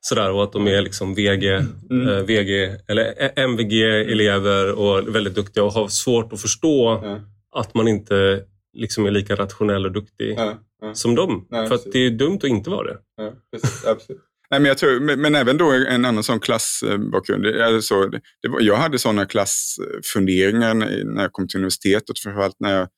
[0.00, 1.48] Sådär, och att de är liksom VG,
[1.90, 2.08] mm.
[2.08, 7.20] eh, VG eller MVG-elever och väldigt duktiga och har svårt att förstå ja.
[7.60, 10.94] att man inte liksom är lika rationell och duktig ja, ja.
[10.94, 11.46] som dem.
[11.50, 12.98] Nej, för att det är dumt att inte vara det.
[13.16, 14.22] Ja, precis, absolut.
[14.50, 17.46] Nej, men, jag tror, men, men, även då en annan sån klassbakgrund.
[17.46, 20.74] Alltså, det, det var, jag hade sådana klassfunderingar
[21.04, 22.88] när jag kom till universitetet, framförallt när jag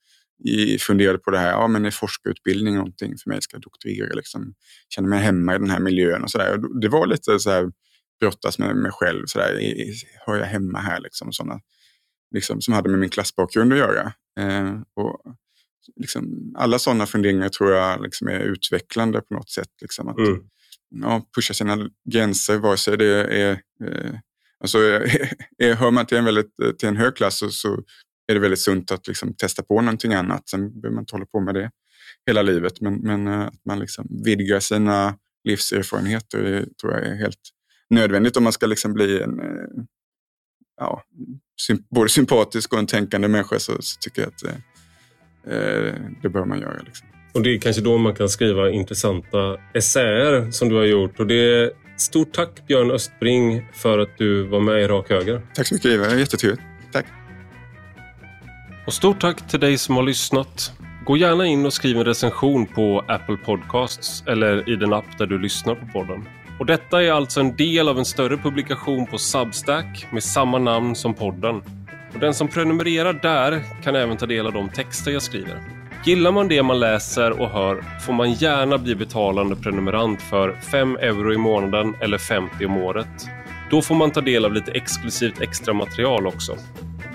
[0.81, 3.41] funderade på det här, ja men är forskarutbildning någonting för mig?
[3.41, 4.13] Ska jag doktorera?
[4.13, 4.53] Liksom,
[4.89, 6.59] känna mig hemma i den här miljön och sådär.
[6.81, 7.71] Det var lite så här
[8.19, 9.25] brottas med mig själv.
[9.25, 9.59] Så där,
[10.25, 10.99] hör jag hemma här?
[10.99, 11.59] Liksom, såna,
[12.35, 14.13] liksom, som hade med min klassbakgrund att göra.
[14.39, 15.21] Eh, och,
[15.95, 19.69] liksom, alla sådana funderingar tror jag liksom, är utvecklande på något sätt.
[19.81, 20.41] Liksom, att, mm.
[20.89, 23.51] ja, pusha sina gränser, vare sig det är
[23.83, 24.19] eh,
[24.59, 24.77] Alltså,
[25.57, 27.83] är, hör man till en, väldigt, till en hög klass så, så
[28.27, 30.49] är det väldigt sunt att liksom testa på någonting annat.
[30.49, 31.71] Sen behöver man inte hålla på med det
[32.27, 32.81] hela livet.
[32.81, 37.39] Men, men eh, att man liksom vidgar sina livserfarenheter det tror jag är helt
[37.89, 39.83] nödvändigt om man ska liksom bli en eh,
[40.77, 41.03] ja,
[41.95, 44.59] både sympatisk och en tänkande människa så, så tycker jag att eh, eh,
[46.21, 46.77] det bör man göra.
[46.85, 47.07] Liksom.
[47.33, 51.19] Och Det är kanske då man kan skriva intressanta essäer som du har gjort.
[51.19, 55.41] Och det är Stort tack Björn Östbring för att du var med i Rak Höger.
[55.53, 56.61] Tack så mycket Ivar, jättetrevligt.
[56.91, 57.05] Tack.
[58.87, 60.71] Och stort tack till dig som har lyssnat.
[61.05, 65.25] Gå gärna in och skriv en recension på Apple Podcasts eller i den app där
[65.25, 66.27] du lyssnar på podden.
[66.59, 70.95] Och detta är alltså en del av en större publikation på Substack med samma namn
[70.95, 71.61] som podden.
[72.15, 75.59] Och den som prenumererar där kan även ta del av de texter jag skriver.
[76.05, 80.97] Gillar man det man läser och hör får man gärna bli betalande prenumerant för 5
[80.97, 83.07] euro i månaden eller 50 om året.
[83.69, 86.55] Då får man ta del av lite exklusivt extra material också.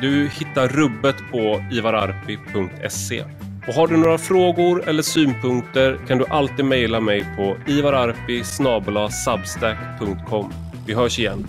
[0.00, 3.24] Du hittar rubbet på ivararpi.se.
[3.68, 8.42] Och har du några frågor eller synpunkter kan du alltid mejla mig på ivararpi
[10.86, 11.46] Vi hörs igen.